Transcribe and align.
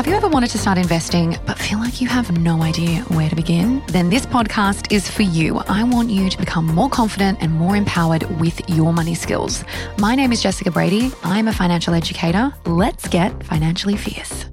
Have 0.00 0.06
you 0.06 0.14
ever 0.14 0.28
wanted 0.28 0.48
to 0.52 0.58
start 0.58 0.78
investing 0.78 1.36
but 1.44 1.58
feel 1.58 1.78
like 1.78 2.00
you 2.00 2.08
have 2.08 2.38
no 2.38 2.62
idea 2.62 3.02
where 3.08 3.28
to 3.28 3.36
begin? 3.36 3.82
Then 3.88 4.08
this 4.08 4.24
podcast 4.24 4.90
is 4.90 5.10
for 5.10 5.20
you. 5.20 5.58
I 5.68 5.84
want 5.84 6.08
you 6.08 6.30
to 6.30 6.38
become 6.38 6.64
more 6.64 6.88
confident 6.88 7.42
and 7.42 7.52
more 7.52 7.76
empowered 7.76 8.22
with 8.40 8.66
your 8.66 8.94
money 8.94 9.14
skills. 9.14 9.62
My 9.98 10.14
name 10.14 10.32
is 10.32 10.42
Jessica 10.42 10.70
Brady. 10.70 11.12
I'm 11.22 11.48
a 11.48 11.52
financial 11.52 11.92
educator. 11.92 12.50
Let's 12.64 13.08
get 13.08 13.44
financially 13.44 13.98
fierce. 13.98 14.46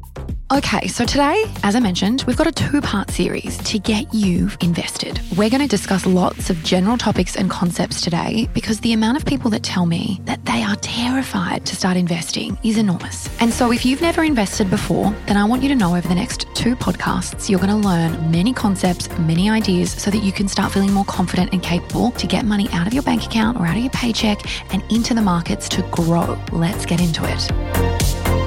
Okay, 0.50 0.88
so 0.88 1.04
today, 1.04 1.43
as 1.63 1.75
I 1.75 1.82
mentioned, 1.82 2.23
we've 2.25 2.38
got 2.38 2.48
a 2.48 2.54
two 2.54 2.80
part 2.80 3.11
series 3.11 3.57
to 3.70 3.77
get 3.77 4.13
you 4.13 4.50
invested. 4.62 5.20
We're 5.36 5.50
going 5.50 5.62
to 5.62 5.68
discuss 5.68 6.05
lots 6.05 6.50
of 6.50 6.63
general 6.63 6.98
topics 6.98 7.36
and 7.36 7.50
concepts 7.50 8.00
today 8.00 8.48
because 8.54 8.80
the 8.80 8.94
amount 8.94 9.18
of 9.18 9.25
people 9.25 9.52
that 9.52 9.62
tell 9.62 9.86
me 9.86 10.21
that 10.23 10.45
they 10.45 10.63
are 10.63 10.77
terrified 10.77 11.66
to 11.66 11.75
start 11.75 11.98
investing 11.98 12.57
is 12.63 12.77
enormous. 12.77 13.30
And 13.41 13.52
so, 13.52 13.73
if 13.73 13.85
you've 13.85 13.99
never 13.99 14.23
invested 14.23 14.70
before, 14.70 15.13
then 15.26 15.35
I 15.35 15.44
want 15.44 15.63
you 15.63 15.70
to 15.70 15.76
know 15.76 15.98
over 15.98 16.07
the 16.07 16.16
next 16.16 16.48
two 16.55 16.77
podcasts, 16.77 17.49
you're 17.49 17.59
going 17.59 17.82
to 17.82 17.88
learn 17.88 18.32
many 18.32 18.54
concepts, 18.54 19.09
many 19.20 19.49
ideas 19.49 19.91
so 19.91 20.09
that 20.12 20.23
you 20.23 20.32
can 20.32 20.48
start 20.48 20.71
feeling 20.71 20.93
more 20.93 21.05
confident 21.05 21.52
and 21.52 21.62
capable 21.62 22.12
to 22.12 22.26
get 22.26 22.45
money 22.45 22.70
out 22.71 22.88
of 22.88 22.93
your 22.93 23.04
bank 23.04 23.26
account 23.26 23.59
or 23.59 23.66
out 23.66 23.76
of 23.76 23.84
your 23.84 23.91
paycheck 23.91 24.40
and 24.73 24.82
into 24.90 25.13
the 25.13 25.21
markets 25.21 25.68
to 25.68 25.82
grow. 25.91 26.40
Let's 26.54 26.85
get 26.85 27.02
into 27.02 27.26
it. 27.26 28.46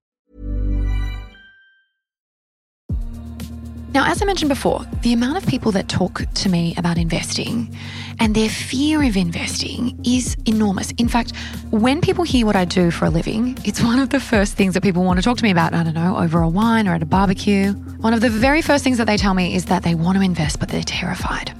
Now, 3.93 4.09
as 4.09 4.21
I 4.21 4.25
mentioned 4.25 4.47
before, 4.47 4.85
the 5.01 5.11
amount 5.11 5.35
of 5.35 5.45
people 5.45 5.73
that 5.73 5.89
talk 5.89 6.23
to 6.33 6.49
me 6.49 6.73
about 6.77 6.97
investing 6.97 7.75
and 8.19 8.33
their 8.33 8.47
fear 8.47 9.03
of 9.03 9.17
investing 9.17 9.99
is 10.05 10.37
enormous. 10.45 10.91
In 10.91 11.09
fact, 11.09 11.35
when 11.71 11.99
people 11.99 12.23
hear 12.23 12.45
what 12.45 12.55
I 12.55 12.63
do 12.63 12.89
for 12.89 13.03
a 13.03 13.09
living, 13.09 13.57
it's 13.65 13.81
one 13.81 13.99
of 13.99 14.09
the 14.09 14.21
first 14.21 14.55
things 14.55 14.75
that 14.75 14.81
people 14.81 15.03
want 15.03 15.17
to 15.17 15.23
talk 15.23 15.37
to 15.37 15.43
me 15.43 15.51
about. 15.51 15.73
I 15.73 15.83
don't 15.83 15.93
know, 15.93 16.15
over 16.17 16.41
a 16.41 16.47
wine 16.47 16.87
or 16.87 16.95
at 16.95 17.01
a 17.01 17.05
barbecue. 17.05 17.73
One 17.99 18.13
of 18.13 18.21
the 18.21 18.29
very 18.29 18.61
first 18.61 18.85
things 18.85 18.97
that 18.97 19.07
they 19.07 19.17
tell 19.17 19.33
me 19.33 19.55
is 19.55 19.65
that 19.65 19.83
they 19.83 19.93
want 19.93 20.17
to 20.17 20.23
invest, 20.23 20.61
but 20.61 20.69
they're 20.69 20.83
terrified. 20.83 21.53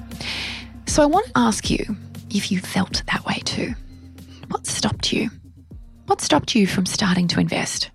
So 0.86 1.02
I 1.02 1.06
want 1.06 1.26
to 1.26 1.32
ask 1.36 1.68
you 1.68 1.84
if 2.30 2.50
you 2.50 2.60
felt 2.60 3.02
that 3.12 3.26
way 3.26 3.40
too. 3.44 3.74
What 4.48 4.66
stopped 4.66 5.12
you? 5.12 5.28
What 6.06 6.22
stopped 6.22 6.54
you 6.54 6.66
from 6.66 6.86
starting 6.86 7.28
to 7.28 7.40
invest? 7.40 7.90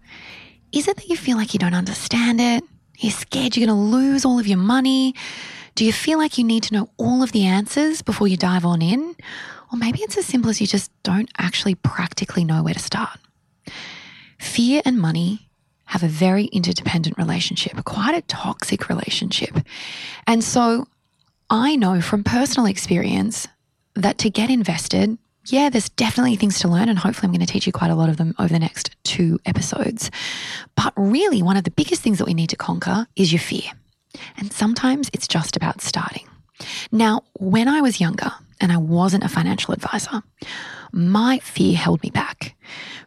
Is 0.71 0.87
it 0.87 0.97
that 0.97 1.09
you 1.09 1.17
feel 1.17 1.37
like 1.37 1.53
you 1.55 1.59
don't 1.59 1.73
understand 1.73 2.39
it? 2.39 2.63
You're 2.97 3.11
scared 3.11 3.55
you're 3.55 3.67
going 3.67 3.77
to 3.77 3.97
lose 3.97 4.25
all 4.25 4.39
of 4.39 4.47
your 4.47 4.57
money? 4.57 5.13
Do 5.75 5.85
you 5.85 5.93
feel 5.93 6.17
like 6.17 6.37
you 6.37 6.43
need 6.43 6.63
to 6.63 6.73
know 6.73 6.89
all 6.97 7.21
of 7.21 7.31
the 7.31 7.45
answers 7.45 8.01
before 8.01 8.27
you 8.27 8.37
dive 8.37 8.65
on 8.65 8.81
in? 8.81 9.15
Or 9.71 9.77
maybe 9.77 10.01
it's 10.01 10.17
as 10.17 10.25
simple 10.25 10.49
as 10.49 10.59
you 10.59 10.65
just 10.65 10.91
don't 11.03 11.29
actually 11.37 11.75
practically 11.75 12.43
know 12.43 12.63
where 12.63 12.73
to 12.73 12.79
start. 12.79 13.19
Fear 14.39 14.81
and 14.85 14.97
money 14.97 15.49
have 15.85 16.03
a 16.03 16.07
very 16.07 16.45
interdependent 16.45 17.17
relationship, 17.17 17.83
quite 17.85 18.15
a 18.15 18.21
toxic 18.23 18.89
relationship. 18.89 19.55
And 20.25 20.43
so 20.43 20.87
I 21.49 21.75
know 21.75 22.01
from 22.01 22.23
personal 22.23 22.65
experience 22.65 23.47
that 23.93 24.17
to 24.19 24.29
get 24.29 24.49
invested, 24.49 25.17
yeah, 25.51 25.69
there's 25.69 25.89
definitely 25.89 26.35
things 26.35 26.59
to 26.59 26.67
learn, 26.67 26.89
and 26.89 26.99
hopefully, 26.99 27.27
I'm 27.27 27.31
going 27.31 27.45
to 27.45 27.51
teach 27.51 27.65
you 27.65 27.73
quite 27.73 27.91
a 27.91 27.95
lot 27.95 28.09
of 28.09 28.17
them 28.17 28.35
over 28.37 28.49
the 28.49 28.59
next 28.59 28.95
two 29.03 29.39
episodes. 29.45 30.11
But 30.75 30.93
really, 30.95 31.41
one 31.41 31.57
of 31.57 31.63
the 31.63 31.71
biggest 31.71 32.01
things 32.01 32.17
that 32.17 32.27
we 32.27 32.33
need 32.33 32.49
to 32.49 32.55
conquer 32.55 33.07
is 33.15 33.31
your 33.31 33.39
fear. 33.39 33.71
And 34.37 34.51
sometimes 34.51 35.09
it's 35.13 35.27
just 35.27 35.55
about 35.55 35.81
starting. 35.81 36.27
Now, 36.91 37.21
when 37.39 37.67
I 37.67 37.81
was 37.81 37.99
younger 38.01 38.31
and 38.59 38.71
I 38.71 38.77
wasn't 38.77 39.23
a 39.23 39.29
financial 39.29 39.73
advisor, 39.73 40.21
my 40.91 41.39
fear 41.39 41.77
held 41.77 42.03
me 42.03 42.09
back. 42.09 42.55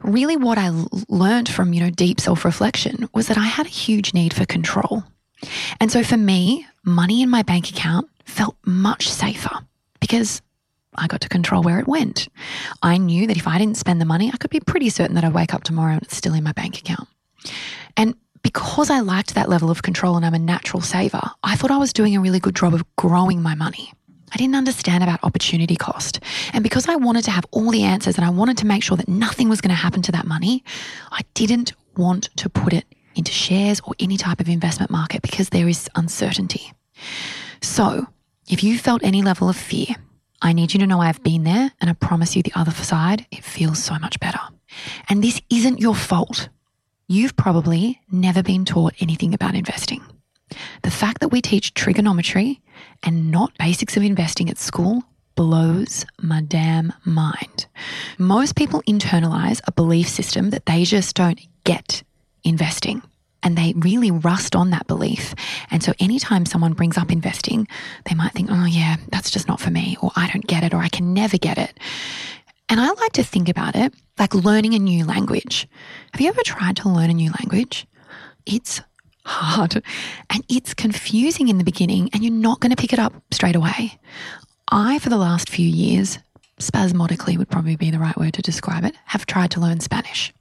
Really, 0.01 0.37
what 0.37 0.57
I 0.57 0.71
learned 1.09 1.49
from, 1.49 1.73
you 1.73 1.81
know, 1.81 1.91
deep 1.91 2.21
self 2.21 2.45
reflection 2.45 3.09
was 3.13 3.27
that 3.27 3.39
I 3.39 3.45
had 3.45 3.67
a 3.67 3.71
huge 3.71 4.15
need 4.15 4.33
for 4.33 4.47
control. 4.47 5.05
And 5.81 5.91
so 5.91 6.03
for 6.03 6.17
me, 6.17 6.67
money 6.85 7.23
in 7.23 7.31
my 7.31 7.43
bank 7.43 7.71
account 7.71 8.09
felt 8.25 8.57
much 8.65 9.11
safer 9.11 9.59
because 10.01 10.43
I 10.97 11.07
got 11.07 11.21
to 11.23 11.29
control 11.29 11.63
where 11.63 11.79
it 11.79 11.87
went. 11.87 12.29
I 12.83 12.97
knew 12.97 13.27
that 13.27 13.37
if 13.37 13.47
I 13.47 13.59
didn't 13.59 13.77
spend 13.77 14.01
the 14.01 14.05
money, 14.07 14.31
I 14.33 14.37
could 14.37 14.51
be 14.51 14.61
pretty 14.61 14.89
certain 14.89 15.15
that 15.15 15.25
I'd 15.25 15.35
wake 15.35 15.55
up 15.55 15.63
tomorrow 15.63 15.93
and 15.93 16.03
it's 16.03 16.17
still 16.17 16.35
in 16.35 16.45
my 16.45 16.53
bank 16.53 16.79
account. 16.79 17.09
And 17.97 18.15
because 18.43 18.91
I 18.91 19.01
liked 19.01 19.35
that 19.35 19.49
level 19.49 19.71
of 19.71 19.83
control 19.83 20.17
and 20.17 20.25
I'm 20.25 20.35
a 20.35 20.39
natural 20.39 20.81
saver, 20.81 21.23
I 21.43 21.57
thought 21.57 21.71
I 21.71 21.77
was 21.77 21.93
doing 21.93 22.17
a 22.17 22.21
really 22.21 22.41
good 22.41 22.57
job 22.57 22.75
of 22.75 22.85
growing 22.97 23.43
my 23.43 23.55
money. 23.55 23.93
I 24.33 24.37
didn't 24.37 24.55
understand 24.55 25.03
about 25.03 25.23
opportunity 25.23 25.77
cost. 25.77 26.21
And 26.53 26.63
because 26.63 26.89
I 26.89 26.97
wanted 26.97 27.25
to 27.25 27.31
have 27.31 27.45
all 27.51 27.71
the 27.71 27.83
answers 27.83 28.17
and 28.17 28.25
I 28.25 28.31
wanted 28.31 28.59
to 28.59 28.67
make 28.67 28.83
sure 28.83 28.97
that 28.97 29.09
nothing 29.09 29.49
was 29.49 29.61
going 29.61 29.71
to 29.71 29.75
happen 29.75 30.03
to 30.03 30.13
that 30.13 30.27
money, 30.27 30.65
I 31.11 31.23
didn't 31.35 31.73
want 31.97 32.31
to 32.37 32.49
put 32.49 32.73
it 32.73 32.85
into 33.17 33.33
shares 33.33 33.81
or 33.85 33.95
any 33.99 34.17
type 34.17 34.41
of 34.41 34.49
investment 34.49 34.91
market 34.91 35.23
because 35.23 35.49
there 35.49 35.69
is 35.69 35.89
uncertainty. 35.97 36.73
So, 37.61 38.07
if 38.49 38.63
you 38.65 38.79
felt 38.79 39.03
any 39.05 39.23
level 39.23 39.49
of 39.49 39.57
fear, 39.57 39.97
I 40.43 40.53
need 40.53 40.73
you 40.73 40.81
to 40.81 40.87
know 40.87 41.01
I've 41.01 41.23
been 41.23 41.45
there 41.45 41.73
and 41.81 41.91
I 41.91 41.93
promise 41.93 42.35
you 42.35 42.43
the 42.43 42.53
other 42.55 42.71
side, 42.71 43.27
it 43.31 43.45
feels 43.45 43.83
so 43.83 43.99
much 43.99 44.19
better. 44.21 44.41
And 45.09 45.23
this 45.23 45.41
isn't 45.51 45.81
your 45.81 45.95
fault. 45.95 46.49
You've 47.09 47.37
probably 47.37 48.01
never 48.11 48.43
been 48.43 48.65
taught 48.65 48.95
anything 49.01 49.35
about 49.35 49.55
investing. 49.55 50.03
The 50.83 50.91
fact 50.91 51.21
that 51.21 51.29
we 51.29 51.41
teach 51.43 51.75
trigonometry 51.75 52.61
and 53.03 53.31
not 53.31 53.57
basics 53.59 53.97
of 53.97 54.03
investing 54.03 54.49
at 54.49 54.59
school 54.59 55.03
blows 55.35 56.07
my 56.21 56.41
damn 56.43 56.93
mind. 57.05 57.67
Most 58.19 58.57
people 58.57 58.83
internalize 58.89 59.61
a 59.67 59.73
belief 59.73 60.09
system 60.09 60.51
that 60.51 60.67
they 60.67 60.85
just 60.85 61.15
don't 61.17 61.41
get 61.65 62.03
investing 62.45 63.03
and 63.43 63.57
they 63.57 63.73
really 63.77 64.11
rust 64.11 64.55
on 64.55 64.71
that 64.71 64.87
belief. 64.87 65.35
And 65.71 65.83
so 65.83 65.93
anytime 65.99 66.47
someone 66.47 66.73
brings 66.73 66.99
up 66.99 67.11
investing, 67.11 67.67
they 68.09 68.15
might 68.15 68.33
think, 68.33 68.51
oh, 68.51 68.67
yeah, 68.67 68.97
that's 69.11 69.31
just 69.31 69.49
not 69.49 69.61
for 69.61 69.71
me, 69.71 69.97
or 70.03 70.11
I 70.17 70.31
don't 70.31 70.47
get 70.47 70.63
it, 70.65 70.75
or 70.75 70.79
I 70.79 70.89
can 70.89 71.15
never 71.15 71.39
get 71.39 71.59
it. 71.59 71.79
And 72.69 72.81
I 72.81 72.91
like 72.93 73.13
to 73.13 73.25
think 73.25 73.49
about 73.49 73.75
it 73.77 73.95
like 74.19 74.35
learning 74.35 74.75
a 74.75 74.79
new 74.79 75.05
language. 75.05 75.67
Have 76.13 76.21
you 76.21 76.29
ever 76.29 76.43
tried 76.45 76.77
to 76.77 76.89
learn 76.89 77.11
a 77.11 77.15
new 77.15 77.33
language? 77.41 77.87
It's 78.47 78.81
hard 79.25 79.83
and 80.31 80.45
it's 80.49 80.75
confusing 80.75 81.49
in 81.49 81.59
the 81.59 81.65
beginning, 81.65 82.11
and 82.13 82.23
you're 82.23 82.33
not 82.33 82.61
going 82.61 82.71
to 82.71 82.81
pick 82.81 82.93
it 82.93 82.99
up 82.99 83.15
straight 83.31 83.57
away. 83.57 83.99
I, 84.71 84.99
for 84.99 85.09
the 85.09 85.17
last 85.17 85.49
few 85.49 85.67
years, 85.67 86.19
spasmodically 86.59 87.37
would 87.37 87.49
probably 87.49 87.77
be 87.77 87.91
the 87.91 87.99
right 87.99 88.17
word 88.17 88.35
to 88.35 88.43
describe 88.43 88.85
it, 88.85 88.95
have 89.07 89.27
tried 89.27 89.51
to 89.53 89.61
learn 89.61 89.81
Spanish. 89.81 90.33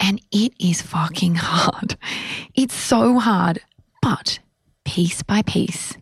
And 0.00 0.20
it 0.32 0.54
is 0.58 0.82
fucking 0.82 1.36
hard. 1.36 1.96
It's 2.54 2.74
so 2.74 3.18
hard. 3.18 3.60
But 4.02 4.40
piece 4.84 5.22
by 5.22 5.42
piece, 5.42 5.94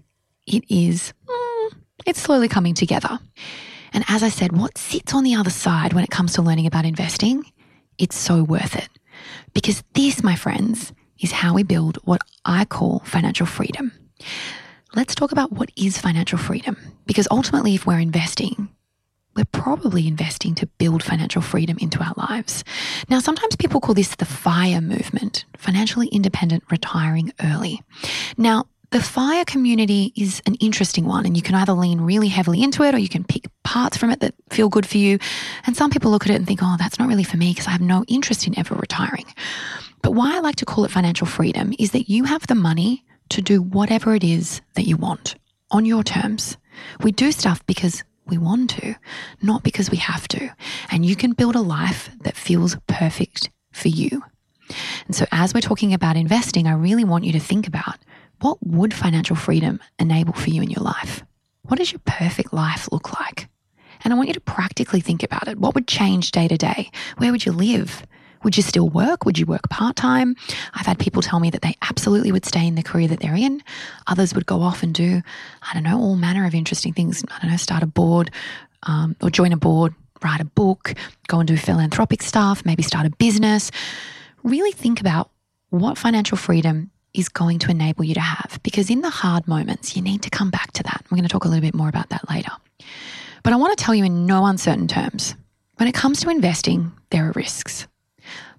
it 0.46 0.64
is, 0.70 1.12
mm, 1.26 1.72
it's 2.06 2.20
slowly 2.20 2.48
coming 2.48 2.74
together. 2.74 3.18
And 3.92 4.04
as 4.08 4.22
I 4.22 4.28
said, 4.28 4.52
what 4.56 4.78
sits 4.78 5.14
on 5.14 5.24
the 5.24 5.34
other 5.34 5.50
side 5.50 5.92
when 5.92 6.04
it 6.04 6.10
comes 6.10 6.34
to 6.34 6.42
learning 6.42 6.66
about 6.66 6.84
investing, 6.84 7.44
it's 7.98 8.16
so 8.16 8.42
worth 8.42 8.76
it. 8.76 8.88
Because 9.52 9.82
this, 9.94 10.22
my 10.22 10.36
friends, 10.36 10.92
is 11.18 11.32
how 11.32 11.54
we 11.54 11.64
build 11.64 11.98
what 12.04 12.20
I 12.44 12.64
call 12.64 13.00
financial 13.00 13.46
freedom. 13.46 13.92
Let's 14.94 15.14
talk 15.14 15.32
about 15.32 15.52
what 15.52 15.70
is 15.76 15.98
financial 15.98 16.38
freedom. 16.38 16.76
Because 17.06 17.28
ultimately, 17.30 17.74
if 17.74 17.86
we're 17.86 17.98
investing, 17.98 18.68
we're 19.36 19.44
probably 19.44 20.08
investing 20.08 20.54
to 20.56 20.66
build 20.66 21.02
financial 21.02 21.42
freedom 21.42 21.78
into 21.80 22.02
our 22.02 22.14
lives. 22.16 22.64
Now, 23.08 23.20
sometimes 23.20 23.56
people 23.56 23.80
call 23.80 23.94
this 23.94 24.16
the 24.16 24.24
FIRE 24.24 24.80
movement, 24.80 25.44
financially 25.56 26.08
independent 26.08 26.64
retiring 26.70 27.32
early. 27.42 27.80
Now, 28.36 28.64
the 28.90 29.02
FIRE 29.02 29.44
community 29.44 30.12
is 30.16 30.40
an 30.46 30.54
interesting 30.56 31.04
one, 31.04 31.26
and 31.26 31.36
you 31.36 31.42
can 31.42 31.54
either 31.54 31.74
lean 31.74 32.00
really 32.00 32.28
heavily 32.28 32.62
into 32.62 32.82
it 32.84 32.94
or 32.94 32.98
you 32.98 33.08
can 33.08 33.22
pick 33.22 33.44
parts 33.62 33.98
from 33.98 34.10
it 34.10 34.20
that 34.20 34.34
feel 34.50 34.70
good 34.70 34.86
for 34.86 34.96
you. 34.96 35.18
And 35.66 35.76
some 35.76 35.90
people 35.90 36.10
look 36.10 36.24
at 36.24 36.30
it 36.30 36.36
and 36.36 36.46
think, 36.46 36.60
oh, 36.62 36.76
that's 36.78 36.98
not 36.98 37.06
really 37.06 37.24
for 37.24 37.36
me 37.36 37.50
because 37.50 37.66
I 37.66 37.72
have 37.72 37.82
no 37.82 38.04
interest 38.08 38.46
in 38.46 38.58
ever 38.58 38.74
retiring. 38.74 39.26
But 40.02 40.12
why 40.12 40.36
I 40.36 40.40
like 40.40 40.56
to 40.56 40.64
call 40.64 40.84
it 40.84 40.90
financial 40.90 41.26
freedom 41.26 41.74
is 41.78 41.90
that 41.90 42.08
you 42.08 42.24
have 42.24 42.46
the 42.46 42.54
money 42.54 43.04
to 43.28 43.42
do 43.42 43.60
whatever 43.60 44.14
it 44.14 44.24
is 44.24 44.62
that 44.74 44.86
you 44.86 44.96
want 44.96 45.34
on 45.70 45.84
your 45.84 46.02
terms. 46.02 46.56
We 47.02 47.12
do 47.12 47.30
stuff 47.30 47.64
because 47.66 48.02
we 48.28 48.38
want 48.38 48.70
to, 48.70 48.94
not 49.42 49.62
because 49.62 49.90
we 49.90 49.98
have 49.98 50.28
to. 50.28 50.50
And 50.90 51.04
you 51.04 51.16
can 51.16 51.32
build 51.32 51.54
a 51.54 51.60
life 51.60 52.10
that 52.20 52.36
feels 52.36 52.76
perfect 52.86 53.50
for 53.72 53.88
you. 53.88 54.22
And 55.06 55.14
so, 55.14 55.26
as 55.32 55.54
we're 55.54 55.60
talking 55.60 55.94
about 55.94 56.16
investing, 56.16 56.66
I 56.66 56.72
really 56.72 57.04
want 57.04 57.24
you 57.24 57.32
to 57.32 57.40
think 57.40 57.66
about 57.66 57.96
what 58.40 58.58
would 58.62 58.94
financial 58.94 59.36
freedom 59.36 59.80
enable 59.98 60.32
for 60.32 60.50
you 60.50 60.62
in 60.62 60.70
your 60.70 60.82
life? 60.82 61.24
What 61.62 61.78
does 61.78 61.92
your 61.92 62.00
perfect 62.04 62.52
life 62.52 62.90
look 62.92 63.18
like? 63.18 63.48
And 64.04 64.12
I 64.12 64.16
want 64.16 64.28
you 64.28 64.34
to 64.34 64.40
practically 64.40 65.00
think 65.00 65.22
about 65.22 65.48
it. 65.48 65.58
What 65.58 65.74
would 65.74 65.88
change 65.88 66.30
day 66.30 66.46
to 66.48 66.56
day? 66.56 66.90
Where 67.16 67.32
would 67.32 67.44
you 67.44 67.52
live? 67.52 68.06
Would 68.42 68.56
you 68.56 68.62
still 68.62 68.88
work? 68.88 69.24
Would 69.24 69.38
you 69.38 69.46
work 69.46 69.68
part 69.68 69.96
time? 69.96 70.36
I've 70.74 70.86
had 70.86 70.98
people 70.98 71.22
tell 71.22 71.40
me 71.40 71.50
that 71.50 71.62
they 71.62 71.74
absolutely 71.82 72.32
would 72.32 72.44
stay 72.44 72.66
in 72.66 72.74
the 72.74 72.82
career 72.82 73.08
that 73.08 73.20
they're 73.20 73.34
in. 73.34 73.62
Others 74.06 74.34
would 74.34 74.46
go 74.46 74.62
off 74.62 74.82
and 74.82 74.94
do, 74.94 75.22
I 75.62 75.74
don't 75.74 75.82
know, 75.82 75.98
all 75.98 76.16
manner 76.16 76.46
of 76.46 76.54
interesting 76.54 76.92
things. 76.92 77.24
I 77.28 77.38
don't 77.40 77.50
know, 77.50 77.56
start 77.56 77.82
a 77.82 77.86
board 77.86 78.30
um, 78.84 79.16
or 79.22 79.30
join 79.30 79.52
a 79.52 79.56
board, 79.56 79.94
write 80.22 80.40
a 80.40 80.44
book, 80.44 80.94
go 81.26 81.40
and 81.40 81.48
do 81.48 81.56
philanthropic 81.56 82.22
stuff, 82.22 82.64
maybe 82.64 82.82
start 82.82 83.06
a 83.06 83.10
business. 83.10 83.70
Really 84.42 84.72
think 84.72 85.00
about 85.00 85.30
what 85.70 85.98
financial 85.98 86.36
freedom 86.36 86.90
is 87.14 87.28
going 87.28 87.58
to 87.58 87.70
enable 87.70 88.04
you 88.04 88.14
to 88.14 88.20
have 88.20 88.60
because 88.62 88.90
in 88.90 89.00
the 89.00 89.10
hard 89.10 89.48
moments, 89.48 89.96
you 89.96 90.02
need 90.02 90.22
to 90.22 90.30
come 90.30 90.50
back 90.50 90.72
to 90.72 90.82
that. 90.84 91.04
We're 91.10 91.16
going 91.16 91.28
to 91.28 91.32
talk 91.32 91.44
a 91.44 91.48
little 91.48 91.62
bit 91.62 91.74
more 91.74 91.88
about 91.88 92.10
that 92.10 92.28
later. 92.30 92.52
But 93.42 93.52
I 93.52 93.56
want 93.56 93.76
to 93.76 93.82
tell 93.82 93.94
you 93.94 94.04
in 94.04 94.26
no 94.26 94.46
uncertain 94.46 94.88
terms 94.88 95.34
when 95.76 95.88
it 95.88 95.94
comes 95.94 96.20
to 96.20 96.30
investing, 96.30 96.92
there 97.10 97.28
are 97.28 97.32
risks. 97.32 97.86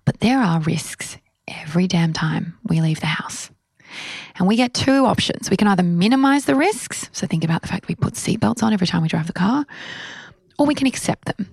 But 0.10 0.22
there 0.22 0.42
are 0.42 0.60
risks 0.62 1.20
every 1.48 1.86
damn 1.86 2.14
time 2.14 2.58
we 2.64 2.82
leave 2.82 3.00
the 3.00 3.06
house. 3.06 3.52
And 4.40 4.48
we 4.48 4.56
get 4.56 4.74
two 4.74 5.06
options. 5.06 5.52
We 5.52 5.56
can 5.56 5.68
either 5.68 5.84
minimize 5.84 6.46
the 6.46 6.56
risks, 6.56 7.12
so 7.12 7.28
think 7.28 7.44
about 7.44 7.62
the 7.62 7.68
fact 7.68 7.88
we 7.88 7.94
put 7.94 8.16
seatbelts 8.16 8.64
on 8.64 8.74
every 8.74 8.88
time 8.88 9.04
we 9.04 9.08
drive 9.08 9.28
the 9.28 9.34
car, 9.34 9.68
or 10.58 10.66
we 10.66 10.74
can 10.74 10.88
accept 10.88 11.26
them. 11.26 11.48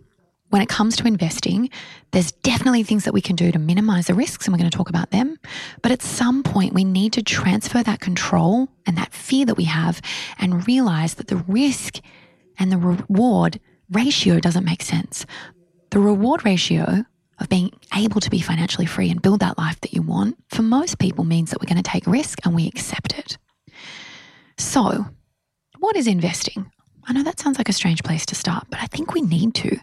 When 0.49 0.63
it 0.63 0.71
comes 0.71 0.97
to 0.97 1.07
investing, 1.07 1.69
there's 2.13 2.33
definitely 2.33 2.83
things 2.83 3.05
that 3.05 3.13
we 3.13 3.21
can 3.21 3.37
do 3.37 3.53
to 3.53 3.59
minimize 3.59 4.07
the 4.07 4.15
risks, 4.15 4.47
and 4.47 4.55
we're 4.55 4.59
going 4.59 4.71
to 4.71 4.77
talk 4.79 4.89
about 4.89 5.11
them. 5.11 5.37
But 5.83 5.93
at 5.93 6.01
some 6.01 6.43
point, 6.43 6.73
we 6.73 6.85
need 6.85 7.13
to 7.13 7.23
transfer 7.23 7.83
that 7.83 8.01
control 8.01 8.71
and 8.87 8.97
that 8.97 9.13
fear 9.13 9.45
that 9.45 9.59
we 9.59 9.65
have 9.65 10.01
and 10.39 10.67
realize 10.67 11.17
that 11.17 11.27
the 11.27 11.45
risk 11.47 12.01
and 12.59 12.73
the 12.73 12.79
reward 12.79 13.61
ratio 13.91 14.41
doesn't 14.41 14.65
make 14.65 14.81
sense. 14.81 15.27
The 15.91 16.01
reward 16.01 16.47
ratio 16.47 17.05
of 17.39 17.49
being 17.49 17.73
able 17.95 18.21
to 18.21 18.31
be 18.31 18.41
financially 18.41 18.87
free 18.87 19.11
and 19.11 19.23
build 19.23 19.41
that 19.41 19.59
life 19.59 19.81
that 19.83 19.93
you 19.93 20.03
want, 20.03 20.37
for 20.49 20.63
most 20.63 20.99
people 20.99 21.25
means 21.25 21.51
that 21.51 21.61
we're 21.61 21.69
going 21.69 21.83
to 21.83 21.91
take 21.91 22.07
risk 22.07 22.45
and 22.45 22.55
we 22.55 22.67
accept 22.67 23.19
it. 23.19 23.39
So, 24.59 25.07
what 25.79 25.97
is 25.97 26.07
investing? 26.07 26.71
I 27.07 27.13
know 27.13 27.23
that 27.23 27.39
sounds 27.39 27.59
like 27.59 27.69
a 27.69 27.75
strange 27.75 28.03
place 28.03 28.27
to 28.27 28.35
start, 28.35 28.67
but 28.71 28.81
I 28.81 28.87
think 28.87 29.13
we 29.13 29.21
need 29.23 29.55
to. 29.57 29.77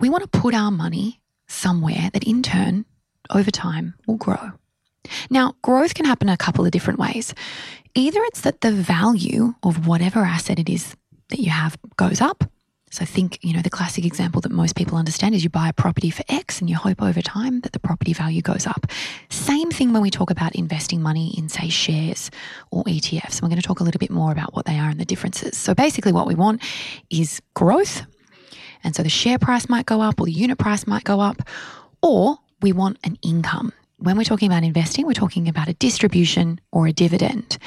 We 0.00 0.08
want 0.08 0.22
to 0.22 0.40
put 0.40 0.54
our 0.54 0.70
money 0.70 1.20
somewhere 1.46 2.10
that 2.12 2.24
in 2.24 2.42
turn, 2.42 2.86
over 3.28 3.50
time, 3.50 3.94
will 4.06 4.16
grow. 4.16 4.52
Now, 5.28 5.54
growth 5.62 5.94
can 5.94 6.06
happen 6.06 6.28
a 6.28 6.36
couple 6.36 6.64
of 6.64 6.70
different 6.70 6.98
ways. 6.98 7.34
Either 7.94 8.20
it's 8.24 8.40
that 8.42 8.60
the 8.60 8.72
value 8.72 9.54
of 9.62 9.86
whatever 9.86 10.20
asset 10.20 10.58
it 10.58 10.68
is 10.68 10.96
that 11.28 11.40
you 11.40 11.50
have 11.50 11.76
goes 11.96 12.20
up, 12.20 12.44
so 12.90 13.04
think, 13.04 13.38
you 13.42 13.54
know, 13.54 13.62
the 13.62 13.70
classic 13.70 14.04
example 14.04 14.40
that 14.40 14.50
most 14.50 14.74
people 14.74 14.98
understand 14.98 15.34
is 15.36 15.44
you 15.44 15.50
buy 15.50 15.68
a 15.68 15.72
property 15.72 16.10
for 16.10 16.24
X 16.28 16.60
and 16.60 16.68
you 16.68 16.74
hope 16.74 17.00
over 17.00 17.22
time 17.22 17.60
that 17.60 17.72
the 17.72 17.78
property 17.78 18.12
value 18.12 18.42
goes 18.42 18.66
up. 18.66 18.86
Same 19.28 19.70
thing 19.70 19.92
when 19.92 20.02
we 20.02 20.10
talk 20.10 20.28
about 20.28 20.56
investing 20.56 21.00
money 21.00 21.32
in, 21.38 21.48
say, 21.48 21.68
shares 21.68 22.32
or 22.72 22.82
ETFs. 22.84 23.34
And 23.34 23.42
we're 23.42 23.48
going 23.48 23.60
to 23.60 23.66
talk 23.66 23.78
a 23.78 23.84
little 23.84 24.00
bit 24.00 24.10
more 24.10 24.32
about 24.32 24.54
what 24.54 24.66
they 24.66 24.76
are 24.76 24.90
and 24.90 24.98
the 24.98 25.04
differences. 25.04 25.56
So 25.56 25.72
basically, 25.72 26.10
what 26.10 26.26
we 26.26 26.34
want 26.34 26.62
is 27.10 27.40
growth. 27.54 28.04
And 28.82 28.96
so 28.96 29.04
the 29.04 29.08
share 29.08 29.38
price 29.38 29.68
might 29.68 29.86
go 29.86 30.00
up 30.00 30.18
or 30.20 30.26
the 30.26 30.32
unit 30.32 30.58
price 30.58 30.84
might 30.86 31.04
go 31.04 31.20
up, 31.20 31.48
or 32.02 32.38
we 32.60 32.72
want 32.72 32.98
an 33.04 33.18
income. 33.22 33.72
When 33.98 34.16
we're 34.16 34.24
talking 34.24 34.50
about 34.50 34.64
investing, 34.64 35.06
we're 35.06 35.12
talking 35.12 35.46
about 35.46 35.68
a 35.68 35.74
distribution 35.74 36.60
or 36.72 36.88
a 36.88 36.92
dividend, 36.92 37.58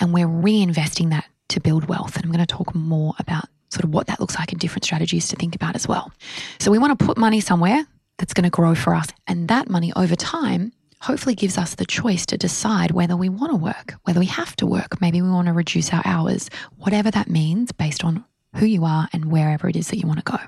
and 0.00 0.12
we're 0.12 0.26
reinvesting 0.26 1.10
that 1.10 1.24
to 1.48 1.60
build 1.60 1.88
wealth. 1.88 2.16
And 2.16 2.26
I'm 2.26 2.32
going 2.32 2.44
to 2.44 2.54
talk 2.54 2.74
more 2.74 3.14
about 3.18 3.46
sort 3.70 3.84
of 3.84 3.90
what 3.90 4.06
that 4.06 4.20
looks 4.20 4.38
like 4.38 4.52
and 4.52 4.60
different 4.60 4.84
strategies 4.84 5.28
to 5.28 5.36
think 5.36 5.54
about 5.54 5.74
as 5.74 5.88
well. 5.88 6.12
So 6.58 6.70
we 6.70 6.78
want 6.78 6.98
to 6.98 7.04
put 7.04 7.18
money 7.18 7.40
somewhere 7.40 7.86
that's 8.18 8.34
going 8.34 8.44
to 8.44 8.50
grow 8.50 8.74
for 8.74 8.94
us. 8.94 9.08
And 9.26 9.48
that 9.48 9.68
money 9.68 9.92
over 9.96 10.16
time 10.16 10.72
hopefully 11.00 11.34
gives 11.34 11.58
us 11.58 11.74
the 11.74 11.84
choice 11.84 12.24
to 12.26 12.38
decide 12.38 12.90
whether 12.92 13.16
we 13.16 13.28
want 13.28 13.52
to 13.52 13.56
work, 13.56 13.94
whether 14.04 14.20
we 14.20 14.26
have 14.26 14.56
to 14.56 14.66
work. 14.66 15.00
Maybe 15.00 15.20
we 15.20 15.28
want 15.28 15.46
to 15.46 15.52
reduce 15.52 15.92
our 15.92 16.02
hours, 16.04 16.48
whatever 16.78 17.10
that 17.10 17.28
means 17.28 17.72
based 17.72 18.04
on 18.04 18.24
who 18.56 18.66
you 18.66 18.84
are 18.84 19.08
and 19.12 19.30
wherever 19.30 19.68
it 19.68 19.76
is 19.76 19.88
that 19.88 19.98
you 19.98 20.06
want 20.06 20.24
to 20.24 20.32
go. 20.32 20.38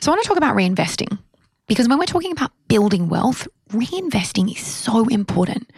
So 0.00 0.10
I 0.10 0.14
want 0.14 0.22
to 0.22 0.28
talk 0.28 0.38
about 0.38 0.56
reinvesting 0.56 1.18
because 1.66 1.88
when 1.88 1.98
we're 1.98 2.06
talking 2.06 2.32
about 2.32 2.50
building 2.68 3.08
wealth, 3.08 3.46
reinvesting 3.70 4.54
is 4.54 4.64
so 4.64 5.06
important. 5.08 5.70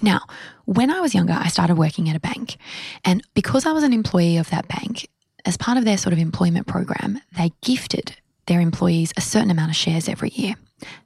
Now, 0.00 0.20
when 0.64 0.90
I 0.90 1.00
was 1.00 1.14
younger, 1.14 1.32
I 1.32 1.48
started 1.48 1.76
working 1.76 2.08
at 2.08 2.16
a 2.16 2.20
bank. 2.20 2.56
And 3.04 3.22
because 3.34 3.66
I 3.66 3.72
was 3.72 3.82
an 3.82 3.92
employee 3.92 4.36
of 4.36 4.50
that 4.50 4.68
bank, 4.68 5.08
as 5.44 5.56
part 5.56 5.78
of 5.78 5.84
their 5.84 5.98
sort 5.98 6.12
of 6.12 6.18
employment 6.18 6.66
program, 6.66 7.20
they 7.36 7.52
gifted 7.62 8.16
their 8.46 8.60
employees 8.60 9.12
a 9.16 9.20
certain 9.20 9.50
amount 9.50 9.70
of 9.70 9.76
shares 9.76 10.08
every 10.08 10.30
year. 10.30 10.54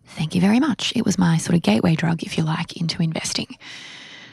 Thank 0.06 0.35
you 0.35 0.41
very 0.41 0.61
much. 0.61 0.93
It 0.97 1.05
was 1.05 1.19
my 1.19 1.37
sort 1.37 1.55
of 1.56 1.62
gateway 1.62 1.94
drug, 1.94 2.23
if 2.23 2.38
you 2.38 2.44
like, 2.44 2.77
into 2.77 3.03
investing. 3.03 3.56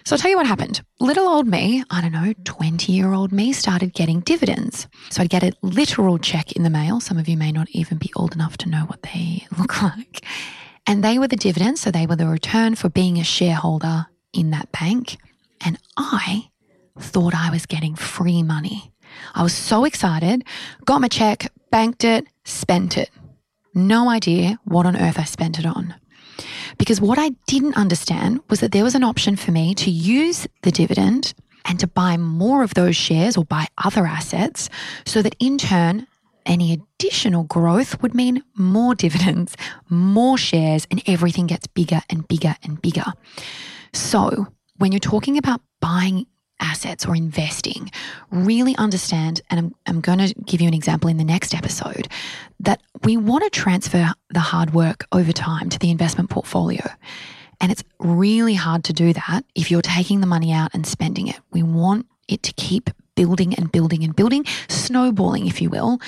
So 0.06 0.16
I'll 0.16 0.20
tell 0.20 0.32
you 0.32 0.38
what 0.38 0.48
happened. 0.48 0.82
Little 1.00 1.28
old 1.28 1.48
me, 1.48 1.84
I 1.90 2.02
don't 2.02 2.12
know, 2.12 2.34
20 2.44 2.92
year 2.92 3.14
old 3.14 3.32
me 3.32 3.54
started 3.54 3.94
getting 3.94 4.20
dividends. 4.20 4.88
So 5.10 5.22
I'd 5.22 5.30
get 5.30 5.44
a 5.44 5.54
literal 5.62 6.18
check 6.18 6.52
in 6.54 6.64
the 6.64 6.70
mail. 6.70 7.00
Some 7.00 7.18
of 7.18 7.30
you 7.30 7.38
may 7.38 7.52
not 7.52 7.70
even 7.72 7.98
be 7.98 8.12
old 8.16 8.34
enough 8.34 8.58
to 8.58 8.70
know 8.70 8.84
what 8.86 9.02
they 9.04 9.48
look 9.58 9.82
like. 9.82 10.26
And 10.86 11.04
they 11.04 11.20
were 11.20 11.28
the 11.28 11.38
dividends. 11.38 11.80
So 11.82 11.92
they 11.92 12.06
were 12.06 12.18
the 12.18 12.28
return 12.28 12.76
for 12.76 12.90
being 12.90 13.18
a 13.18 13.24
shareholder 13.24 14.08
in 14.34 14.52
that 14.52 14.72
bank. 14.74 15.18
And 15.66 15.80
I 15.96 16.50
thought 17.00 17.34
I 17.34 17.50
was 17.50 17.66
getting 17.66 17.96
free 17.96 18.44
money. 18.44 18.93
I 19.33 19.44
was 19.44 19.54
so 19.54 19.86
excited, 19.86 20.44
got 20.86 21.01
my 21.01 21.07
check, 21.07 21.51
banked 21.71 22.04
it, 22.04 22.27
spent 22.45 22.98
it. 22.98 23.10
No 23.74 24.10
idea 24.10 24.60
what 24.65 24.86
on 24.86 24.95
earth 24.95 25.18
I 25.18 25.24
spent 25.24 25.60
it 25.60 25.65
on. 25.65 25.95
Because 26.77 27.01
what 27.01 27.19
I 27.19 27.30
didn't 27.48 27.77
understand 27.77 28.42
was 28.50 28.60
that 28.60 28.71
there 28.71 28.83
was 28.83 28.95
an 28.95 29.04
option 29.04 29.36
for 29.36 29.51
me 29.51 29.75
to 29.75 29.92
use 29.92 30.48
the 30.63 30.71
dividend 30.71 31.33
and 31.65 31.80
to 31.80 31.88
buy 31.88 32.18
more 32.18 32.63
of 32.63 32.74
those 32.74 32.95
shares 32.95 33.38
or 33.38 33.45
buy 33.45 33.68
other 33.83 34.06
assets 34.06 34.69
so 35.06 35.21
that 35.21 35.36
in 35.39 35.57
turn, 35.57 36.07
any 36.45 36.73
additional 36.73 37.45
growth 37.45 38.02
would 38.02 38.14
mean 38.14 38.44
more 38.56 38.95
dividends, 38.95 39.56
more 39.90 40.38
shares, 40.38 40.85
and 40.92 41.02
everything 41.07 41.47
gets 41.47 41.68
bigger 41.68 42.02
and 42.09 42.28
bigger 42.28 42.56
and 42.64 42.81
bigger. 42.81 43.14
So, 43.94 44.47
when 44.78 44.92
you're 44.92 44.99
talking 44.99 45.38
about 45.38 45.61
buying 45.80 46.26
assets 46.60 47.06
or 47.06 47.16
investing, 47.16 47.92
really 48.31 48.76
understand, 48.78 49.42
and 49.50 49.60
I'm, 49.60 49.76
I'm 49.86 50.02
going 50.02 50.19
to 50.19 50.33
give 50.45 50.62
you 50.62 50.68
an 50.68 50.74
example 50.74 51.10
in 51.10 51.18
the 51.18 51.24
next 51.24 51.54
episode, 51.54 52.07
that 52.60 52.81
we 53.04 53.18
want 53.18 53.44
to 53.44 53.50
transfer 53.50 54.14
the 54.30 54.40
hard 54.40 54.74
work 54.74 55.06
over 55.12 55.31
time 55.31 55.69
to 55.69 55.80
the 55.80 55.92
investment 55.92 56.30
portfolio. 56.30 56.83
And 57.60 57.72
it's 57.72 57.83
really 58.00 58.56
hard 58.56 58.83
to 58.86 58.94
do 58.94 59.14
that 59.14 59.45
if 59.56 59.72
you're 59.72 59.81
taking 59.81 60.22
the 60.22 60.28
money 60.28 60.52
out 60.52 60.72
and 60.74 60.86
spending 60.86 61.28
it. 61.28 61.40
We 61.52 61.64
want 61.64 62.07
it 62.28 62.44
to 62.44 62.54
keep 62.54 62.90
building 63.16 63.54
and 63.56 63.72
building 63.72 64.04
and 64.04 64.16
building, 64.16 64.45
snowballing, 64.68 65.48
if 65.48 65.62
you 65.62 65.69
will. 65.69 66.00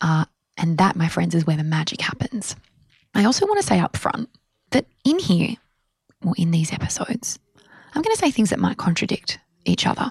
Uh, 0.00 0.24
and 0.56 0.78
that, 0.78 0.96
my 0.96 1.08
friends, 1.08 1.34
is 1.34 1.46
where 1.46 1.56
the 1.56 1.64
magic 1.64 2.00
happens. 2.00 2.56
I 3.14 3.24
also 3.24 3.46
want 3.46 3.60
to 3.60 3.66
say 3.66 3.80
up 3.80 3.96
front 3.96 4.28
that 4.70 4.86
in 5.04 5.18
here, 5.18 5.56
or 6.24 6.34
in 6.38 6.50
these 6.50 6.72
episodes, 6.72 7.38
I'm 7.94 8.02
going 8.02 8.14
to 8.14 8.20
say 8.20 8.30
things 8.30 8.50
that 8.50 8.58
might 8.58 8.76
contradict 8.76 9.38
each 9.64 9.86
other. 9.86 10.10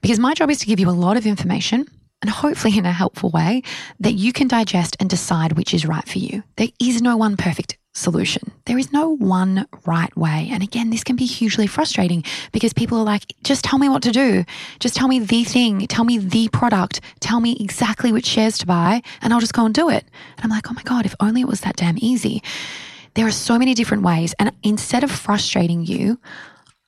Because 0.00 0.18
my 0.18 0.34
job 0.34 0.50
is 0.50 0.58
to 0.60 0.66
give 0.66 0.80
you 0.80 0.88
a 0.88 0.92
lot 0.92 1.16
of 1.16 1.26
information 1.26 1.86
and 2.20 2.30
hopefully 2.30 2.78
in 2.78 2.86
a 2.86 2.92
helpful 2.92 3.30
way 3.30 3.62
that 4.00 4.12
you 4.12 4.32
can 4.32 4.48
digest 4.48 4.96
and 5.00 5.10
decide 5.10 5.52
which 5.52 5.74
is 5.74 5.86
right 5.86 6.08
for 6.08 6.18
you. 6.18 6.42
There 6.56 6.68
is 6.80 7.02
no 7.02 7.16
one 7.16 7.36
perfect 7.36 7.76
solution. 7.94 8.50
There 8.64 8.78
is 8.78 8.92
no 8.92 9.16
one 9.16 9.66
right 9.84 10.16
way. 10.16 10.48
And 10.50 10.62
again, 10.62 10.90
this 10.90 11.04
can 11.04 11.16
be 11.16 11.26
hugely 11.26 11.66
frustrating 11.66 12.24
because 12.52 12.72
people 12.72 12.98
are 12.98 13.04
like, 13.04 13.34
just 13.42 13.64
tell 13.64 13.78
me 13.78 13.88
what 13.88 14.02
to 14.04 14.12
do. 14.12 14.44
Just 14.80 14.96
tell 14.96 15.08
me 15.08 15.18
the 15.18 15.44
thing. 15.44 15.86
Tell 15.88 16.04
me 16.04 16.18
the 16.18 16.48
product. 16.48 17.00
Tell 17.20 17.40
me 17.40 17.56
exactly 17.60 18.12
which 18.12 18.26
shares 18.26 18.56
to 18.58 18.66
buy 18.66 19.02
and 19.20 19.34
I'll 19.34 19.40
just 19.40 19.52
go 19.52 19.66
and 19.66 19.74
do 19.74 19.90
it. 19.90 20.04
And 20.36 20.44
I'm 20.44 20.50
like, 20.50 20.70
oh 20.70 20.74
my 20.74 20.82
God, 20.82 21.04
if 21.04 21.14
only 21.20 21.42
it 21.42 21.48
was 21.48 21.60
that 21.62 21.76
damn 21.76 21.98
easy. 21.98 22.42
There 23.14 23.26
are 23.26 23.32
so 23.32 23.58
many 23.58 23.74
different 23.74 24.04
ways. 24.04 24.34
And 24.38 24.52
instead 24.62 25.04
of 25.04 25.10
frustrating 25.10 25.84
you, 25.84 26.18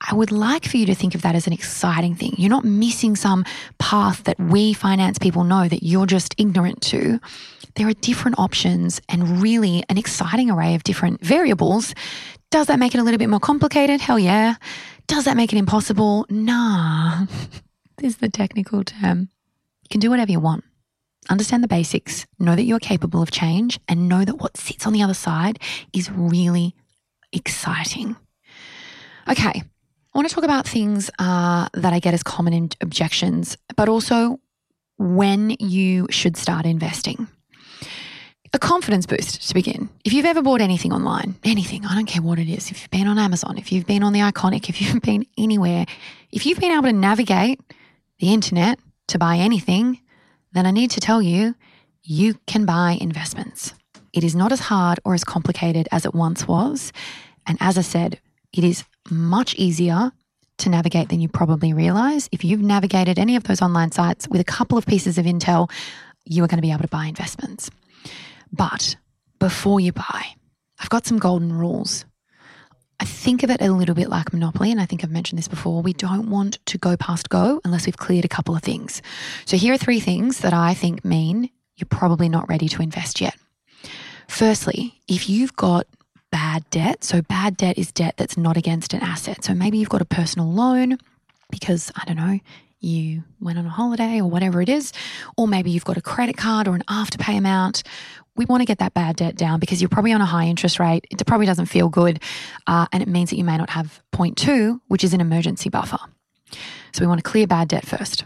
I 0.01 0.13
would 0.13 0.31
like 0.31 0.65
for 0.65 0.77
you 0.77 0.85
to 0.87 0.95
think 0.95 1.15
of 1.15 1.21
that 1.21 1.35
as 1.35 1.47
an 1.47 1.53
exciting 1.53 2.15
thing. 2.15 2.35
You're 2.37 2.49
not 2.49 2.65
missing 2.65 3.15
some 3.15 3.45
path 3.79 4.23
that 4.25 4.39
we 4.39 4.73
finance 4.73 5.17
people 5.17 5.43
know 5.43 5.67
that 5.67 5.83
you're 5.83 6.05
just 6.05 6.35
ignorant 6.37 6.81
to. 6.83 7.19
There 7.75 7.87
are 7.87 7.93
different 7.93 8.39
options 8.39 9.01
and 9.09 9.41
really 9.41 9.83
an 9.89 9.97
exciting 9.97 10.51
array 10.51 10.75
of 10.75 10.83
different 10.83 11.21
variables. 11.21 11.93
Does 12.51 12.67
that 12.67 12.79
make 12.79 12.93
it 12.93 12.99
a 12.99 13.03
little 13.03 13.17
bit 13.17 13.29
more 13.29 13.39
complicated? 13.39 14.01
Hell 14.01 14.19
yeah. 14.19 14.55
Does 15.07 15.25
that 15.25 15.37
make 15.37 15.53
it 15.53 15.57
impossible? 15.57 16.25
Nah. 16.29 17.25
this 17.97 18.13
is 18.13 18.17
the 18.17 18.29
technical 18.29 18.83
term. 18.83 19.29
You 19.83 19.89
can 19.89 19.99
do 19.99 20.09
whatever 20.09 20.31
you 20.31 20.39
want. 20.39 20.63
understand 21.29 21.63
the 21.63 21.67
basics, 21.67 22.25
know 22.37 22.55
that 22.55 22.63
you're 22.63 22.79
capable 22.79 23.21
of 23.21 23.31
change, 23.31 23.79
and 23.87 24.07
know 24.07 24.23
that 24.23 24.35
what 24.35 24.57
sits 24.57 24.85
on 24.85 24.93
the 24.93 25.01
other 25.01 25.13
side 25.13 25.59
is 25.91 26.11
really 26.11 26.75
exciting. 27.33 28.15
Okay, 29.27 29.63
I 30.15 30.17
want 30.17 30.29
to 30.29 30.35
talk 30.35 30.45
about 30.45 30.65
things 30.65 31.11
uh, 31.19 31.67
that 31.73 31.91
I 31.91 31.99
get 31.99 32.13
as 32.13 32.23
common 32.23 32.69
objections, 32.79 33.57
but 33.75 33.89
also 33.89 34.39
when 34.97 35.57
you 35.59 36.07
should 36.09 36.37
start 36.37 36.65
investing. 36.65 37.27
A 38.53 38.57
confidence 38.57 39.05
boost 39.05 39.45
to 39.49 39.53
begin. 39.53 39.89
If 40.05 40.13
you've 40.13 40.25
ever 40.25 40.41
bought 40.41 40.61
anything 40.61 40.93
online, 40.93 41.35
anything, 41.43 41.85
I 41.85 41.95
don't 41.95 42.05
care 42.05 42.21
what 42.21 42.39
it 42.39 42.47
is, 42.47 42.71
if 42.71 42.81
you've 42.81 42.91
been 42.91 43.07
on 43.07 43.19
Amazon, 43.19 43.57
if 43.57 43.73
you've 43.73 43.85
been 43.85 44.03
on 44.03 44.13
the 44.13 44.21
Iconic, 44.21 44.69
if 44.69 44.81
you've 44.81 45.01
been 45.01 45.25
anywhere, 45.37 45.85
if 46.31 46.45
you've 46.45 46.61
been 46.61 46.71
able 46.71 46.83
to 46.83 46.93
navigate 46.93 47.59
the 48.19 48.33
internet 48.33 48.79
to 49.09 49.19
buy 49.19 49.35
anything, 49.35 49.99
then 50.53 50.65
I 50.65 50.71
need 50.71 50.91
to 50.91 51.01
tell 51.01 51.21
you, 51.21 51.55
you 52.03 52.35
can 52.47 52.65
buy 52.65 52.97
investments. 53.01 53.73
It 54.13 54.23
is 54.23 54.33
not 54.33 54.53
as 54.53 54.61
hard 54.61 55.01
or 55.03 55.13
as 55.13 55.25
complicated 55.25 55.89
as 55.91 56.05
it 56.05 56.15
once 56.15 56.47
was. 56.47 56.93
And 57.45 57.57
as 57.59 57.77
I 57.77 57.81
said, 57.81 58.21
it 58.53 58.63
is 58.63 58.85
much 59.09 59.55
easier 59.55 60.11
to 60.57 60.69
navigate 60.69 61.09
than 61.09 61.19
you 61.19 61.27
probably 61.27 61.73
realize. 61.73 62.29
If 62.31 62.43
you've 62.43 62.61
navigated 62.61 63.19
any 63.19 63.35
of 63.35 63.43
those 63.43 63.61
online 63.61 63.91
sites 63.91 64.27
with 64.27 64.41
a 64.41 64.45
couple 64.45 64.77
of 64.77 64.85
pieces 64.85 65.17
of 65.17 65.25
intel, 65.25 65.69
you 66.25 66.43
are 66.43 66.47
going 66.47 66.57
to 66.57 66.61
be 66.61 66.71
able 66.71 66.83
to 66.83 66.87
buy 66.87 67.05
investments. 67.05 67.69
But 68.51 68.95
before 69.39 69.79
you 69.79 69.91
buy, 69.91 70.25
I've 70.79 70.89
got 70.89 71.05
some 71.05 71.19
golden 71.19 71.53
rules. 71.53 72.05
I 72.99 73.05
think 73.05 73.43
of 73.43 73.49
it 73.49 73.61
a 73.61 73.71
little 73.71 73.95
bit 73.95 74.09
like 74.09 74.31
Monopoly, 74.31 74.71
and 74.71 74.79
I 74.79 74.85
think 74.85 75.03
I've 75.03 75.11
mentioned 75.11 75.37
this 75.37 75.49
before. 75.49 75.81
We 75.81 75.91
don't 75.93 76.29
want 76.29 76.65
to 76.65 76.77
go 76.77 76.95
past 76.95 77.29
go 77.29 77.59
unless 77.65 77.85
we've 77.85 77.97
cleared 77.97 78.23
a 78.23 78.29
couple 78.29 78.55
of 78.55 78.61
things. 78.61 79.01
So, 79.45 79.57
here 79.57 79.73
are 79.73 79.77
three 79.77 79.99
things 79.99 80.39
that 80.39 80.53
I 80.53 80.73
think 80.73 81.03
mean 81.03 81.49
you're 81.75 81.87
probably 81.89 82.29
not 82.29 82.47
ready 82.47 82.69
to 82.69 82.81
invest 82.81 83.19
yet. 83.19 83.35
Firstly, 84.29 85.01
if 85.09 85.29
you've 85.29 85.55
got 85.57 85.87
bad 86.31 86.69
debt, 86.69 87.03
so 87.03 87.21
bad 87.21 87.57
debt 87.57 87.77
is 87.77 87.91
debt 87.91 88.15
that's 88.17 88.37
not 88.37 88.57
against 88.57 88.93
an 88.93 89.01
asset. 89.01 89.43
So, 89.43 89.53
maybe 89.53 89.77
you've 89.77 89.89
got 89.89 90.01
a 90.01 90.05
personal 90.05 90.51
loan 90.51 90.97
because, 91.49 91.91
I 91.95 92.05
don't 92.05 92.17
know, 92.17 92.39
you 92.85 93.23
went 93.39 93.57
on 93.57 93.65
a 93.65 93.69
holiday 93.69 94.21
or 94.21 94.29
whatever 94.29 94.61
it 94.61 94.69
is, 94.69 94.93
or 95.37 95.47
maybe 95.47 95.71
you've 95.71 95.85
got 95.85 95.97
a 95.97 96.01
credit 96.01 96.37
card 96.37 96.67
or 96.67 96.75
an 96.75 96.83
afterpay 96.87 97.37
amount. 97.37 97.83
We 98.35 98.45
want 98.45 98.61
to 98.61 98.65
get 98.65 98.79
that 98.79 98.93
bad 98.93 99.15
debt 99.15 99.35
down 99.35 99.59
because 99.59 99.81
you're 99.81 99.89
probably 99.89 100.11
on 100.11 100.21
a 100.21 100.25
high 100.25 100.45
interest 100.45 100.79
rate. 100.79 101.05
It 101.09 101.25
probably 101.25 101.45
doesn't 101.45 101.67
feel 101.67 101.89
good. 101.89 102.21
Uh, 102.67 102.85
and 102.91 103.01
it 103.01 103.07
means 103.07 103.29
that 103.29 103.37
you 103.37 103.43
may 103.43 103.57
not 103.57 103.69
have 103.69 104.01
point 104.11 104.37
two, 104.37 104.81
which 104.87 105.03
is 105.03 105.13
an 105.13 105.21
emergency 105.21 105.69
buffer. 105.69 105.99
So 106.93 107.01
we 107.01 107.07
want 107.07 107.23
to 107.23 107.29
clear 107.29 107.47
bad 107.47 107.69
debt 107.69 107.85
first. 107.85 108.25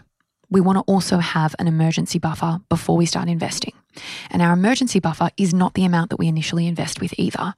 We 0.50 0.60
want 0.60 0.76
to 0.78 0.92
also 0.92 1.18
have 1.18 1.54
an 1.58 1.68
emergency 1.68 2.18
buffer 2.18 2.60
before 2.68 2.96
we 2.96 3.06
start 3.06 3.28
investing. 3.28 3.72
And 4.30 4.42
our 4.42 4.52
emergency 4.52 5.00
buffer 5.00 5.30
is 5.36 5.52
not 5.52 5.74
the 5.74 5.84
amount 5.84 6.10
that 6.10 6.18
we 6.18 6.28
initially 6.28 6.66
invest 6.66 7.00
with 7.00 7.14
either. 7.18 7.54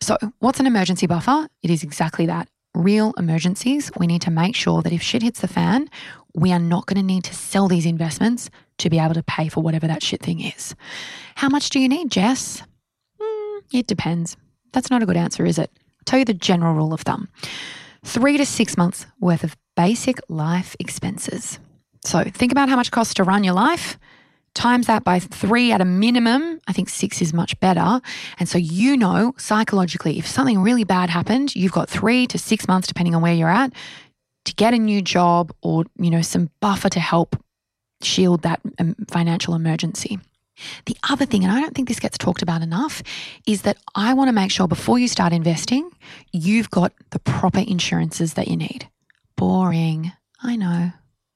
So, 0.00 0.16
what's 0.38 0.60
an 0.60 0.66
emergency 0.66 1.06
buffer? 1.06 1.48
It 1.62 1.70
is 1.70 1.82
exactly 1.82 2.26
that 2.26 2.48
real 2.74 3.14
emergencies. 3.16 3.90
We 3.98 4.06
need 4.06 4.22
to 4.22 4.30
make 4.30 4.54
sure 4.54 4.82
that 4.82 4.92
if 4.92 5.02
shit 5.02 5.22
hits 5.22 5.40
the 5.40 5.48
fan, 5.48 5.88
we 6.34 6.52
are 6.52 6.58
not 6.58 6.86
going 6.86 6.98
to 6.98 7.02
need 7.02 7.24
to 7.24 7.34
sell 7.34 7.68
these 7.68 7.86
investments 7.86 8.50
to 8.78 8.90
be 8.90 8.98
able 8.98 9.14
to 9.14 9.22
pay 9.22 9.48
for 9.48 9.62
whatever 9.62 9.86
that 9.86 10.02
shit 10.02 10.22
thing 10.22 10.40
is. 10.40 10.74
How 11.36 11.48
much 11.48 11.70
do 11.70 11.80
you 11.80 11.88
need, 11.88 12.10
Jess? 12.10 12.62
Mm, 13.20 13.60
it 13.72 13.86
depends. 13.86 14.36
That's 14.72 14.90
not 14.90 15.02
a 15.02 15.06
good 15.06 15.16
answer, 15.16 15.46
is 15.46 15.58
it? 15.58 15.70
I'll 15.74 16.04
tell 16.04 16.18
you 16.18 16.26
the 16.26 16.34
general 16.34 16.74
rule 16.74 16.92
of 16.92 17.00
thumb 17.00 17.28
three 18.06 18.36
to 18.36 18.46
six 18.46 18.76
months 18.76 19.04
worth 19.20 19.42
of 19.42 19.56
basic 19.74 20.18
life 20.28 20.76
expenses. 20.78 21.58
So 22.04 22.22
think 22.22 22.52
about 22.52 22.68
how 22.68 22.76
much 22.76 22.88
it 22.88 22.92
costs 22.92 23.14
to 23.14 23.24
run 23.24 23.42
your 23.42 23.54
life. 23.54 23.98
Times 24.56 24.86
that 24.86 25.04
by 25.04 25.18
three 25.18 25.70
at 25.70 25.82
a 25.82 25.84
minimum. 25.84 26.62
I 26.66 26.72
think 26.72 26.88
six 26.88 27.20
is 27.20 27.34
much 27.34 27.60
better. 27.60 28.00
And 28.38 28.48
so 28.48 28.56
you 28.56 28.96
know 28.96 29.34
psychologically, 29.36 30.18
if 30.18 30.26
something 30.26 30.62
really 30.62 30.82
bad 30.82 31.10
happened, 31.10 31.54
you've 31.54 31.72
got 31.72 31.90
three 31.90 32.26
to 32.28 32.38
six 32.38 32.66
months, 32.66 32.88
depending 32.88 33.14
on 33.14 33.20
where 33.20 33.34
you're 33.34 33.50
at, 33.50 33.74
to 34.46 34.54
get 34.54 34.72
a 34.72 34.78
new 34.78 35.02
job 35.02 35.52
or, 35.60 35.84
you 35.98 36.10
know, 36.10 36.22
some 36.22 36.48
buffer 36.60 36.88
to 36.88 37.00
help 37.00 37.36
shield 38.02 38.42
that 38.42 38.60
um, 38.78 38.96
financial 39.10 39.54
emergency. 39.54 40.18
The 40.86 40.96
other 41.10 41.26
thing, 41.26 41.44
and 41.44 41.52
I 41.52 41.60
don't 41.60 41.74
think 41.74 41.88
this 41.88 42.00
gets 42.00 42.16
talked 42.16 42.40
about 42.40 42.62
enough, 42.62 43.02
is 43.46 43.60
that 43.62 43.76
I 43.94 44.14
want 44.14 44.28
to 44.28 44.32
make 44.32 44.50
sure 44.50 44.66
before 44.66 44.98
you 44.98 45.06
start 45.06 45.34
investing, 45.34 45.90
you've 46.32 46.70
got 46.70 46.94
the 47.10 47.18
proper 47.18 47.60
insurances 47.60 48.34
that 48.34 48.48
you 48.48 48.56
need. 48.56 48.88
Boring, 49.36 50.12
I 50.42 50.56
know, 50.56 50.92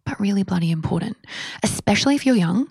but 0.07 0.19
really 0.19 0.43
bloody 0.43 0.71
important. 0.71 1.19
Especially 1.63 2.15
if 2.15 2.25
you're 2.25 2.35
young, 2.35 2.71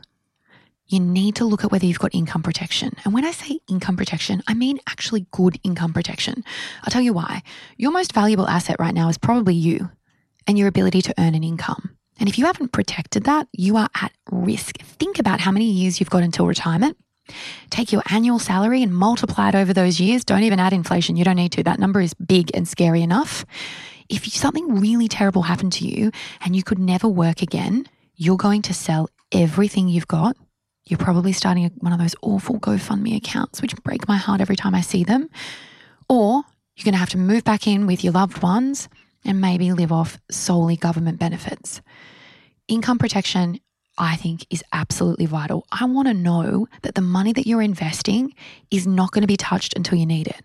you 0.90 1.00
need 1.00 1.36
to 1.36 1.46
look 1.46 1.64
at 1.64 1.72
whether 1.72 1.86
you've 1.86 2.00
got 2.00 2.14
income 2.14 2.44
protection. 2.44 2.96
And 3.06 3.14
when 3.14 3.24
I 3.24 3.32
say 3.32 3.60
income 3.70 3.96
protection, 3.96 4.42
I 4.48 4.54
mean 4.54 4.80
actually 4.88 5.28
good 5.32 5.60
income 5.64 5.94
protection. 5.94 6.44
I'll 6.84 6.92
tell 6.92 7.02
you 7.02 7.14
why. 7.14 7.44
Your 7.78 7.92
most 7.92 8.12
valuable 8.14 8.48
asset 8.48 8.78
right 8.80 8.94
now 8.94 9.08
is 9.08 9.18
probably 9.18 9.54
you 9.54 9.92
and 10.48 10.58
your 10.58 10.68
ability 10.68 11.02
to 11.04 11.14
earn 11.20 11.36
an 11.36 11.44
income. 11.44 11.96
And 12.20 12.28
if 12.28 12.38
you 12.38 12.46
haven't 12.46 12.72
protected 12.72 13.24
that, 13.26 13.48
you 13.54 13.78
are 13.78 13.90
at 14.02 14.12
risk. 14.32 14.82
Think 14.82 15.20
about 15.20 15.40
how 15.40 15.52
many 15.52 15.72
years 15.72 16.00
you've 16.00 16.10
got 16.10 16.24
until 16.24 16.48
retirement. 16.48 16.98
Take 17.70 17.92
your 17.92 18.02
annual 18.10 18.40
salary 18.40 18.82
and 18.82 18.94
multiply 18.94 19.50
it 19.50 19.56
over 19.56 19.74
those 19.74 20.00
years. 20.00 20.26
Don't 20.26 20.44
even 20.44 20.60
add 20.60 20.74
inflation. 20.74 21.16
You 21.16 21.24
don't 21.24 21.36
need 21.36 21.52
to. 21.54 21.64
That 21.64 21.80
number 21.80 22.02
is 22.02 22.14
big 22.16 22.52
and 22.54 22.68
scary 22.68 23.02
enough. 23.02 23.46
If 24.10 24.26
something 24.26 24.80
really 24.80 25.08
terrible 25.08 25.44
happened 25.44 25.74
to 25.74 25.88
you 25.88 26.12
and 26.42 26.56
you 26.56 26.64
could 26.64 26.80
never 26.80 27.08
work 27.08 27.44
again, 27.44 27.86
you're 28.16 28.38
going 28.38 28.64
to 28.64 28.74
sell 28.74 29.10
everything 29.32 29.88
you've 29.88 30.08
got. 30.08 30.36
You're 30.90 30.98
probably 30.98 31.34
starting 31.34 31.70
one 31.78 31.94
of 31.94 32.00
those 32.00 32.16
awful 32.24 32.60
GoFundMe 32.60 33.16
accounts, 33.16 33.62
which 33.62 33.76
break 33.84 34.08
my 34.08 34.18
heart 34.18 34.42
every 34.42 34.56
time 34.56 34.74
I 34.74 34.82
see 34.82 35.04
them. 35.04 35.30
Or 36.10 36.42
you're 36.76 36.84
going 36.84 36.94
to 36.94 37.00
have 37.00 37.12
to 37.12 37.18
move 37.20 37.44
back 37.44 37.68
in 37.68 37.86
with 37.86 38.04
your 38.04 38.12
loved 38.12 38.42
ones 38.42 38.90
and 39.24 39.40
maybe 39.40 39.72
live 39.72 39.92
off 39.92 40.20
solely 40.32 40.76
government 40.76 41.20
benefits. 41.20 41.82
Income 42.68 42.98
protection, 42.98 43.60
I 44.00 44.16
think, 44.16 44.48
is 44.50 44.64
absolutely 44.74 45.28
vital. 45.28 45.64
I 45.72 45.86
want 45.86 46.08
to 46.08 46.14
know 46.16 46.68
that 46.82 46.96
the 46.96 47.02
money 47.02 47.34
that 47.34 47.46
you're 47.46 47.62
investing 47.62 48.34
is 48.72 48.88
not 48.88 49.12
going 49.12 49.22
to 49.22 49.28
be 49.28 49.38
touched 49.38 49.76
until 49.76 50.00
you 50.00 50.08
need 50.08 50.28
it. 50.28 50.42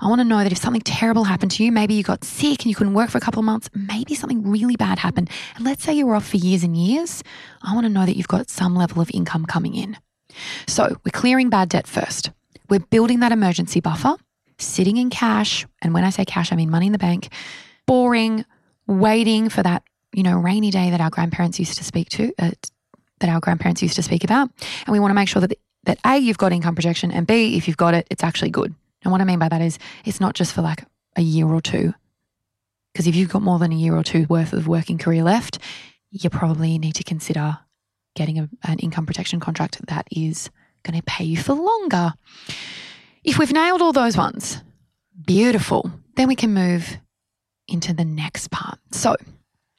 I 0.00 0.08
want 0.08 0.20
to 0.20 0.24
know 0.24 0.42
that 0.42 0.52
if 0.52 0.58
something 0.58 0.80
terrible 0.82 1.24
happened 1.24 1.52
to 1.52 1.64
you, 1.64 1.72
maybe 1.72 1.94
you 1.94 2.02
got 2.02 2.24
sick 2.24 2.62
and 2.62 2.66
you 2.66 2.74
couldn't 2.74 2.94
work 2.94 3.10
for 3.10 3.18
a 3.18 3.20
couple 3.20 3.40
of 3.40 3.44
months, 3.44 3.68
maybe 3.74 4.14
something 4.14 4.48
really 4.48 4.76
bad 4.76 4.98
happened, 4.98 5.30
and 5.56 5.64
let's 5.64 5.84
say 5.84 5.92
you 5.92 6.06
were 6.06 6.14
off 6.14 6.28
for 6.28 6.36
years 6.36 6.62
and 6.62 6.76
years, 6.76 7.22
I 7.62 7.74
want 7.74 7.84
to 7.84 7.90
know 7.90 8.06
that 8.06 8.16
you've 8.16 8.28
got 8.28 8.50
some 8.50 8.74
level 8.74 9.00
of 9.02 9.10
income 9.12 9.46
coming 9.46 9.74
in. 9.74 9.96
So 10.66 10.96
we're 11.04 11.12
clearing 11.12 11.50
bad 11.50 11.68
debt 11.68 11.86
first. 11.86 12.30
We're 12.68 12.80
building 12.80 13.20
that 13.20 13.32
emergency 13.32 13.80
buffer, 13.80 14.16
sitting 14.58 14.96
in 14.96 15.10
cash. 15.10 15.66
And 15.80 15.94
when 15.94 16.04
I 16.04 16.10
say 16.10 16.24
cash, 16.24 16.52
I 16.52 16.56
mean 16.56 16.70
money 16.70 16.86
in 16.86 16.92
the 16.92 16.98
bank 16.98 17.32
boring, 17.86 18.44
waiting 18.86 19.48
for 19.48 19.62
that, 19.62 19.82
you 20.12 20.22
know, 20.22 20.36
rainy 20.36 20.70
day 20.70 20.90
that 20.90 21.00
our 21.00 21.10
grandparents 21.10 21.58
used 21.58 21.78
to 21.78 21.84
speak 21.84 22.10
to, 22.10 22.32
uh, 22.38 22.50
that 23.20 23.30
our 23.30 23.40
grandparents 23.40 23.82
used 23.82 23.96
to 23.96 24.02
speak 24.02 24.24
about. 24.24 24.50
And 24.86 24.92
we 24.92 25.00
want 25.00 25.10
to 25.10 25.14
make 25.14 25.28
sure 25.28 25.40
that, 25.40 25.58
that 25.84 25.98
A, 26.04 26.18
you've 26.18 26.38
got 26.38 26.52
income 26.52 26.74
protection, 26.74 27.10
and 27.10 27.26
B, 27.26 27.56
if 27.56 27.66
you've 27.66 27.78
got 27.78 27.94
it, 27.94 28.06
it's 28.10 28.22
actually 28.22 28.50
good. 28.50 28.74
And 29.02 29.12
what 29.12 29.20
I 29.20 29.24
mean 29.24 29.38
by 29.38 29.48
that 29.48 29.62
is 29.62 29.78
it's 30.04 30.20
not 30.20 30.34
just 30.34 30.52
for 30.52 30.62
like 30.62 30.84
a 31.16 31.22
year 31.22 31.46
or 31.46 31.60
two. 31.60 31.94
Because 32.92 33.06
if 33.06 33.14
you've 33.14 33.28
got 33.28 33.42
more 33.42 33.58
than 33.58 33.72
a 33.72 33.76
year 33.76 33.96
or 33.96 34.02
two 34.02 34.26
worth 34.28 34.52
of 34.52 34.66
working 34.66 34.98
career 34.98 35.22
left, 35.22 35.58
you 36.10 36.30
probably 36.30 36.78
need 36.78 36.94
to 36.96 37.04
consider 37.04 37.58
getting 38.16 38.38
a, 38.38 38.48
an 38.64 38.78
income 38.78 39.06
protection 39.06 39.40
contract 39.40 39.86
that 39.86 40.06
is 40.10 40.50
going 40.82 40.98
to 40.98 41.04
pay 41.04 41.24
you 41.24 41.36
for 41.36 41.54
longer. 41.54 42.12
If 43.22 43.38
we've 43.38 43.52
nailed 43.52 43.82
all 43.82 43.92
those 43.92 44.16
ones, 44.16 44.62
beautiful. 45.26 45.92
Then 46.16 46.28
we 46.28 46.34
can 46.34 46.54
move 46.54 46.98
into 47.68 47.92
the 47.92 48.04
next 48.04 48.50
part. 48.50 48.78
So, 48.92 49.16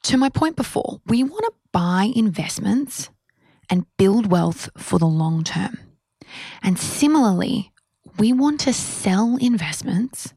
to 0.04 0.16
my 0.16 0.30
point 0.30 0.56
before, 0.56 1.00
we 1.06 1.22
want 1.22 1.44
to 1.44 1.52
buy 1.72 2.10
investments 2.14 3.10
and 3.68 3.84
build 3.98 4.30
wealth 4.30 4.70
for 4.76 4.98
the 4.98 5.06
long 5.06 5.44
term. 5.44 5.78
And 6.62 6.78
similarly, 6.78 7.69
we 8.20 8.34
want 8.34 8.60
to 8.60 8.72
sell 8.74 9.38
investments 9.40 10.34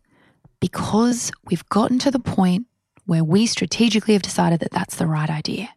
because 0.62 1.34
we've 1.50 1.68
gotten 1.68 2.00
to 2.00 2.10
the 2.10 2.18
point 2.18 2.66
where 3.06 3.26
we 3.26 3.46
strategically 3.46 4.14
have 4.14 4.22
decided 4.22 4.62
that 4.62 4.72
that's 4.72 4.96
the 4.96 5.06
right 5.06 5.30
idea. 5.30 5.68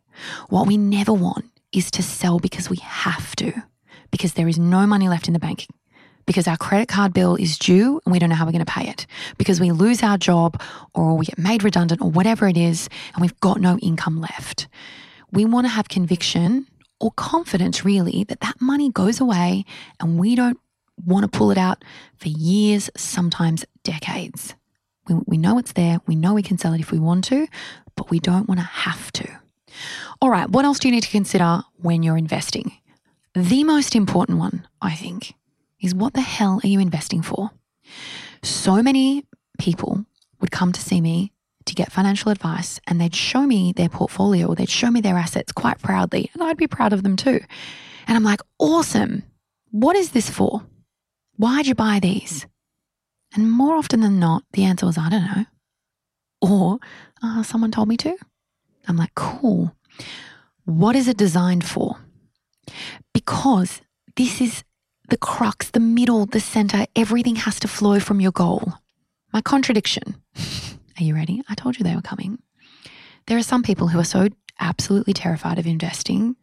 What 0.48 0.68
we 0.68 0.76
never 0.76 1.12
want 1.12 1.46
is 1.72 1.90
to 1.90 2.04
sell 2.04 2.38
because 2.38 2.70
we 2.70 2.76
have 2.76 3.34
to, 3.36 3.52
because 4.12 4.34
there 4.34 4.46
is 4.46 4.56
no 4.56 4.86
money 4.86 5.08
left 5.08 5.26
in 5.26 5.34
the 5.34 5.40
bank 5.40 5.66
because 6.26 6.46
our 6.46 6.56
credit 6.56 6.88
card 6.88 7.12
bill 7.12 7.34
is 7.34 7.58
due 7.58 8.00
and 8.04 8.12
we 8.12 8.20
don't 8.20 8.28
know 8.28 8.36
how 8.36 8.46
we're 8.46 8.52
going 8.52 8.64
to 8.64 8.72
pay 8.72 8.88
it, 8.88 9.06
because 9.36 9.60
we 9.60 9.72
lose 9.72 10.02
our 10.02 10.16
job 10.16 10.60
or 10.94 11.16
we 11.16 11.26
get 11.26 11.38
made 11.38 11.64
redundant 11.64 12.00
or 12.00 12.10
whatever 12.10 12.46
it 12.46 12.56
is, 12.56 12.88
and 13.14 13.22
we've 13.22 13.38
got 13.40 13.60
no 13.60 13.78
income 13.78 14.20
left. 14.20 14.68
We 15.32 15.44
want 15.44 15.66
to 15.66 15.72
have 15.72 15.88
conviction 15.88 16.66
or 17.00 17.10
confidence, 17.12 17.84
really, 17.84 18.24
that 18.24 18.40
that 18.40 18.60
money 18.60 18.90
goes 18.90 19.20
away 19.20 19.64
and 20.00 20.18
we 20.18 20.34
don't 20.34 20.58
want 21.04 21.30
to 21.30 21.38
pull 21.38 21.50
it 21.50 21.58
out 21.58 21.84
for 22.16 22.28
years, 22.28 22.90
sometimes 22.96 23.64
decades. 23.82 24.54
We, 25.08 25.16
we 25.26 25.38
know 25.38 25.58
it's 25.58 25.72
there, 25.72 26.00
we 26.06 26.16
know 26.16 26.34
we 26.34 26.42
can 26.42 26.58
sell 26.58 26.72
it 26.72 26.80
if 26.80 26.90
we 26.90 26.98
want 26.98 27.24
to, 27.24 27.46
but 27.94 28.10
we 28.10 28.18
don't 28.18 28.48
want 28.48 28.60
to 28.60 28.66
have 28.66 29.12
to. 29.12 29.28
All 30.20 30.30
right, 30.30 30.48
what 30.48 30.64
else 30.64 30.78
do 30.78 30.88
you 30.88 30.94
need 30.94 31.02
to 31.02 31.10
consider 31.10 31.62
when 31.76 32.02
you're 32.02 32.16
investing? 32.16 32.72
the 33.36 33.64
most 33.64 33.94
important 33.94 34.38
one, 34.38 34.66
I 34.80 34.94
think, 34.94 35.34
is 35.78 35.94
what 35.94 36.14
the 36.14 36.22
hell 36.22 36.58
are 36.64 36.66
you 36.66 36.80
investing 36.80 37.20
for? 37.20 37.50
So 38.42 38.82
many 38.82 39.26
people 39.58 40.06
would 40.40 40.50
come 40.50 40.72
to 40.72 40.80
see 40.80 41.02
me 41.02 41.32
to 41.66 41.74
get 41.74 41.92
financial 41.92 42.30
advice 42.30 42.80
and 42.86 42.98
they'd 42.98 43.14
show 43.14 43.42
me 43.42 43.74
their 43.74 43.90
portfolio 43.90 44.46
or 44.46 44.54
they'd 44.54 44.70
show 44.70 44.90
me 44.90 45.02
their 45.02 45.18
assets 45.18 45.52
quite 45.52 45.82
proudly, 45.82 46.30
and 46.32 46.42
I'd 46.42 46.56
be 46.56 46.66
proud 46.66 46.94
of 46.94 47.02
them 47.02 47.14
too. 47.14 47.40
And 48.06 48.16
I'm 48.16 48.24
like, 48.24 48.40
awesome. 48.58 49.22
What 49.70 49.96
is 49.96 50.12
this 50.12 50.30
for? 50.30 50.62
Why'd 51.36 51.66
you 51.66 51.74
buy 51.74 52.00
these? 52.00 52.46
And 53.34 53.50
more 53.50 53.76
often 53.76 54.00
than 54.00 54.18
not, 54.18 54.44
the 54.52 54.64
answer 54.64 54.86
was, 54.86 54.96
I 54.96 55.10
don't 55.10 55.24
know. 55.24 55.44
Or 56.40 56.78
uh, 57.22 57.42
someone 57.42 57.70
told 57.70 57.88
me 57.88 57.96
to. 57.98 58.16
I'm 58.88 58.96
like, 58.96 59.14
cool. 59.14 59.74
What 60.64 60.96
is 60.96 61.08
it 61.08 61.16
designed 61.16 61.64
for? 61.64 61.96
Because 63.12 63.82
this 64.16 64.40
is 64.40 64.64
the 65.08 65.16
crux, 65.16 65.70
the 65.70 65.80
middle, 65.80 66.26
the 66.26 66.40
center, 66.40 66.86
everything 66.96 67.36
has 67.36 67.60
to 67.60 67.68
flow 67.68 68.00
from 68.00 68.20
your 68.20 68.32
goal. 68.32 68.74
My 69.32 69.40
contradiction. 69.40 70.16
Are 70.98 71.04
you 71.04 71.14
ready? 71.14 71.42
I 71.48 71.54
told 71.54 71.78
you 71.78 71.84
they 71.84 71.94
were 71.94 72.02
coming. 72.02 72.38
There 73.26 73.36
are 73.36 73.42
some 73.42 73.62
people 73.62 73.88
who 73.88 73.98
are 73.98 74.04
so 74.04 74.28
absolutely 74.58 75.12
terrified 75.12 75.58
of 75.58 75.66
investing 75.66 76.36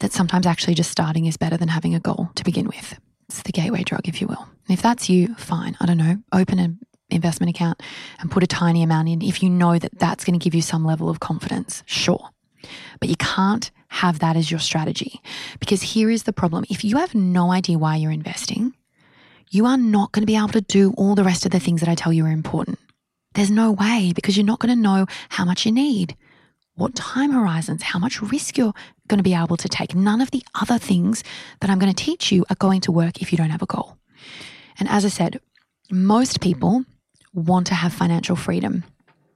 that 0.00 0.12
sometimes 0.12 0.46
actually 0.46 0.74
just 0.74 0.90
starting 0.90 1.24
is 1.24 1.38
better 1.38 1.56
than 1.56 1.68
having 1.68 1.94
a 1.94 2.00
goal 2.00 2.30
to 2.34 2.44
begin 2.44 2.66
with. 2.66 2.98
It's 3.28 3.42
the 3.42 3.52
gateway 3.52 3.82
drug, 3.82 4.08
if 4.08 4.20
you 4.20 4.26
will. 4.26 4.48
And 4.68 4.76
if 4.76 4.82
that's 4.82 5.08
you, 5.08 5.34
fine. 5.34 5.76
I 5.80 5.86
don't 5.86 5.98
know. 5.98 6.18
Open 6.32 6.58
an 6.58 6.78
investment 7.10 7.50
account 7.50 7.82
and 8.20 8.30
put 8.30 8.42
a 8.42 8.46
tiny 8.46 8.82
amount 8.82 9.08
in 9.08 9.22
if 9.22 9.42
you 9.42 9.50
know 9.50 9.78
that 9.78 9.98
that's 9.98 10.24
going 10.24 10.38
to 10.38 10.42
give 10.42 10.54
you 10.54 10.62
some 10.62 10.84
level 10.84 11.08
of 11.08 11.20
confidence. 11.20 11.82
Sure. 11.86 12.30
But 13.00 13.08
you 13.08 13.16
can't 13.16 13.70
have 13.88 14.18
that 14.18 14.36
as 14.36 14.50
your 14.50 14.60
strategy 14.60 15.20
because 15.60 15.82
here 15.82 16.10
is 16.10 16.24
the 16.24 16.32
problem. 16.32 16.64
If 16.68 16.84
you 16.84 16.96
have 16.96 17.14
no 17.14 17.52
idea 17.52 17.78
why 17.78 17.96
you're 17.96 18.10
investing, 18.10 18.74
you 19.50 19.66
are 19.66 19.76
not 19.76 20.12
going 20.12 20.22
to 20.22 20.26
be 20.26 20.36
able 20.36 20.48
to 20.48 20.60
do 20.60 20.92
all 20.96 21.14
the 21.14 21.24
rest 21.24 21.44
of 21.46 21.52
the 21.52 21.60
things 21.60 21.80
that 21.80 21.88
I 21.88 21.94
tell 21.94 22.12
you 22.12 22.24
are 22.26 22.30
important. 22.30 22.78
There's 23.34 23.50
no 23.50 23.70
way 23.72 24.12
because 24.14 24.36
you're 24.36 24.46
not 24.46 24.58
going 24.58 24.74
to 24.74 24.80
know 24.80 25.06
how 25.28 25.44
much 25.44 25.66
you 25.66 25.72
need, 25.72 26.16
what 26.76 26.94
time 26.94 27.32
horizons, 27.32 27.82
how 27.82 27.98
much 27.98 28.22
risk 28.22 28.56
you're 28.56 28.74
going 29.08 29.18
to 29.18 29.24
be 29.24 29.34
able 29.34 29.56
to 29.56 29.68
take. 29.68 29.94
None 29.94 30.20
of 30.20 30.30
the 30.30 30.42
other 30.54 30.78
things 30.78 31.24
that 31.60 31.70
I'm 31.70 31.78
going 31.78 31.92
to 31.92 32.04
teach 32.04 32.30
you 32.30 32.44
are 32.50 32.56
going 32.56 32.80
to 32.82 32.92
work 32.92 33.20
if 33.20 33.32
you 33.32 33.38
don't 33.38 33.50
have 33.50 33.62
a 33.62 33.66
goal. 33.66 33.96
And 34.78 34.88
as 34.88 35.04
I 35.04 35.08
said, 35.08 35.40
most 35.90 36.40
people 36.40 36.84
want 37.32 37.66
to 37.68 37.74
have 37.74 37.92
financial 37.92 38.36
freedom. 38.36 38.84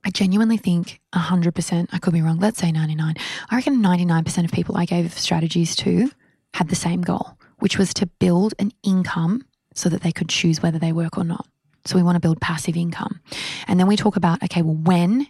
I 0.05 0.11
genuinely 0.11 0.57
think 0.57 1.01
100%, 1.15 1.89
I 1.93 1.99
could 1.99 2.13
be 2.13 2.23
wrong, 2.23 2.39
let's 2.39 2.59
say 2.59 2.73
99. 2.73 3.15
I 3.51 3.57
reckon 3.57 3.83
99% 3.83 4.45
of 4.45 4.53
people 4.53 4.77
I 4.77 4.87
gave 4.87 5.13
strategies 5.19 5.77
to 5.77 6.11
had 6.55 6.69
the 6.69 6.75
same 6.75 7.03
goal, 7.03 7.37
which 7.59 7.79
was 7.79 7.93
to 7.95 8.07
build 8.07 8.55
an 8.59 8.73
income 8.83 9.45
so 9.75 9.89
that 9.89 10.03
they 10.03 10.13
could 10.13 10.29
choose 10.29 10.63
whether 10.63 10.79
they 10.79 10.93
work 10.93 11.19
or 11.19 11.25
not. 11.25 11.47
So 11.85 11.97
we 11.97 12.03
want 12.03 12.17
to 12.17 12.21
build 12.21 12.41
passive 12.41 12.77
income. 12.77 13.21
And 13.67 13.79
then 13.79 13.87
we 13.87 13.97
talk 13.97 14.17
about, 14.17 14.43
okay, 14.43 14.63
well, 14.63 14.75
when, 14.75 15.27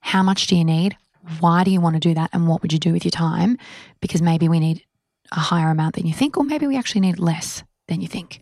how 0.00 0.22
much 0.22 0.46
do 0.46 0.56
you 0.56 0.64
need? 0.64 0.96
Why 1.38 1.64
do 1.64 1.70
you 1.70 1.80
want 1.80 1.96
to 1.96 2.00
do 2.00 2.14
that? 2.14 2.30
And 2.32 2.48
what 2.48 2.62
would 2.62 2.72
you 2.72 2.78
do 2.78 2.92
with 2.92 3.04
your 3.04 3.10
time? 3.10 3.58
Because 4.00 4.22
maybe 4.22 4.48
we 4.48 4.60
need 4.60 4.84
a 5.32 5.40
higher 5.40 5.70
amount 5.70 5.94
than 5.94 6.06
you 6.06 6.14
think, 6.14 6.36
or 6.36 6.44
maybe 6.44 6.66
we 6.66 6.76
actually 6.76 7.02
need 7.02 7.18
less 7.18 7.62
than 7.88 8.00
you 8.00 8.08
think. 8.08 8.40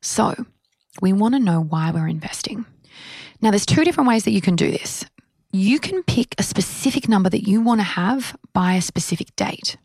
So 0.00 0.34
we 1.00 1.12
want 1.12 1.34
to 1.34 1.40
know 1.40 1.60
why 1.60 1.90
we're 1.90 2.08
investing. 2.08 2.66
Now, 3.40 3.50
there's 3.50 3.66
two 3.66 3.84
different 3.84 4.08
ways 4.08 4.24
that 4.24 4.32
you 4.32 4.40
can 4.40 4.56
do 4.56 4.70
this. 4.70 5.04
You 5.52 5.80
can 5.80 6.02
pick 6.02 6.34
a 6.38 6.42
specific 6.42 7.08
number 7.08 7.28
that 7.30 7.46
you 7.46 7.60
want 7.60 7.80
to 7.80 7.84
have 7.84 8.36
by 8.52 8.74
a 8.74 8.82
specific 8.82 9.34
date. 9.36 9.76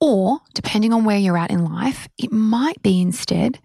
Or, 0.00 0.40
depending 0.54 0.92
on 0.92 1.04
where 1.04 1.18
you're 1.18 1.38
at 1.38 1.50
in 1.50 1.64
life, 1.64 2.08
it 2.18 2.32
might 2.32 2.82
be 2.82 3.00
instead 3.00 3.58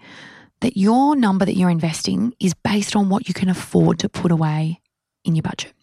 that 0.62 0.78
your 0.78 1.16
number 1.16 1.46
that 1.46 1.56
you're 1.56 1.70
investing 1.70 2.34
is 2.39 2.54
based 2.54 2.96
on 2.96 3.10
what 3.10 3.28
you 3.28 3.34
can 3.34 3.50
afford 3.50 4.00
to 4.00 4.10
put 4.10 4.32
away 4.32 4.82
in 5.24 5.36
your 5.36 5.44
budget. 5.44 5.74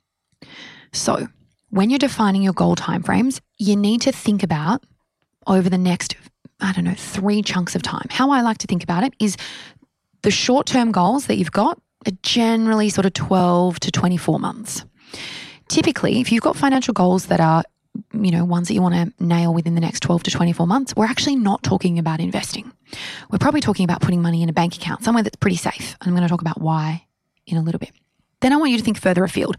So, 0.92 1.28
when 1.74 1.90
you're 1.90 1.98
defining 1.98 2.40
your 2.40 2.52
goal 2.52 2.76
timeframes, 2.76 3.40
you 3.58 3.74
need 3.74 4.00
to 4.02 4.12
think 4.12 4.44
about 4.44 4.84
over 5.48 5.68
the 5.68 5.76
next, 5.76 6.14
I 6.60 6.72
don't 6.72 6.84
know, 6.84 6.94
three 6.96 7.42
chunks 7.42 7.74
of 7.74 7.82
time. 7.82 8.06
How 8.10 8.30
I 8.30 8.42
like 8.42 8.58
to 8.58 8.68
think 8.68 8.84
about 8.84 9.02
it 9.02 9.12
is 9.18 9.36
the 10.22 10.30
short 10.30 10.68
term 10.68 10.92
goals 10.92 11.26
that 11.26 11.36
you've 11.36 11.50
got 11.50 11.80
are 12.06 12.12
generally 12.22 12.90
sort 12.90 13.06
of 13.06 13.12
12 13.14 13.80
to 13.80 13.90
24 13.90 14.38
months. 14.38 14.84
Typically, 15.68 16.20
if 16.20 16.30
you've 16.30 16.44
got 16.44 16.56
financial 16.56 16.94
goals 16.94 17.26
that 17.26 17.40
are 17.40 17.64
you 18.12 18.30
know, 18.30 18.44
ones 18.44 18.68
that 18.68 18.74
you 18.74 18.82
want 18.82 18.94
to 18.94 19.24
nail 19.24 19.52
within 19.52 19.74
the 19.74 19.80
next 19.80 20.00
12 20.00 20.24
to 20.24 20.30
24 20.30 20.68
months, 20.68 20.94
we're 20.96 21.06
actually 21.06 21.36
not 21.36 21.64
talking 21.64 21.98
about 21.98 22.20
investing. 22.20 22.72
We're 23.30 23.38
probably 23.38 23.60
talking 23.60 23.84
about 23.84 24.00
putting 24.00 24.22
money 24.22 24.42
in 24.42 24.48
a 24.48 24.52
bank 24.52 24.76
account, 24.76 25.02
somewhere 25.02 25.24
that's 25.24 25.36
pretty 25.36 25.56
safe. 25.56 25.96
And 26.00 26.08
I'm 26.08 26.14
going 26.14 26.22
to 26.22 26.28
talk 26.28 26.40
about 26.40 26.60
why 26.60 27.06
in 27.46 27.56
a 27.56 27.62
little 27.62 27.78
bit. 27.80 27.92
Then 28.40 28.52
I 28.52 28.56
want 28.56 28.72
you 28.72 28.78
to 28.78 28.84
think 28.84 28.98
further 28.98 29.24
afield. 29.24 29.56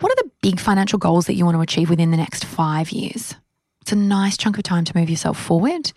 What 0.00 0.12
are 0.12 0.22
the 0.24 0.30
big 0.42 0.60
financial 0.60 0.98
goals 0.98 1.26
that 1.26 1.34
you 1.34 1.44
want 1.44 1.56
to 1.56 1.62
achieve 1.62 1.88
within 1.88 2.10
the 2.10 2.16
next 2.16 2.44
five 2.44 2.90
years? 2.90 3.34
It's 3.80 3.92
a 3.92 3.96
nice 3.96 4.36
chunk 4.36 4.58
of 4.58 4.64
time 4.64 4.84
to 4.84 4.96
move 4.96 5.08
yourself 5.08 5.40
forward. 5.40 5.92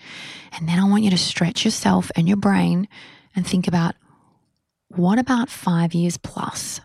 And 0.53 0.69
then 0.69 0.79
I 0.79 0.87
want 0.87 1.03
you 1.03 1.09
to 1.09 1.17
stretch 1.17 1.65
yourself 1.65 2.11
and 2.15 2.27
your 2.27 2.37
brain 2.37 2.87
and 3.35 3.45
think 3.45 3.67
about 3.67 3.95
what 4.89 5.19
about 5.19 5.49
five 5.49 5.93
years 5.93 6.17
plus? 6.17 6.81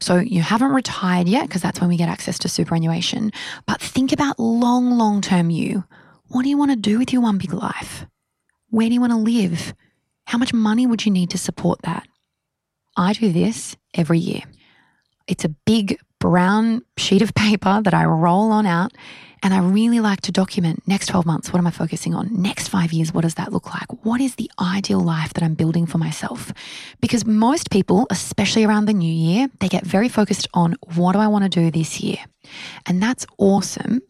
So 0.00 0.16
you 0.16 0.42
haven't 0.42 0.72
retired 0.72 1.28
yet 1.28 1.46
because 1.46 1.62
that's 1.62 1.80
when 1.80 1.88
we 1.88 1.96
get 1.96 2.08
access 2.08 2.38
to 2.40 2.48
superannuation. 2.48 3.32
But 3.66 3.80
think 3.80 4.12
about 4.12 4.38
long, 4.38 4.98
long 4.98 5.20
term 5.20 5.50
you. 5.50 5.84
What 6.28 6.42
do 6.42 6.48
you 6.48 6.58
want 6.58 6.72
to 6.72 6.76
do 6.76 6.98
with 6.98 7.12
your 7.12 7.22
one 7.22 7.38
big 7.38 7.52
life? 7.52 8.06
Where 8.68 8.88
do 8.88 8.94
you 8.94 9.00
want 9.00 9.12
to 9.12 9.18
live? 9.18 9.74
How 10.26 10.38
much 10.38 10.52
money 10.52 10.86
would 10.86 11.06
you 11.06 11.12
need 11.12 11.30
to 11.30 11.38
support 11.38 11.80
that? 11.82 12.06
I 12.96 13.12
do 13.14 13.32
this 13.32 13.76
every 13.94 14.18
year. 14.18 14.42
It's 15.26 15.44
a 15.44 15.48
big 15.48 15.98
brown 16.20 16.82
sheet 16.96 17.22
of 17.22 17.34
paper 17.34 17.80
that 17.82 17.94
I 17.94 18.04
roll 18.04 18.52
on 18.52 18.66
out 18.66 18.92
and 19.42 19.54
I 19.54 19.58
really 19.58 20.00
like 20.00 20.20
to 20.22 20.32
document 20.32 20.86
next 20.86 21.06
12 21.06 21.24
months, 21.24 21.52
what 21.52 21.58
am 21.58 21.66
I 21.66 21.70
focusing 21.70 22.14
on? 22.14 22.28
Next 22.30 22.68
five 22.68 22.92
years, 22.92 23.12
what 23.12 23.22
does 23.22 23.34
that 23.34 23.52
look 23.52 23.72
like? 23.72 24.04
What 24.04 24.20
is 24.20 24.34
the 24.34 24.50
ideal 24.60 25.00
life 25.00 25.32
that 25.32 25.42
I'm 25.42 25.54
building 25.54 25.86
for 25.86 25.96
myself? 25.96 26.52
Because 27.00 27.24
most 27.24 27.70
people, 27.70 28.06
especially 28.10 28.64
around 28.64 28.84
the 28.84 28.92
new 28.92 29.12
year, 29.12 29.48
they 29.60 29.68
get 29.68 29.84
very 29.84 30.10
focused 30.10 30.46
on 30.52 30.76
what 30.94 31.12
do 31.12 31.18
I 31.18 31.28
want 31.28 31.44
to 31.44 31.48
do 31.48 31.70
this 31.70 32.00
year? 32.00 32.18
And 32.86 33.02
that's 33.02 33.26
awesome. 33.38 34.02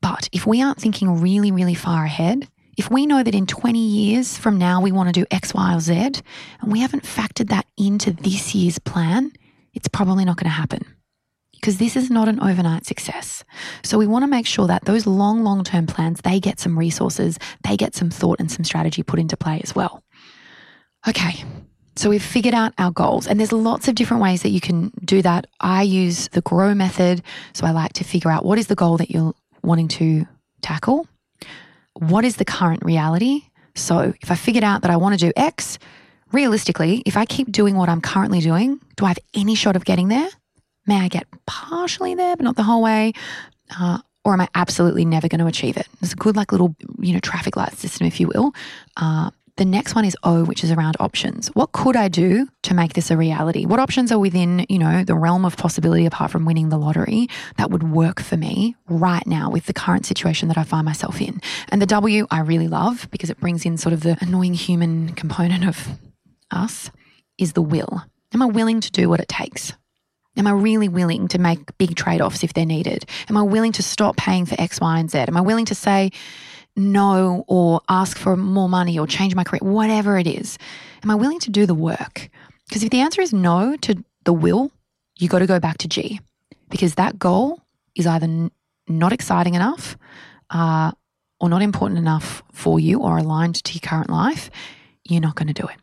But 0.00 0.30
if 0.32 0.46
we 0.46 0.62
aren't 0.62 0.80
thinking 0.80 1.20
really, 1.20 1.52
really 1.52 1.74
far 1.74 2.06
ahead, 2.06 2.48
if 2.78 2.90
we 2.90 3.04
know 3.04 3.22
that 3.22 3.34
in 3.34 3.46
20 3.46 3.78
years 3.78 4.38
from 4.38 4.56
now 4.56 4.80
we 4.80 4.92
want 4.92 5.14
to 5.14 5.20
do 5.20 5.26
X, 5.30 5.52
Y, 5.52 5.74
or 5.74 5.80
Z, 5.80 5.92
and 5.92 6.72
we 6.72 6.80
haven't 6.80 7.04
factored 7.04 7.50
that 7.50 7.66
into 7.76 8.12
this 8.12 8.54
year's 8.54 8.78
plan, 8.78 9.30
it's 9.74 9.88
probably 9.88 10.24
not 10.24 10.38
going 10.38 10.50
to 10.50 10.56
happen 10.56 10.86
because 11.60 11.78
this 11.78 11.96
is 11.96 12.10
not 12.10 12.28
an 12.28 12.40
overnight 12.40 12.86
success. 12.86 13.44
So 13.82 13.98
we 13.98 14.06
want 14.06 14.22
to 14.22 14.26
make 14.26 14.46
sure 14.46 14.66
that 14.66 14.84
those 14.84 15.06
long, 15.06 15.44
long 15.44 15.62
term 15.64 15.86
plans, 15.86 16.20
they 16.22 16.40
get 16.40 16.58
some 16.58 16.78
resources, 16.78 17.38
they 17.68 17.76
get 17.76 17.94
some 17.94 18.10
thought 18.10 18.40
and 18.40 18.50
some 18.50 18.64
strategy 18.64 19.02
put 19.02 19.18
into 19.18 19.36
play 19.36 19.60
as 19.62 19.74
well. 19.74 20.02
Okay. 21.08 21.44
So 21.96 22.08
we've 22.08 22.22
figured 22.22 22.54
out 22.54 22.72
our 22.78 22.90
goals 22.90 23.26
and 23.26 23.38
there's 23.38 23.52
lots 23.52 23.88
of 23.88 23.94
different 23.94 24.22
ways 24.22 24.42
that 24.42 24.50
you 24.50 24.60
can 24.60 24.90
do 25.04 25.20
that. 25.22 25.46
I 25.60 25.82
use 25.82 26.28
the 26.28 26.40
grow 26.40 26.74
method. 26.74 27.22
So 27.52 27.66
I 27.66 27.72
like 27.72 27.92
to 27.94 28.04
figure 28.04 28.30
out 28.30 28.44
what 28.44 28.58
is 28.58 28.68
the 28.68 28.74
goal 28.74 28.96
that 28.96 29.10
you're 29.10 29.34
wanting 29.62 29.88
to 29.88 30.26
tackle? 30.62 31.06
What 31.94 32.24
is 32.24 32.36
the 32.36 32.44
current 32.44 32.84
reality? 32.84 33.42
So 33.74 34.14
if 34.22 34.30
I 34.30 34.34
figured 34.34 34.64
out 34.64 34.82
that 34.82 34.90
I 34.90 34.96
want 34.96 35.18
to 35.18 35.26
do 35.26 35.32
X, 35.36 35.78
realistically, 36.32 37.02
if 37.04 37.16
I 37.16 37.24
keep 37.24 37.50
doing 37.52 37.76
what 37.76 37.88
I'm 37.88 38.00
currently 38.00 38.40
doing, 38.40 38.80
do 38.96 39.04
I 39.04 39.08
have 39.08 39.18
any 39.34 39.54
shot 39.54 39.76
of 39.76 39.84
getting 39.84 40.08
there? 40.08 40.28
May 40.90 40.98
I 40.98 41.06
get 41.06 41.28
partially 41.46 42.16
there, 42.16 42.34
but 42.34 42.42
not 42.42 42.56
the 42.56 42.64
whole 42.64 42.82
way? 42.82 43.12
Uh, 43.78 43.98
or 44.24 44.32
am 44.32 44.40
I 44.40 44.48
absolutely 44.56 45.04
never 45.04 45.28
going 45.28 45.38
to 45.38 45.46
achieve 45.46 45.76
it? 45.76 45.86
It's 46.02 46.14
a 46.14 46.16
good, 46.16 46.34
like, 46.34 46.50
little, 46.50 46.74
you 46.98 47.12
know, 47.12 47.20
traffic 47.20 47.56
light 47.56 47.74
system, 47.74 48.08
if 48.08 48.18
you 48.18 48.26
will. 48.26 48.50
Uh, 48.96 49.30
the 49.56 49.64
next 49.64 49.94
one 49.94 50.04
is 50.04 50.16
O, 50.24 50.44
which 50.44 50.64
is 50.64 50.72
around 50.72 50.96
options. 50.98 51.46
What 51.54 51.70
could 51.70 51.94
I 51.94 52.08
do 52.08 52.48
to 52.62 52.74
make 52.74 52.94
this 52.94 53.12
a 53.12 53.16
reality? 53.16 53.66
What 53.66 53.78
options 53.78 54.10
are 54.10 54.18
within, 54.18 54.66
you 54.68 54.80
know, 54.80 55.04
the 55.04 55.14
realm 55.14 55.44
of 55.44 55.56
possibility 55.56 56.06
apart 56.06 56.32
from 56.32 56.44
winning 56.44 56.70
the 56.70 56.76
lottery 56.76 57.28
that 57.56 57.70
would 57.70 57.84
work 57.84 58.20
for 58.20 58.36
me 58.36 58.74
right 58.88 59.24
now 59.28 59.48
with 59.48 59.66
the 59.66 59.72
current 59.72 60.06
situation 60.06 60.48
that 60.48 60.58
I 60.58 60.64
find 60.64 60.84
myself 60.84 61.20
in? 61.20 61.40
And 61.68 61.80
the 61.80 61.86
W 61.86 62.26
I 62.32 62.40
really 62.40 62.66
love 62.66 63.06
because 63.12 63.30
it 63.30 63.38
brings 63.38 63.64
in 63.64 63.76
sort 63.76 63.92
of 63.92 64.00
the 64.00 64.18
annoying 64.20 64.54
human 64.54 65.10
component 65.10 65.68
of 65.68 65.86
us 66.50 66.90
is 67.38 67.52
the 67.52 67.62
will. 67.62 68.02
Am 68.34 68.42
I 68.42 68.46
willing 68.46 68.80
to 68.80 68.90
do 68.90 69.08
what 69.08 69.20
it 69.20 69.28
takes? 69.28 69.72
Am 70.36 70.46
I 70.46 70.52
really 70.52 70.88
willing 70.88 71.28
to 71.28 71.38
make 71.38 71.76
big 71.78 71.96
trade 71.96 72.20
offs 72.20 72.44
if 72.44 72.54
they're 72.54 72.64
needed? 72.64 73.04
Am 73.28 73.36
I 73.36 73.42
willing 73.42 73.72
to 73.72 73.82
stop 73.82 74.16
paying 74.16 74.46
for 74.46 74.60
X, 74.60 74.80
Y, 74.80 74.98
and 74.98 75.10
Z? 75.10 75.18
Am 75.18 75.36
I 75.36 75.40
willing 75.40 75.66
to 75.66 75.74
say 75.74 76.10
no 76.76 77.44
or 77.48 77.80
ask 77.88 78.16
for 78.16 78.36
more 78.36 78.68
money 78.68 78.98
or 78.98 79.06
change 79.06 79.34
my 79.34 79.44
career, 79.44 79.60
whatever 79.62 80.18
it 80.18 80.26
is? 80.26 80.56
Am 81.02 81.10
I 81.10 81.14
willing 81.16 81.40
to 81.40 81.50
do 81.50 81.66
the 81.66 81.74
work? 81.74 82.30
Because 82.68 82.84
if 82.84 82.90
the 82.90 83.00
answer 83.00 83.20
is 83.20 83.32
no 83.32 83.76
to 83.78 84.04
the 84.24 84.32
will, 84.32 84.70
you 85.18 85.28
got 85.28 85.40
to 85.40 85.46
go 85.46 85.58
back 85.58 85.78
to 85.78 85.88
G 85.88 86.20
because 86.68 86.94
that 86.94 87.18
goal 87.18 87.60
is 87.96 88.06
either 88.06 88.24
n- 88.24 88.52
not 88.88 89.12
exciting 89.12 89.54
enough, 89.54 89.96
uh, 90.50 90.92
or 91.40 91.48
not 91.48 91.62
important 91.62 91.98
enough 91.98 92.42
for 92.52 92.78
you 92.78 93.00
or 93.00 93.18
aligned 93.18 93.62
to 93.64 93.72
your 93.72 93.80
current 93.80 94.10
life, 94.10 94.50
you're 95.04 95.20
not 95.20 95.34
going 95.34 95.48
to 95.48 95.54
do 95.54 95.66
it. 95.66 95.76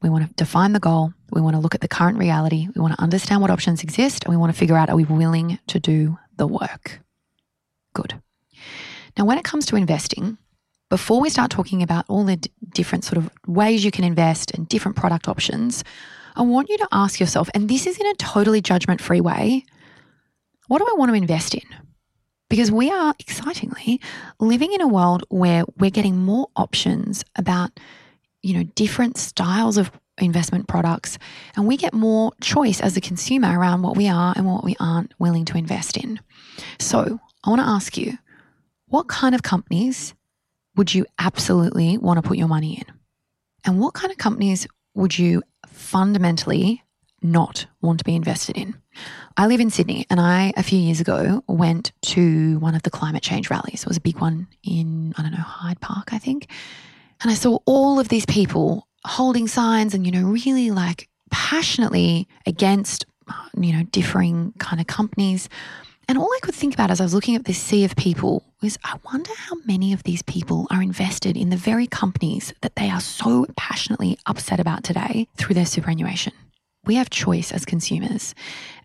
We 0.00 0.08
want 0.08 0.28
to 0.28 0.34
define 0.34 0.72
the 0.72 0.80
goal. 0.80 1.12
We 1.32 1.40
want 1.40 1.56
to 1.56 1.60
look 1.60 1.74
at 1.74 1.80
the 1.80 1.88
current 1.88 2.18
reality. 2.18 2.68
We 2.74 2.80
want 2.80 2.94
to 2.94 3.02
understand 3.02 3.42
what 3.42 3.50
options 3.50 3.82
exist 3.82 4.24
and 4.24 4.32
we 4.32 4.36
want 4.36 4.52
to 4.52 4.58
figure 4.58 4.76
out 4.76 4.90
are 4.90 4.96
we 4.96 5.04
willing 5.04 5.58
to 5.68 5.80
do 5.80 6.18
the 6.36 6.46
work? 6.46 7.00
Good. 7.94 8.20
Now, 9.16 9.24
when 9.24 9.38
it 9.38 9.44
comes 9.44 9.66
to 9.66 9.76
investing, 9.76 10.38
before 10.88 11.20
we 11.20 11.28
start 11.28 11.50
talking 11.50 11.82
about 11.82 12.04
all 12.08 12.24
the 12.24 12.36
d- 12.36 12.50
different 12.70 13.04
sort 13.04 13.18
of 13.18 13.30
ways 13.46 13.84
you 13.84 13.90
can 13.90 14.04
invest 14.04 14.52
and 14.52 14.68
different 14.68 14.96
product 14.96 15.28
options, 15.28 15.84
I 16.36 16.42
want 16.42 16.68
you 16.68 16.78
to 16.78 16.88
ask 16.92 17.18
yourself, 17.18 17.50
and 17.52 17.68
this 17.68 17.86
is 17.86 17.98
in 17.98 18.06
a 18.06 18.14
totally 18.14 18.60
judgment 18.60 19.00
free 19.00 19.20
way, 19.20 19.64
what 20.68 20.78
do 20.78 20.86
I 20.88 20.94
want 20.96 21.10
to 21.10 21.14
invest 21.14 21.54
in? 21.54 21.64
Because 22.48 22.70
we 22.70 22.90
are 22.90 23.14
excitingly 23.18 24.00
living 24.38 24.72
in 24.72 24.80
a 24.80 24.88
world 24.88 25.24
where 25.28 25.64
we're 25.76 25.90
getting 25.90 26.16
more 26.16 26.48
options 26.56 27.24
about, 27.36 27.78
you 28.42 28.54
know, 28.54 28.62
different 28.74 29.16
styles 29.16 29.76
of 29.76 29.90
investment 30.18 30.68
products, 30.68 31.18
and 31.56 31.66
we 31.66 31.76
get 31.76 31.94
more 31.94 32.32
choice 32.40 32.80
as 32.80 32.96
a 32.96 33.00
consumer 33.00 33.58
around 33.58 33.82
what 33.82 33.96
we 33.96 34.08
are 34.08 34.34
and 34.36 34.46
what 34.46 34.64
we 34.64 34.76
aren't 34.80 35.14
willing 35.18 35.44
to 35.46 35.56
invest 35.56 35.96
in. 35.96 36.20
So 36.78 37.20
I 37.44 37.50
want 37.50 37.60
to 37.60 37.68
ask 37.68 37.96
you, 37.96 38.18
what 38.86 39.08
kind 39.08 39.34
of 39.34 39.42
companies 39.42 40.14
would 40.76 40.94
you 40.94 41.06
absolutely 41.18 41.98
want 41.98 42.22
to 42.22 42.26
put 42.26 42.38
your 42.38 42.48
money 42.48 42.76
in? 42.76 42.94
And 43.64 43.80
what 43.80 43.94
kind 43.94 44.10
of 44.10 44.18
companies 44.18 44.66
would 44.94 45.18
you 45.18 45.42
fundamentally 45.66 46.82
not 47.20 47.66
want 47.82 47.98
to 47.98 48.04
be 48.04 48.14
invested 48.14 48.56
in? 48.56 48.76
I 49.36 49.46
live 49.46 49.60
in 49.60 49.70
Sydney 49.70 50.06
and 50.08 50.20
I, 50.20 50.52
a 50.56 50.62
few 50.62 50.78
years 50.78 51.00
ago, 51.00 51.42
went 51.48 51.92
to 52.02 52.58
one 52.58 52.74
of 52.74 52.82
the 52.82 52.90
climate 52.90 53.22
change 53.22 53.50
rallies. 53.50 53.82
It 53.82 53.88
was 53.88 53.96
a 53.96 54.00
big 54.00 54.18
one 54.20 54.48
in, 54.62 55.14
I 55.16 55.22
don't 55.22 55.32
know, 55.32 55.38
Hyde 55.38 55.80
Park, 55.80 56.12
I 56.12 56.18
think. 56.18 56.48
And 57.20 57.30
I 57.30 57.34
saw 57.34 57.58
all 57.66 57.98
of 57.98 58.08
these 58.08 58.26
people 58.26 58.86
holding 59.04 59.48
signs 59.48 59.94
and, 59.94 60.06
you 60.06 60.12
know, 60.12 60.28
really 60.28 60.70
like 60.70 61.08
passionately 61.30 62.28
against, 62.46 63.06
you 63.58 63.72
know, 63.72 63.82
differing 63.84 64.52
kind 64.58 64.80
of 64.80 64.86
companies. 64.86 65.48
And 66.08 66.16
all 66.16 66.32
I 66.32 66.38
could 66.40 66.54
think 66.54 66.74
about 66.74 66.90
as 66.90 67.00
I 67.00 67.04
was 67.04 67.14
looking 67.14 67.36
at 67.36 67.44
this 67.44 67.58
sea 67.58 67.84
of 67.84 67.96
people 67.96 68.42
was 68.62 68.78
I 68.84 68.98
wonder 69.12 69.30
how 69.36 69.56
many 69.66 69.92
of 69.92 70.04
these 70.04 70.22
people 70.22 70.66
are 70.70 70.82
invested 70.82 71.36
in 71.36 71.50
the 71.50 71.56
very 71.56 71.86
companies 71.86 72.54
that 72.62 72.76
they 72.76 72.88
are 72.88 73.00
so 73.00 73.46
passionately 73.56 74.18
upset 74.26 74.60
about 74.60 74.84
today 74.84 75.28
through 75.36 75.54
their 75.54 75.66
superannuation. 75.66 76.32
We 76.86 76.94
have 76.94 77.10
choice 77.10 77.52
as 77.52 77.66
consumers. 77.66 78.34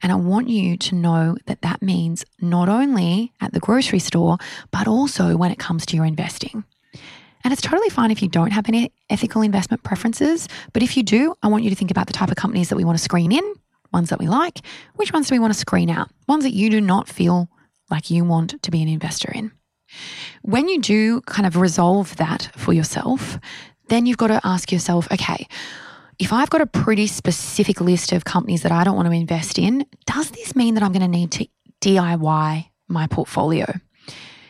And 0.01 0.11
I 0.11 0.15
want 0.15 0.49
you 0.49 0.75
to 0.75 0.95
know 0.95 1.37
that 1.45 1.61
that 1.61 1.81
means 1.81 2.25
not 2.41 2.67
only 2.67 3.31
at 3.39 3.53
the 3.53 3.61
grocery 3.61 3.99
store, 3.99 4.37
but 4.71 4.87
also 4.87 5.37
when 5.37 5.51
it 5.51 5.59
comes 5.59 5.85
to 5.85 5.95
your 5.95 6.05
investing. 6.05 6.65
And 7.43 7.51
it's 7.51 7.61
totally 7.61 7.89
fine 7.89 8.11
if 8.11 8.21
you 8.21 8.29
don't 8.29 8.51
have 8.51 8.69
any 8.69 8.91
ethical 9.09 9.41
investment 9.41 9.83
preferences. 9.83 10.47
But 10.71 10.83
if 10.83 10.95
you 10.95 11.03
do, 11.03 11.35
I 11.43 11.47
want 11.47 11.63
you 11.63 11.69
to 11.69 11.75
think 11.75 11.91
about 11.91 12.07
the 12.07 12.13
type 12.13 12.29
of 12.29 12.37
companies 12.37 12.69
that 12.69 12.75
we 12.75 12.85
want 12.85 12.97
to 12.97 13.03
screen 13.03 13.31
in 13.31 13.53
ones 13.91 14.09
that 14.09 14.19
we 14.19 14.27
like, 14.27 14.59
which 14.95 15.13
ones 15.13 15.29
do 15.29 15.35
we 15.35 15.39
want 15.39 15.53
to 15.53 15.59
screen 15.59 15.89
out? 15.89 16.09
Ones 16.27 16.43
that 16.43 16.53
you 16.53 16.69
do 16.69 16.81
not 16.81 17.07
feel 17.07 17.49
like 17.89 18.09
you 18.09 18.25
want 18.25 18.61
to 18.63 18.71
be 18.71 18.81
an 18.81 18.87
investor 18.87 19.31
in. 19.31 19.51
When 20.41 20.67
you 20.67 20.81
do 20.81 21.21
kind 21.21 21.45
of 21.45 21.57
resolve 21.57 22.15
that 22.15 22.49
for 22.55 22.73
yourself, 22.73 23.37
then 23.89 24.05
you've 24.05 24.17
got 24.17 24.27
to 24.27 24.41
ask 24.43 24.71
yourself, 24.71 25.07
okay, 25.11 25.47
if 26.19 26.33
I've 26.33 26.49
got 26.49 26.61
a 26.61 26.65
pretty 26.65 27.07
specific 27.07 27.81
list 27.81 28.11
of 28.11 28.25
companies 28.25 28.63
that 28.63 28.71
I 28.71 28.83
don't 28.83 28.95
want 28.95 29.07
to 29.07 29.13
invest 29.13 29.59
in, 29.59 29.85
does 30.05 30.31
this 30.31 30.55
mean 30.55 30.73
that 30.73 30.83
I'm 30.83 30.91
going 30.91 31.01
to 31.01 31.07
need 31.07 31.31
to 31.33 31.47
DIY 31.81 32.69
my 32.87 33.07
portfolio? 33.07 33.65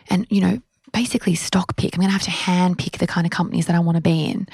And, 0.09 0.27
you 0.29 0.41
know, 0.41 0.61
basically 0.93 1.35
stock 1.35 1.75
pick. 1.75 1.93
I'm 1.93 1.99
going 1.99 2.09
to 2.09 2.13
have 2.13 2.23
to 2.23 2.31
hand 2.31 2.77
pick 2.77 2.99
the 2.99 3.07
kind 3.07 3.25
of 3.25 3.31
companies 3.31 3.65
that 3.65 3.75
I 3.75 3.79
want 3.79 3.97
to 3.97 4.01
be 4.01 4.25
in. 4.25 4.47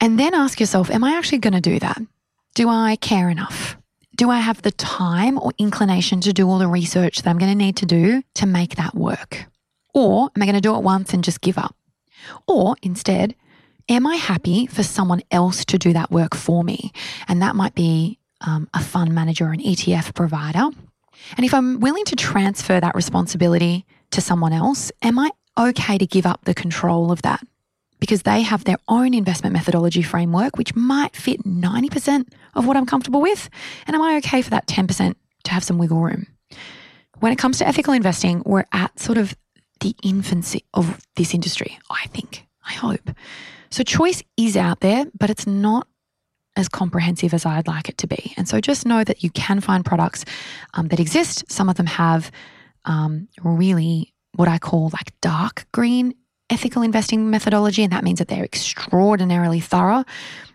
And 0.00 0.18
then 0.18 0.34
ask 0.34 0.58
yourself, 0.58 0.90
am 0.90 1.04
I 1.04 1.16
actually 1.16 1.38
going 1.38 1.52
to 1.52 1.60
do 1.60 1.78
that? 1.78 2.00
Do 2.54 2.68
I 2.68 2.96
care 2.96 3.28
enough? 3.28 3.76
do 4.16 4.30
I 4.30 4.38
have 4.38 4.62
the 4.62 4.70
time 4.72 5.38
or 5.38 5.52
inclination 5.58 6.20
to 6.22 6.32
do 6.32 6.48
all 6.48 6.58
the 6.58 6.68
research 6.68 7.22
that 7.22 7.30
I'm 7.30 7.38
going 7.38 7.50
to 7.50 7.56
need 7.56 7.76
to 7.78 7.86
do 7.86 8.22
to 8.34 8.46
make 8.46 8.76
that 8.76 8.94
work? 8.94 9.46
Or 9.94 10.30
am 10.34 10.42
I 10.42 10.46
going 10.46 10.54
to 10.54 10.60
do 10.60 10.74
it 10.76 10.82
once 10.82 11.12
and 11.12 11.24
just 11.24 11.40
give 11.40 11.58
up? 11.58 11.74
Or 12.46 12.76
instead, 12.82 13.34
am 13.88 14.06
I 14.06 14.16
happy 14.16 14.66
for 14.66 14.82
someone 14.82 15.22
else 15.30 15.64
to 15.66 15.78
do 15.78 15.92
that 15.92 16.10
work 16.10 16.34
for 16.34 16.62
me? 16.62 16.92
And 17.28 17.42
that 17.42 17.56
might 17.56 17.74
be 17.74 18.18
um, 18.46 18.68
a 18.74 18.80
fund 18.80 19.14
manager 19.14 19.46
or 19.46 19.52
an 19.52 19.60
ETF 19.60 20.14
provider. 20.14 20.68
And 21.36 21.44
if 21.44 21.54
I'm 21.54 21.80
willing 21.80 22.04
to 22.06 22.16
transfer 22.16 22.80
that 22.80 22.94
responsibility 22.94 23.86
to 24.10 24.20
someone 24.20 24.52
else, 24.52 24.92
am 25.02 25.18
I 25.18 25.30
okay 25.58 25.98
to 25.98 26.06
give 26.06 26.26
up 26.26 26.44
the 26.44 26.54
control 26.54 27.12
of 27.12 27.22
that? 27.22 27.40
because 28.02 28.22
they 28.22 28.42
have 28.42 28.64
their 28.64 28.78
own 28.88 29.14
investment 29.14 29.52
methodology 29.52 30.02
framework, 30.02 30.58
which 30.58 30.74
might 30.74 31.14
fit 31.14 31.44
90% 31.44 32.26
of 32.56 32.66
what 32.66 32.76
I'm 32.76 32.84
comfortable 32.84 33.20
with. 33.20 33.48
And 33.86 33.94
am 33.94 34.02
I 34.02 34.16
okay 34.16 34.42
for 34.42 34.50
that 34.50 34.66
10% 34.66 35.14
to 35.44 35.52
have 35.52 35.62
some 35.62 35.78
wiggle 35.78 36.00
room? 36.00 36.26
When 37.20 37.30
it 37.30 37.38
comes 37.38 37.58
to 37.58 37.68
ethical 37.68 37.92
investing, 37.92 38.42
we're 38.44 38.64
at 38.72 38.98
sort 38.98 39.18
of 39.18 39.36
the 39.78 39.94
infancy 40.02 40.64
of 40.74 41.00
this 41.14 41.32
industry, 41.32 41.78
I 41.90 42.06
think, 42.08 42.44
I 42.66 42.72
hope. 42.72 43.08
So 43.70 43.84
choice 43.84 44.20
is 44.36 44.56
out 44.56 44.80
there, 44.80 45.06
but 45.16 45.30
it's 45.30 45.46
not 45.46 45.86
as 46.56 46.68
comprehensive 46.68 47.32
as 47.32 47.46
I'd 47.46 47.68
like 47.68 47.88
it 47.88 47.98
to 47.98 48.08
be. 48.08 48.34
And 48.36 48.48
so 48.48 48.60
just 48.60 48.84
know 48.84 49.04
that 49.04 49.22
you 49.22 49.30
can 49.30 49.60
find 49.60 49.84
products 49.84 50.24
um, 50.74 50.88
that 50.88 50.98
exist. 50.98 51.44
Some 51.48 51.68
of 51.68 51.76
them 51.76 51.86
have 51.86 52.32
um, 52.84 53.28
really 53.44 54.11
what 54.34 54.48
I 54.48 54.58
call 54.58 54.90
like 54.92 55.12
dark 55.20 55.66
green 55.72 56.14
ethical 56.50 56.82
investing 56.82 57.30
methodology, 57.30 57.82
and 57.82 57.92
that 57.92 58.04
means 58.04 58.18
that 58.18 58.28
they're 58.28 58.44
extraordinarily 58.44 59.60
thorough. 59.60 60.04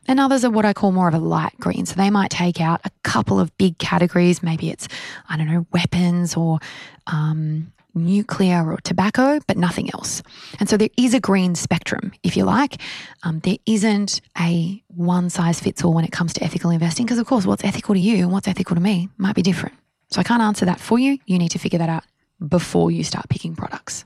And 0.07 0.19
others 0.19 0.45
are 0.45 0.51
what 0.51 0.63
I 0.63 0.71
call 0.71 0.91
more 0.91 1.07
of 1.07 1.13
a 1.13 1.19
light 1.19 1.53
green. 1.59 1.85
So 1.85 1.95
they 1.95 2.09
might 2.09 2.29
take 2.29 2.61
out 2.61 2.79
a 2.85 2.91
couple 3.03 3.39
of 3.39 3.55
big 3.57 3.77
categories. 3.77 4.41
Maybe 4.41 4.69
it's, 4.69 4.87
I 5.27 5.37
don't 5.37 5.47
know, 5.47 5.65
weapons 5.73 6.37
or 6.37 6.59
um, 7.07 7.73
nuclear 7.93 8.71
or 8.71 8.77
tobacco, 8.77 9.39
but 9.47 9.57
nothing 9.57 9.91
else. 9.91 10.21
And 10.59 10.69
so 10.69 10.77
there 10.77 10.89
is 10.97 11.13
a 11.13 11.19
green 11.19 11.55
spectrum, 11.55 12.13
if 12.23 12.37
you 12.37 12.45
like. 12.45 12.79
Um, 13.23 13.39
there 13.39 13.57
isn't 13.65 14.21
a 14.39 14.81
one 14.87 15.29
size 15.29 15.59
fits 15.59 15.83
all 15.83 15.93
when 15.93 16.05
it 16.05 16.11
comes 16.11 16.31
to 16.33 16.43
ethical 16.43 16.69
investing, 16.69 17.05
because 17.05 17.19
of 17.19 17.25
course, 17.25 17.45
what's 17.45 17.65
ethical 17.65 17.95
to 17.95 17.99
you 17.99 18.17
and 18.17 18.31
what's 18.31 18.47
ethical 18.47 18.75
to 18.75 18.81
me 18.81 19.09
might 19.17 19.35
be 19.35 19.41
different. 19.41 19.75
So 20.11 20.21
I 20.21 20.23
can't 20.23 20.43
answer 20.43 20.65
that 20.65 20.79
for 20.79 20.99
you. 20.99 21.17
You 21.25 21.37
need 21.37 21.51
to 21.51 21.59
figure 21.59 21.79
that 21.79 21.89
out 21.89 22.03
before 22.45 22.91
you 22.91 23.03
start 23.03 23.29
picking 23.29 23.55
products. 23.55 24.05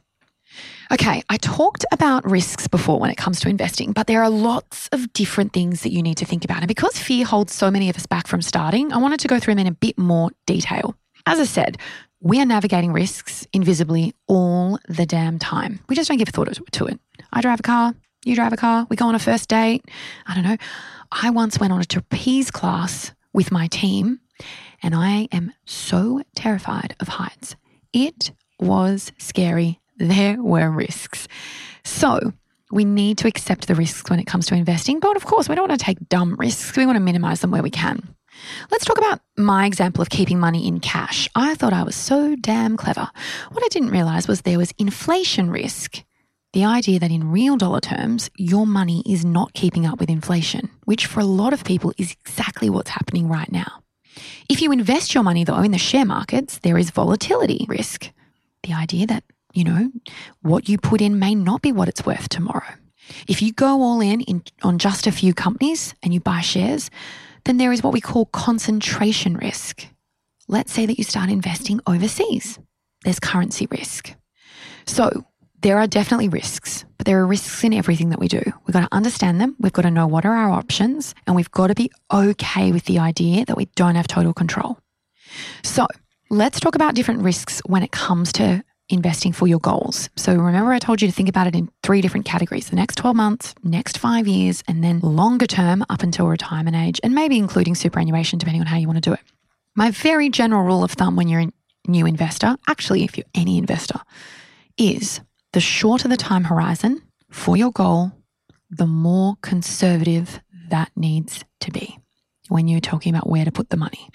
Okay, 0.92 1.24
I 1.30 1.38
talked 1.38 1.86
about 1.94 2.30
risks 2.30 2.68
before 2.68 3.00
when 3.00 3.10
it 3.10 3.16
comes 3.16 3.40
to 3.42 3.50
investing, 3.50 3.94
but 3.94 4.08
there 4.08 4.22
are 4.22 4.30
lots 4.30 4.90
of 4.92 5.14
different 5.14 5.54
things 5.54 5.84
that 5.84 5.94
you 5.94 6.04
need 6.04 6.18
to 6.18 6.26
think 6.26 6.44
about. 6.44 6.58
And 6.58 6.68
because 6.68 7.00
fear 7.00 7.24
holds 7.26 7.54
so 7.54 7.72
many 7.72 7.90
of 7.90 7.96
us 7.96 8.06
back 8.06 8.28
from 8.28 8.42
starting, 8.42 8.92
I 8.92 8.98
wanted 8.98 9.22
to 9.22 9.30
go 9.30 9.40
through 9.40 9.54
them 9.56 9.66
in 9.66 9.72
a 9.72 9.76
bit 9.76 9.98
more 9.98 10.32
detail. 10.46 10.96
As 11.26 11.40
I 11.40 11.46
said, 11.46 11.78
we 12.20 12.42
are 12.42 12.46
navigating 12.46 12.92
risks 12.92 13.48
invisibly 13.54 14.14
all 14.28 14.80
the 14.90 15.06
damn 15.06 15.40
time. 15.40 15.80
We 15.88 15.96
just 15.96 16.10
don't 16.10 16.18
give 16.18 16.28
a 16.28 16.32
thought 16.32 16.50
to 16.72 16.86
it. 16.86 17.00
I 17.32 17.42
drive 17.42 17.62
a 17.62 17.64
car, 17.64 17.96
you 18.26 18.36
drive 18.36 18.54
a 18.54 18.58
car, 18.58 18.86
we 18.90 18.98
go 18.98 19.08
on 19.08 19.16
a 19.16 19.20
first 19.20 19.48
date. 19.48 19.86
I 20.28 20.36
don't 20.36 20.44
know. 20.44 20.58
I 21.12 21.30
once 21.30 21.60
went 21.60 21.72
on 21.72 21.80
a 21.80 21.86
trapeze 21.86 22.52
class 22.52 23.14
with 23.34 23.52
my 23.52 23.68
team, 23.68 24.20
and 24.84 24.94
I 24.94 25.30
am 25.32 25.54
so 25.66 26.22
terrified 26.36 26.96
of 27.00 27.08
heights. 27.08 27.56
It 27.94 28.32
was 28.60 29.12
scary 29.18 29.82
there 30.02 30.42
were 30.42 30.70
risks. 30.70 31.28
So 31.84 32.34
we 32.72 32.86
need 32.86 33.18
to 33.20 33.28
accept 33.28 33.68
the 33.68 33.76
risks 33.76 34.10
when 34.10 34.20
it 34.20 34.26
comes 34.26 34.48
to 34.48 34.56
investing. 34.56 35.00
But 35.00 35.16
of 35.16 35.26
course, 35.26 35.48
we 35.48 35.56
don't 35.56 35.68
want 35.68 35.80
to 35.80 35.86
take 35.86 36.10
dumb 36.10 36.36
risks. 36.38 36.76
We 36.76 36.86
want 36.86 36.96
to 36.96 37.02
minimize 37.02 37.42
them 37.42 37.52
where 37.52 37.64
we 37.64 37.70
can. 37.70 38.16
Let's 38.72 38.86
talk 38.86 38.98
about 38.98 39.22
my 39.38 39.66
example 39.66 40.02
of 40.02 40.10
keeping 40.10 40.40
money 40.40 40.68
in 40.68 40.80
cash. 40.80 41.30
I 41.36 41.54
thought 41.56 41.74
I 41.74 41.84
was 41.84 41.96
so 41.96 42.36
damn 42.36 42.78
clever. 42.78 43.08
What 43.52 43.64
I 43.64 43.68
didn't 43.68 43.92
realize 43.92 44.28
was 44.28 44.42
there 44.42 44.58
was 44.58 44.74
inflation 44.78 45.52
risk. 45.52 46.04
The 46.54 46.66
idea 46.66 47.00
that 47.00 47.12
in 47.12 47.32
real 47.32 47.56
dollar 47.56 47.80
terms, 47.80 48.30
your 48.36 48.66
money 48.66 49.04
is 49.06 49.24
not 49.24 49.54
keeping 49.54 49.86
up 49.86 50.00
with 50.00 50.10
inflation, 50.10 50.70
which 50.86 51.06
for 51.06 51.20
a 51.20 51.26
lot 51.26 51.54
of 51.54 51.64
people 51.64 51.94
is 51.98 52.12
exactly 52.12 52.70
what's 52.70 52.90
happening 52.90 53.30
right 53.30 53.52
now. 53.52 53.81
If 54.50 54.62
you 54.62 54.72
invest 54.72 55.14
your 55.14 55.24
money, 55.24 55.44
though, 55.44 55.62
in 55.62 55.72
the 55.72 55.78
share 55.78 56.06
markets, 56.06 56.60
there 56.60 56.78
is 56.78 56.92
volatility 56.92 57.66
risk. 57.68 58.12
The 58.64 58.74
idea 58.74 59.08
that 59.08 59.24
you 59.54 59.64
know, 59.64 59.92
what 60.42 60.70
you 60.70 60.78
put 60.78 61.02
in 61.02 61.20
may 61.20 61.36
not 61.36 61.62
be 61.62 61.72
what 61.72 61.88
it's 61.88 62.06
worth 62.06 62.30
tomorrow. 62.30 62.74
If 63.28 63.42
you 63.42 63.52
go 63.52 63.82
all 63.82 64.00
in, 64.00 64.22
in 64.22 64.44
on 64.64 64.78
just 64.78 65.08
a 65.08 65.12
few 65.12 65.34
companies 65.34 65.94
and 66.02 66.14
you 66.14 66.20
buy 66.20 66.42
shares, 66.42 66.90
then 67.46 67.58
there 67.58 67.72
is 67.72 67.84
what 67.84 67.94
we 67.94 68.02
call 68.02 68.26
concentration 68.28 69.38
risk. 69.38 69.88
Let's 70.48 70.72
say 70.72 70.86
that 70.86 70.98
you 70.98 71.04
start 71.04 71.30
investing 71.30 71.82
overseas. 71.88 72.60
There's 73.04 73.20
currency 73.20 73.68
risk. 73.72 74.14
So 74.86 75.26
there 75.62 75.78
are 75.78 75.88
definitely 75.88 76.30
risks, 76.30 76.86
but 76.98 77.06
there 77.06 77.20
are 77.20 77.28
risks 77.28 77.64
in 77.64 77.74
everything 77.74 78.10
that 78.10 78.20
we 78.20 78.28
do. 78.28 78.42
We've 78.66 78.74
got 78.74 78.82
to 78.82 78.96
understand 78.96 79.40
them. 79.40 79.56
We've 79.60 79.74
got 79.74 79.84
to 79.84 79.92
know 79.92 80.08
what 80.08 80.26
are 80.26 80.34
our 80.34 80.52
options 80.52 81.14
and 81.28 81.36
we've 81.36 81.52
got 81.52 81.68
to 81.68 81.76
be 81.76 81.92
okay 82.12 82.72
with 82.72 82.86
the 82.86 83.00
idea 83.00 83.46
that 83.46 83.58
we 83.58 83.66
don't 83.76 83.96
have 83.96 84.08
total 84.08 84.34
control. 84.34 84.80
So 85.64 85.88
let's 86.30 86.60
talk 86.60 86.76
about 86.76 86.96
different 86.96 87.22
risks 87.22 87.62
when 87.66 87.84
it 87.84 87.92
comes 87.92 88.32
to 88.34 88.64
investing 88.90 89.32
for 89.32 89.48
your 89.48 89.60
goals. 89.60 90.10
So 90.16 90.36
remember, 90.36 90.74
I 90.74 90.80
told 90.80 91.02
you 91.02 91.08
to 91.08 91.14
think 91.14 91.30
about 91.30 91.48
it 91.48 91.56
in 91.56 91.70
three 91.84 92.02
different 92.02 92.26
categories 92.26 92.70
the 92.70 92.76
next 92.76 92.96
12 92.96 93.16
months, 93.16 93.56
next 93.64 93.98
five 93.98 94.28
years, 94.28 94.64
and 94.68 94.84
then 94.84 95.00
longer 95.00 95.48
term 95.48 95.86
up 95.90 96.04
until 96.04 96.28
retirement 96.28 96.76
age, 96.76 97.00
and 97.04 97.16
maybe 97.16 97.38
including 97.38 97.76
superannuation, 97.76 98.38
depending 98.38 98.62
on 98.62 98.68
how 98.68 98.78
you 98.78 98.88
want 98.88 98.98
to 98.98 99.10
do 99.10 99.14
it. 99.14 99.22
My 99.76 99.92
very 99.92 100.30
general 100.30 100.64
rule 100.64 100.84
of 100.84 100.92
thumb 100.92 101.16
when 101.16 101.30
you're 101.30 101.42
a 101.42 101.52
new 101.88 102.06
investor, 102.06 102.58
actually, 102.68 103.04
if 103.04 103.18
you're 103.18 103.26
any 103.34 103.58
investor, 103.58 104.00
is 104.78 105.22
the 105.54 105.60
shorter 105.60 106.08
the 106.08 106.18
time 106.18 106.46
horizon 106.46 107.02
for 107.30 107.58
your 107.58 107.72
goal, 107.72 108.12
the 108.70 108.88
more 108.88 109.36
conservative 109.42 110.40
that 110.70 110.92
needs 110.96 111.44
to 111.60 111.72
be 111.72 112.00
when 112.48 112.68
you're 112.68 112.80
talking 112.80 113.14
about 113.14 113.30
where 113.30 113.46
to 113.46 113.52
put 113.52 113.70
the 113.70 113.78
money. 113.78 114.10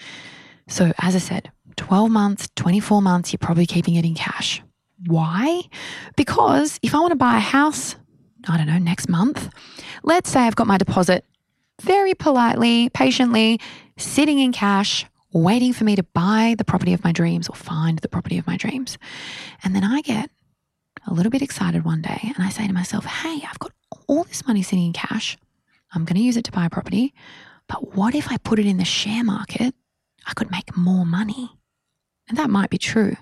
So, 0.68 0.92
as 0.98 1.14
I 1.14 1.18
said, 1.18 1.50
12 1.76 2.10
months, 2.10 2.48
24 2.56 3.02
months, 3.02 3.32
you're 3.32 3.38
probably 3.38 3.66
keeping 3.66 3.94
it 3.94 4.04
in 4.04 4.14
cash. 4.14 4.62
Why? 5.06 5.62
Because 6.16 6.78
if 6.82 6.94
I 6.94 6.98
want 6.98 7.12
to 7.12 7.16
buy 7.16 7.36
a 7.36 7.40
house, 7.40 7.96
I 8.48 8.56
don't 8.56 8.66
know, 8.66 8.78
next 8.78 9.08
month, 9.08 9.50
let's 10.02 10.30
say 10.30 10.40
I've 10.40 10.56
got 10.56 10.66
my 10.66 10.78
deposit 10.78 11.24
very 11.82 12.14
politely, 12.14 12.88
patiently 12.90 13.60
sitting 13.98 14.38
in 14.38 14.52
cash, 14.52 15.04
waiting 15.32 15.72
for 15.72 15.84
me 15.84 15.96
to 15.96 16.02
buy 16.02 16.54
the 16.56 16.64
property 16.64 16.94
of 16.94 17.04
my 17.04 17.12
dreams 17.12 17.48
or 17.48 17.54
find 17.54 17.98
the 17.98 18.08
property 18.08 18.38
of 18.38 18.46
my 18.46 18.56
dreams. 18.56 18.96
And 19.62 19.74
then 19.74 19.84
I 19.84 20.00
get 20.00 20.30
a 21.06 21.14
little 21.14 21.30
bit 21.30 21.42
excited 21.42 21.84
one 21.84 22.02
day 22.02 22.32
and 22.34 22.44
I 22.44 22.50
say 22.50 22.66
to 22.66 22.72
myself, 22.72 23.04
hey, 23.04 23.42
I've 23.48 23.58
got 23.58 23.72
all 24.06 24.24
this 24.24 24.46
money 24.46 24.62
sitting 24.62 24.86
in 24.86 24.92
cash. 24.92 25.36
I'm 25.92 26.04
going 26.04 26.16
to 26.16 26.22
use 26.22 26.36
it 26.36 26.44
to 26.44 26.52
buy 26.52 26.66
a 26.66 26.70
property. 26.70 27.14
But 27.68 27.94
what 27.94 28.14
if 28.14 28.30
I 28.30 28.36
put 28.38 28.58
it 28.58 28.66
in 28.66 28.76
the 28.76 28.84
share 28.84 29.24
market? 29.24 29.74
I 30.26 30.34
could 30.34 30.50
make 30.50 30.76
more 30.76 31.06
money. 31.06 31.50
And 32.28 32.36
that 32.38 32.50
might 32.50 32.70
be 32.70 32.78
true. 32.78 33.16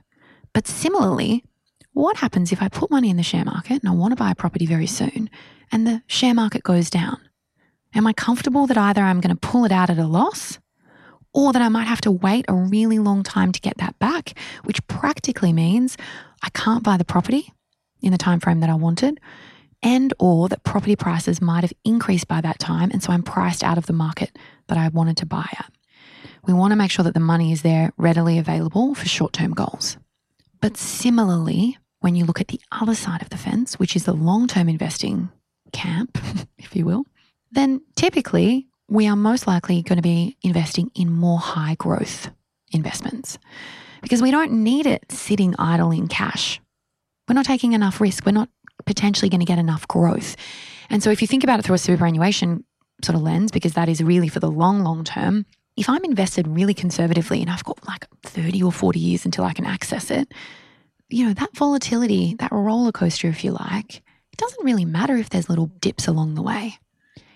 But 0.52 0.66
similarly, 0.66 1.44
what 1.92 2.16
happens 2.16 2.52
if 2.52 2.62
I 2.62 2.68
put 2.68 2.90
money 2.90 3.10
in 3.10 3.16
the 3.16 3.22
share 3.22 3.44
market 3.44 3.82
and 3.82 3.88
I 3.88 3.92
want 3.92 4.12
to 4.12 4.16
buy 4.16 4.30
a 4.30 4.34
property 4.34 4.66
very 4.66 4.86
soon 4.86 5.30
and 5.70 5.86
the 5.86 6.02
share 6.06 6.34
market 6.34 6.62
goes 6.62 6.90
down? 6.90 7.20
Am 7.94 8.06
I 8.06 8.12
comfortable 8.12 8.66
that 8.66 8.78
either 8.78 9.02
I'm 9.02 9.20
going 9.20 9.34
to 9.34 9.48
pull 9.48 9.64
it 9.64 9.72
out 9.72 9.90
at 9.90 9.98
a 9.98 10.06
loss 10.06 10.58
or 11.32 11.52
that 11.52 11.62
I 11.62 11.68
might 11.68 11.86
have 11.86 12.00
to 12.02 12.10
wait 12.10 12.44
a 12.48 12.54
really 12.54 12.98
long 12.98 13.22
time 13.22 13.52
to 13.52 13.60
get 13.60 13.78
that 13.78 13.98
back, 13.98 14.38
which 14.64 14.84
practically 14.86 15.52
means 15.52 15.96
I 16.42 16.48
can't 16.50 16.82
buy 16.82 16.96
the 16.96 17.04
property 17.04 17.52
in 18.04 18.12
the 18.12 18.18
time 18.18 18.40
frame 18.40 18.60
that 18.60 18.70
I 18.70 18.74
wanted 18.74 19.20
and 19.82 20.14
or 20.18 20.48
that 20.48 20.62
property 20.62 20.96
prices 20.96 21.40
might 21.40 21.62
have 21.62 21.72
increased 21.84 22.28
by 22.28 22.40
that 22.40 22.58
time 22.58 22.90
and 22.90 23.02
so 23.02 23.12
I'm 23.12 23.22
priced 23.22 23.64
out 23.64 23.78
of 23.78 23.86
the 23.86 23.92
market 23.92 24.36
that 24.68 24.78
I 24.78 24.88
wanted 24.88 25.16
to 25.18 25.26
buy 25.26 25.46
at. 25.58 25.72
We 26.46 26.52
want 26.52 26.72
to 26.72 26.76
make 26.76 26.90
sure 26.90 27.04
that 27.04 27.14
the 27.14 27.20
money 27.20 27.52
is 27.52 27.62
there 27.62 27.92
readily 27.96 28.38
available 28.38 28.94
for 28.94 29.06
short-term 29.06 29.52
goals. 29.52 29.96
But 30.60 30.76
similarly, 30.76 31.78
when 32.00 32.16
you 32.16 32.24
look 32.24 32.40
at 32.40 32.48
the 32.48 32.60
other 32.70 32.94
side 32.94 33.22
of 33.22 33.30
the 33.30 33.38
fence, 33.38 33.78
which 33.78 33.96
is 33.96 34.04
the 34.04 34.12
long-term 34.12 34.68
investing 34.68 35.30
camp, 35.72 36.18
if 36.58 36.76
you 36.76 36.84
will, 36.84 37.04
then 37.52 37.80
typically 37.94 38.66
we 38.88 39.08
are 39.08 39.16
most 39.16 39.46
likely 39.46 39.82
going 39.82 39.96
to 39.96 40.02
be 40.02 40.36
investing 40.42 40.90
in 40.94 41.10
more 41.10 41.38
high 41.38 41.74
growth 41.76 42.30
investments 42.72 43.38
because 44.02 44.20
we 44.20 44.30
don't 44.30 44.52
need 44.52 44.86
it 44.86 45.10
sitting 45.10 45.54
idle 45.58 45.90
in 45.90 46.08
cash. 46.08 46.60
We're 47.28 47.34
not 47.34 47.46
taking 47.46 47.72
enough 47.72 48.00
risk. 48.00 48.26
We're 48.26 48.32
not 48.32 48.48
potentially 48.86 49.28
going 49.28 49.40
to 49.40 49.46
get 49.46 49.58
enough 49.58 49.86
growth. 49.88 50.36
And 50.90 51.02
so 51.02 51.10
if 51.10 51.22
you 51.22 51.28
think 51.28 51.44
about 51.44 51.58
it 51.58 51.64
through 51.64 51.76
a 51.76 51.78
superannuation 51.78 52.64
sort 53.02 53.16
of 53.16 53.22
lens, 53.22 53.50
because 53.50 53.74
that 53.74 53.88
is 53.88 54.02
really 54.02 54.28
for 54.28 54.40
the 54.40 54.50
long, 54.50 54.82
long 54.82 55.04
term, 55.04 55.46
if 55.76 55.88
I'm 55.88 56.04
invested 56.04 56.46
really 56.46 56.74
conservatively 56.74 57.40
and 57.40 57.50
I've 57.50 57.64
got 57.64 57.84
like 57.86 58.06
30 58.22 58.62
or 58.62 58.72
40 58.72 58.98
years 58.98 59.24
until 59.24 59.44
I 59.44 59.52
can 59.52 59.66
access 59.66 60.10
it, 60.10 60.32
you 61.08 61.26
know, 61.26 61.34
that 61.34 61.56
volatility, 61.56 62.34
that 62.38 62.52
roller 62.52 62.92
coaster, 62.92 63.28
if 63.28 63.44
you 63.44 63.52
like, 63.52 63.96
it 63.96 64.38
doesn't 64.38 64.64
really 64.64 64.84
matter 64.84 65.16
if 65.16 65.30
there's 65.30 65.48
little 65.48 65.66
dips 65.66 66.06
along 66.06 66.34
the 66.34 66.42
way. 66.42 66.78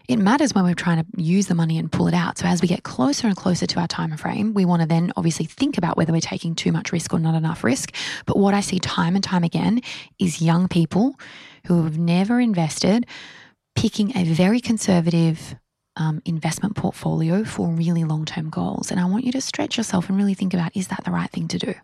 It 0.09 0.19
matters 0.19 0.55
when 0.55 0.65
we're 0.65 0.75
trying 0.75 1.05
to 1.05 1.23
use 1.23 1.49
the 1.49 1.55
money 1.55 1.77
and 1.77 1.93
pull 1.93 2.09
it 2.09 2.15
out. 2.15 2.39
So 2.39 2.47
as 2.47 2.63
we 2.63 2.69
get 2.69 2.83
closer 2.83 3.27
and 3.27 3.37
closer 3.37 3.67
to 3.67 3.81
our 3.81 3.87
time 3.87 4.17
frame, 4.17 4.55
we 4.55 4.65
want 4.65 4.81
to 4.81 4.89
then 4.89 5.13
obviously 5.17 5.45
think 5.45 5.77
about 5.77 5.99
whether 5.99 6.13
we're 6.13 6.21
taking 6.23 6.55
too 6.55 6.73
much 6.73 6.93
risk 6.93 7.13
or 7.13 7.19
not 7.19 7.35
enough 7.35 7.63
risk. 7.63 7.95
But 8.25 8.39
what 8.39 8.55
I 8.55 8.61
see 8.63 8.79
time 8.79 9.15
and 9.15 9.23
time 9.23 9.45
again 9.45 9.83
is 10.19 10.41
young 10.41 10.67
people 10.67 11.15
who 11.67 11.85
have 11.85 11.99
never 11.99 12.41
invested 12.41 13.07
picking 13.77 14.17
a 14.17 14.25
very 14.25 14.61
conservative 14.61 15.57
um, 15.97 16.23
investment 16.25 16.75
portfolio 16.75 17.45
for 17.45 17.69
really 17.69 18.05
long 18.05 18.25
term 18.25 18.49
goals. 18.49 18.91
And 18.91 18.99
I 18.99 19.05
want 19.05 19.25
you 19.25 19.33
to 19.33 19.41
stretch 19.43 19.77
yourself 19.77 20.09
and 20.09 20.17
really 20.17 20.35
think 20.35 20.55
about 20.55 20.75
is 20.75 20.89
that 20.89 21.05
the 21.05 21.11
right 21.11 21.31
thing 21.31 21.49
to 21.49 21.59
do? 21.59 21.75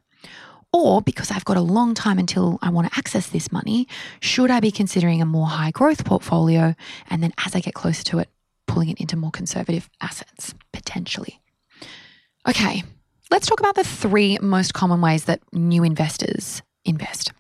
Or 0.74 1.00
because 1.00 1.30
I've 1.30 1.44
got 1.44 1.56
a 1.56 1.60
long 1.60 1.94
time 1.94 2.18
until 2.18 2.58
I 2.60 2.68
want 2.68 2.90
to 2.90 2.98
access 2.98 3.28
this 3.28 3.52
money, 3.52 3.87
should 4.18 4.50
I 4.50 4.58
be 4.58 4.72
considering 4.72 5.22
a 5.22 5.24
more 5.24 5.46
high 5.46 5.70
growth 5.70 6.04
portfolio? 6.04 6.74
And 7.08 7.22
then 7.22 7.32
as 7.46 7.54
I 7.54 7.60
get 7.60 7.74
closer 7.74 8.02
to 8.02 8.18
it, 8.18 8.28
pulling 8.66 8.88
it 8.88 9.00
into 9.00 9.16
more 9.16 9.30
conservative 9.30 9.88
assets, 10.00 10.52
potentially. 10.72 11.40
Okay, 12.48 12.82
let's 13.30 13.46
talk 13.46 13.60
about 13.60 13.76
the 13.76 13.84
three 13.84 14.37
most 14.42 14.74
common 14.74 15.00
ways 15.00 15.26
that 15.26 15.40
new 15.52 15.84
investors 15.84 16.60
invest. 16.84 17.30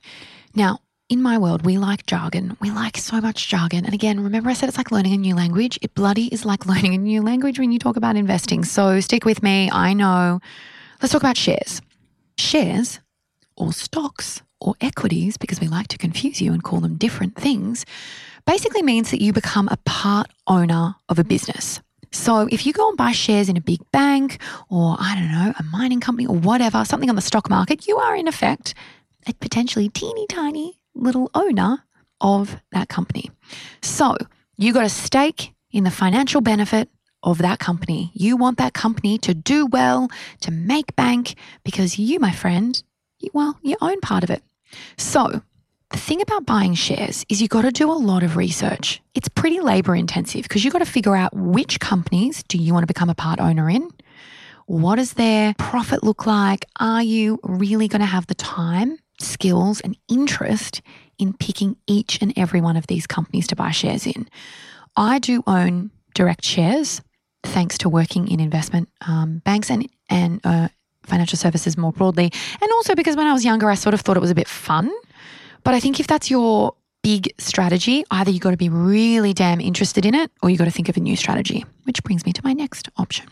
Now, 0.54 0.78
in 1.08 1.20
my 1.20 1.36
world, 1.36 1.66
we 1.66 1.76
like 1.76 2.06
jargon. 2.06 2.56
We 2.60 2.70
like 2.70 2.96
so 2.96 3.20
much 3.20 3.48
jargon. 3.48 3.84
And 3.84 3.94
again, 3.94 4.20
remember 4.20 4.48
I 4.48 4.52
said 4.52 4.68
it's 4.68 4.78
like 4.78 4.92
learning 4.92 5.12
a 5.12 5.18
new 5.18 5.34
language? 5.34 5.76
It 5.82 5.92
bloody 5.96 6.28
is 6.28 6.44
like 6.44 6.66
learning 6.72 6.94
a 6.94 6.98
new 6.98 7.20
language 7.20 7.58
when 7.58 7.72
you 7.72 7.80
talk 7.80 7.96
about 7.96 8.14
investing. 8.14 8.64
So 8.64 9.00
stick 9.00 9.24
with 9.24 9.42
me. 9.42 9.70
I 9.72 9.92
know. 9.92 10.38
Let's 11.02 11.10
talk 11.10 11.22
about 11.22 11.36
shares. 11.36 11.82
Shares 12.38 13.00
or 13.56 13.72
stocks 13.72 14.42
or 14.60 14.74
equities, 14.80 15.36
because 15.36 15.60
we 15.60 15.68
like 15.68 15.88
to 15.88 15.98
confuse 15.98 16.40
you 16.40 16.52
and 16.52 16.62
call 16.62 16.80
them 16.80 16.96
different 16.96 17.36
things, 17.36 17.84
basically 18.46 18.82
means 18.82 19.10
that 19.10 19.20
you 19.22 19.32
become 19.32 19.68
a 19.70 19.76
part 19.84 20.28
owner 20.46 20.94
of 21.08 21.18
a 21.18 21.24
business. 21.24 21.80
So 22.12 22.48
if 22.50 22.64
you 22.64 22.72
go 22.72 22.88
and 22.88 22.96
buy 22.96 23.12
shares 23.12 23.48
in 23.48 23.56
a 23.56 23.60
big 23.60 23.80
bank 23.90 24.40
or, 24.70 24.96
I 24.98 25.16
don't 25.16 25.32
know, 25.32 25.52
a 25.58 25.62
mining 25.64 26.00
company 26.00 26.26
or 26.26 26.36
whatever, 26.36 26.84
something 26.84 27.10
on 27.10 27.16
the 27.16 27.22
stock 27.22 27.50
market, 27.50 27.88
you 27.88 27.98
are 27.98 28.14
in 28.14 28.28
effect 28.28 28.74
a 29.26 29.32
potentially 29.34 29.88
teeny 29.88 30.26
tiny 30.28 30.78
little 30.94 31.30
owner 31.34 31.84
of 32.20 32.56
that 32.72 32.88
company. 32.88 33.30
So 33.82 34.16
you 34.56 34.72
got 34.72 34.86
a 34.86 34.90
stake 34.90 35.52
in 35.72 35.84
the 35.84 35.90
financial 35.90 36.40
benefit 36.40 36.88
of 37.22 37.38
that 37.38 37.58
company. 37.58 38.12
You 38.14 38.36
want 38.36 38.58
that 38.58 38.74
company 38.74 39.18
to 39.18 39.34
do 39.34 39.66
well, 39.66 40.08
to 40.42 40.52
make 40.52 40.94
bank, 40.94 41.34
because 41.64 41.98
you, 41.98 42.20
my 42.20 42.30
friend, 42.30 42.80
well, 43.32 43.58
you 43.62 43.76
own 43.80 44.00
part 44.00 44.24
of 44.24 44.30
it. 44.30 44.42
So, 44.96 45.42
the 45.90 45.98
thing 45.98 46.20
about 46.20 46.44
buying 46.44 46.74
shares 46.74 47.24
is 47.28 47.40
you've 47.40 47.50
got 47.50 47.62
to 47.62 47.70
do 47.70 47.90
a 47.90 47.94
lot 47.94 48.24
of 48.24 48.36
research. 48.36 49.00
It's 49.14 49.28
pretty 49.28 49.60
labor 49.60 49.94
intensive 49.94 50.42
because 50.42 50.64
you've 50.64 50.72
got 50.72 50.80
to 50.80 50.86
figure 50.86 51.14
out 51.14 51.34
which 51.34 51.78
companies 51.78 52.42
do 52.48 52.58
you 52.58 52.72
want 52.72 52.82
to 52.82 52.88
become 52.88 53.10
a 53.10 53.14
part 53.14 53.38
owner 53.38 53.70
in? 53.70 53.88
What 54.66 54.96
does 54.96 55.12
their 55.12 55.54
profit 55.58 56.02
look 56.02 56.26
like? 56.26 56.64
Are 56.80 57.02
you 57.02 57.38
really 57.44 57.86
going 57.86 58.00
to 58.00 58.06
have 58.06 58.26
the 58.26 58.34
time, 58.34 58.98
skills, 59.20 59.80
and 59.82 59.96
interest 60.08 60.82
in 61.18 61.34
picking 61.34 61.76
each 61.86 62.20
and 62.20 62.32
every 62.36 62.60
one 62.60 62.76
of 62.76 62.86
these 62.86 63.06
companies 63.06 63.46
to 63.48 63.56
buy 63.56 63.70
shares 63.70 64.06
in? 64.06 64.28
I 64.96 65.18
do 65.18 65.44
own 65.46 65.90
direct 66.14 66.44
shares 66.44 67.02
thanks 67.42 67.78
to 67.78 67.88
working 67.88 68.28
in 68.28 68.40
investment 68.40 68.88
um, 69.06 69.42
banks 69.44 69.70
and, 69.70 69.88
and 70.08 70.40
uh, 70.44 70.68
financial 71.06 71.38
services 71.38 71.76
more 71.76 71.92
broadly. 71.92 72.32
And 72.60 72.72
also 72.72 72.94
because 72.94 73.16
when 73.16 73.26
I 73.26 73.32
was 73.32 73.44
younger, 73.44 73.70
I 73.70 73.74
sort 73.74 73.94
of 73.94 74.00
thought 74.00 74.16
it 74.16 74.20
was 74.20 74.30
a 74.30 74.34
bit 74.34 74.48
fun. 74.48 74.92
But 75.62 75.74
I 75.74 75.80
think 75.80 76.00
if 76.00 76.06
that's 76.06 76.30
your 76.30 76.74
big 77.02 77.32
strategy, 77.38 78.04
either 78.10 78.30
you've 78.30 78.42
got 78.42 78.52
to 78.52 78.56
be 78.56 78.68
really 78.68 79.32
damn 79.32 79.60
interested 79.60 80.06
in 80.06 80.14
it 80.14 80.30
or 80.42 80.50
you've 80.50 80.58
got 80.58 80.64
to 80.64 80.70
think 80.70 80.88
of 80.88 80.96
a 80.96 81.00
new 81.00 81.16
strategy, 81.16 81.64
which 81.84 82.02
brings 82.02 82.24
me 82.24 82.32
to 82.32 82.40
my 82.44 82.52
next 82.52 82.88
option 82.96 83.26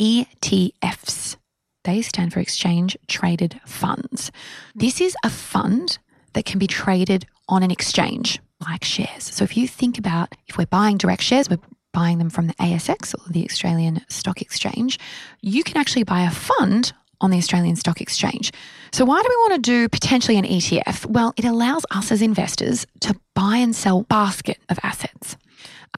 ETFs. 0.00 1.36
They 1.84 2.02
stand 2.02 2.32
for 2.32 2.40
exchange 2.40 2.96
traded 3.08 3.60
funds. 3.66 4.32
This 4.74 5.00
is 5.00 5.16
a 5.24 5.30
fund 5.30 5.98
that 6.32 6.44
can 6.44 6.58
be 6.58 6.66
traded 6.66 7.26
on 7.48 7.62
an 7.62 7.70
exchange 7.70 8.40
like 8.60 8.84
shares. 8.84 9.24
So 9.24 9.44
if 9.44 9.56
you 9.56 9.68
think 9.68 9.98
about 9.98 10.34
if 10.46 10.56
we're 10.56 10.66
buying 10.66 10.96
direct 10.96 11.22
shares, 11.22 11.48
we're 11.48 11.58
buying 11.92 12.18
them 12.18 12.30
from 12.30 12.46
the 12.46 12.54
ASX 12.54 13.14
or 13.14 13.32
the 13.32 13.44
Australian 13.44 14.00
Stock 14.08 14.40
Exchange, 14.42 14.98
you 15.40 15.62
can 15.62 15.76
actually 15.76 16.04
buy 16.04 16.22
a 16.22 16.30
fund 16.30 16.92
on 17.20 17.30
the 17.30 17.38
Australian 17.38 17.76
Stock 17.76 18.00
Exchange. 18.00 18.52
So, 18.92 19.04
why 19.04 19.22
do 19.22 19.28
we 19.28 19.36
want 19.36 19.54
to 19.54 19.60
do 19.60 19.88
potentially 19.88 20.36
an 20.38 20.44
ETF? 20.44 21.06
Well, 21.06 21.32
it 21.36 21.44
allows 21.44 21.84
us 21.90 22.12
as 22.12 22.22
investors 22.22 22.86
to 23.00 23.14
buy 23.34 23.56
and 23.56 23.74
sell 23.74 24.02
basket 24.02 24.58
of 24.68 24.78
assets. 24.82 25.36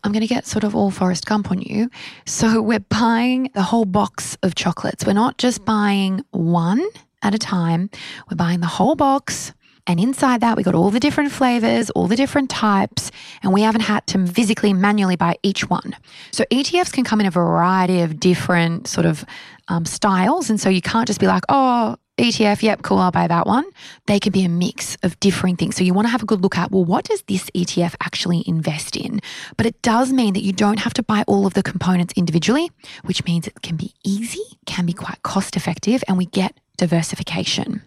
I'm 0.05 0.13
going 0.13 0.21
to 0.21 0.27
get 0.27 0.47
sort 0.47 0.63
of 0.63 0.77
all 0.77 0.91
Forrest 0.91 1.27
Gump 1.27 1.51
on 1.51 1.61
you. 1.61 1.91
So, 2.27 2.61
we're 2.69 2.81
buying 2.81 3.51
the 3.55 3.63
whole 3.63 3.85
box 3.85 4.37
of 4.43 4.55
chocolates. 4.55 5.05
We're 5.07 5.13
not 5.15 5.39
just 5.39 5.65
buying 5.65 6.25
one 6.31 6.85
at 7.23 7.35
a 7.35 7.39
time, 7.39 7.91
we're 8.31 8.37
buying 8.37 8.61
the 8.61 8.67
whole 8.67 8.95
box 8.95 9.53
And 9.89 10.01
inside 10.01 10.41
that, 10.41 10.57
we 10.57 10.65
got 10.65 10.75
all 10.75 10.91
the 10.91 10.99
different 10.99 11.31
flavors, 11.31 11.91
all 11.91 12.09
the 12.09 12.17
different 12.17 12.51
types, 12.51 13.13
and 13.43 13.53
we 13.53 13.63
haven't 13.63 13.83
had 13.83 14.05
to 14.09 14.27
physically 14.27 14.73
manually 14.73 15.15
buy 15.15 15.37
each 15.45 15.71
one. 15.71 15.95
So 16.33 16.45
ETFs 16.51 16.93
can 16.93 17.05
come 17.05 17.21
in 17.21 17.27
a 17.27 17.31
variety 17.31 18.01
of 18.01 18.19
different 18.19 18.89
sort 18.89 19.07
of 19.07 19.25
um, 19.69 19.85
styles. 19.85 20.51
And 20.51 20.61
so 20.61 20.69
you 20.69 20.83
can't 20.83 21.07
just 21.07 21.21
be 21.21 21.27
like, 21.27 21.45
oh, 21.49 21.97
ETF, 22.19 22.63
yep, 22.63 22.83
cool, 22.83 22.99
I'll 22.99 23.11
buy 23.11 23.27
that 23.27 23.47
one. 23.47 23.65
They 24.07 24.19
can 24.19 24.33
be 24.33 24.45
a 24.45 24.49
mix 24.49 24.97
of 25.03 25.21
differing 25.21 25.57
things. 25.57 25.77
So 25.77 25.85
you 25.85 25.93
want 25.93 26.07
to 26.07 26.11
have 26.11 26.23
a 26.23 26.27
good 26.27 26.41
look 26.41 26.57
at, 26.57 26.71
well, 26.71 26.85
what 26.85 27.05
does 27.05 27.23
this 27.23 27.51
ETF 27.51 27.95
actually 28.01 28.43
invest 28.47 28.97
in? 28.97 29.21
But 29.59 29.67
it 29.67 29.83
does 29.83 30.13
mean 30.13 30.33
that 30.33 30.43
you 30.43 30.53
don't 30.53 30.79
have 30.79 30.95
to 30.95 31.03
buy 31.03 31.25
all 31.27 31.47
of 31.47 31.53
the 31.53 31.63
components 31.63 32.15
individually, 32.17 32.71
which 33.05 33.25
means 33.27 33.47
it 33.47 33.61
can 33.63 33.77
be 33.77 33.93
easy, 34.03 34.43
can 34.65 34.87
be 34.87 34.95
quite 34.95 35.23
cost 35.23 35.57
effective, 35.57 36.03
and 36.09 36.17
we 36.17 36.25
get 36.25 36.59
diversification. 36.79 37.83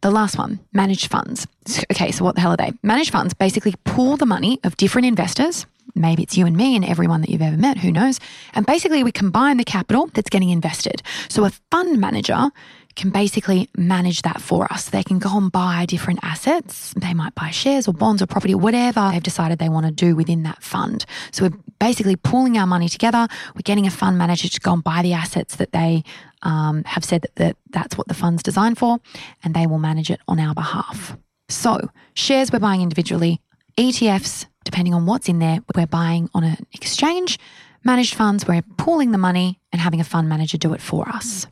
The 0.00 0.10
last 0.10 0.38
one, 0.38 0.60
managed 0.72 1.10
funds. 1.10 1.46
Okay, 1.92 2.12
so 2.12 2.24
what 2.24 2.34
the 2.34 2.40
hell 2.40 2.52
are 2.52 2.56
they? 2.56 2.72
Managed 2.82 3.10
funds 3.10 3.34
basically 3.34 3.74
pool 3.84 4.16
the 4.16 4.24
money 4.24 4.58
of 4.64 4.76
different 4.76 5.06
investors. 5.06 5.66
Maybe 5.94 6.22
it's 6.22 6.36
you 6.36 6.46
and 6.46 6.56
me 6.56 6.76
and 6.76 6.84
everyone 6.84 7.20
that 7.20 7.30
you've 7.30 7.42
ever 7.42 7.56
met, 7.56 7.78
who 7.78 7.92
knows? 7.92 8.20
And 8.54 8.66
basically, 8.66 9.04
we 9.04 9.12
combine 9.12 9.56
the 9.56 9.64
capital 9.64 10.06
that's 10.14 10.30
getting 10.30 10.50
invested. 10.50 11.02
So, 11.28 11.44
a 11.44 11.50
fund 11.70 12.00
manager 12.00 12.50
can 12.96 13.10
basically 13.10 13.68
manage 13.76 14.22
that 14.22 14.40
for 14.40 14.70
us. 14.72 14.90
They 14.90 15.02
can 15.02 15.18
go 15.18 15.36
and 15.36 15.50
buy 15.50 15.86
different 15.86 16.20
assets. 16.22 16.92
They 16.96 17.14
might 17.14 17.34
buy 17.34 17.50
shares 17.50 17.86
or 17.88 17.94
bonds 17.94 18.20
or 18.20 18.26
property, 18.26 18.54
whatever 18.54 19.08
they've 19.12 19.22
decided 19.22 19.58
they 19.58 19.68
want 19.68 19.86
to 19.86 19.92
do 19.92 20.16
within 20.16 20.42
that 20.42 20.62
fund. 20.62 21.06
So 21.30 21.44
we're 21.44 21.58
basically 21.78 22.16
pooling 22.16 22.58
our 22.58 22.66
money 22.66 22.88
together. 22.88 23.28
We're 23.54 23.62
getting 23.62 23.86
a 23.86 23.90
fund 23.90 24.18
manager 24.18 24.48
to 24.48 24.60
go 24.60 24.72
and 24.72 24.84
buy 24.84 25.02
the 25.02 25.12
assets 25.12 25.56
that 25.56 25.72
they 25.72 26.04
um, 26.42 26.84
have 26.84 27.04
said 27.04 27.22
that, 27.22 27.34
that 27.36 27.56
that's 27.70 27.96
what 27.96 28.08
the 28.08 28.14
fund's 28.14 28.42
designed 28.42 28.78
for, 28.78 28.98
and 29.42 29.54
they 29.54 29.66
will 29.66 29.78
manage 29.78 30.10
it 30.10 30.20
on 30.26 30.40
our 30.40 30.54
behalf. 30.54 31.16
So 31.48 31.90
shares 32.14 32.52
we're 32.52 32.58
buying 32.60 32.82
individually, 32.82 33.40
ETFs, 33.80 34.44
depending 34.64 34.92
on 34.92 35.06
what's 35.06 35.26
in 35.26 35.38
there, 35.38 35.60
we're 35.74 35.86
buying 35.86 36.28
on 36.34 36.44
an 36.44 36.66
exchange. 36.74 37.38
Managed 37.82 38.12
funds, 38.12 38.46
we're 38.46 38.60
pooling 38.76 39.10
the 39.10 39.16
money 39.16 39.58
and 39.72 39.80
having 39.80 40.02
a 40.02 40.04
fund 40.04 40.28
manager 40.28 40.58
do 40.58 40.74
it 40.74 40.82
for 40.82 41.08
us. 41.08 41.46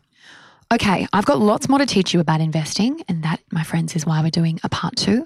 Okay, 0.71 1.09
I've 1.15 1.25
got 1.25 1.39
lots 1.41 1.71
more 1.71 1.79
to 1.79 1.87
teach 1.87 2.13
you 2.13 2.21
about 2.21 2.43
investing, 2.43 3.01
and 3.09 3.23
that, 3.23 3.41
my 3.51 3.63
friends, 3.63 3.97
is 3.97 4.05
why 4.05 4.21
we're 4.21 4.29
doing 4.29 4.61
a 4.63 4.69
part 4.69 4.95
two. 4.97 5.25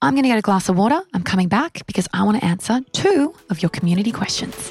I'm 0.00 0.14
going 0.14 0.22
to 0.22 0.28
get 0.28 0.38
a 0.38 0.42
glass 0.42 0.68
of 0.68 0.78
water. 0.78 1.00
I'm 1.12 1.24
coming 1.24 1.48
back 1.48 1.84
because 1.88 2.06
I 2.12 2.22
want 2.22 2.38
to 2.38 2.44
answer 2.44 2.80
two 2.92 3.34
of 3.50 3.60
your 3.60 3.70
community 3.70 4.12
questions. 4.12 4.70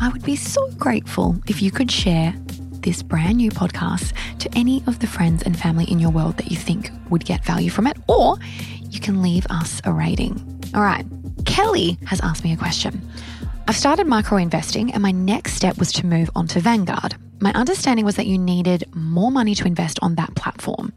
I 0.00 0.08
would 0.10 0.24
be 0.24 0.36
so 0.36 0.68
grateful 0.72 1.36
if 1.46 1.62
you 1.62 1.70
could 1.70 1.90
share 1.90 2.34
this 2.80 3.02
brand 3.02 3.38
new 3.38 3.50
podcast 3.50 4.12
to 4.38 4.48
any 4.54 4.82
of 4.86 4.98
the 4.98 5.06
friends 5.06 5.42
and 5.42 5.58
family 5.58 5.84
in 5.90 5.98
your 5.98 6.10
world 6.10 6.36
that 6.36 6.50
you 6.50 6.56
think 6.56 6.90
would 7.10 7.24
get 7.24 7.44
value 7.44 7.70
from 7.70 7.86
it, 7.86 7.96
or 8.08 8.36
you 8.90 9.00
can 9.00 9.22
leave 9.22 9.46
us 9.48 9.80
a 9.84 9.92
rating. 9.92 10.34
All 10.74 10.82
right, 10.82 11.06
Kelly 11.46 11.98
has 12.06 12.20
asked 12.20 12.44
me 12.44 12.52
a 12.52 12.56
question. 12.56 13.00
I've 13.68 13.76
started 13.76 14.06
micro 14.06 14.38
investing, 14.38 14.92
and 14.92 15.02
my 15.02 15.10
next 15.10 15.54
step 15.54 15.78
was 15.78 15.90
to 15.92 16.06
move 16.06 16.30
on 16.36 16.46
to 16.48 16.60
Vanguard. 16.60 17.16
My 17.40 17.52
understanding 17.52 18.04
was 18.04 18.16
that 18.16 18.26
you 18.26 18.38
needed 18.38 18.84
more 18.94 19.30
money 19.30 19.54
to 19.56 19.66
invest 19.66 19.98
on 20.02 20.14
that 20.14 20.34
platform. 20.36 20.92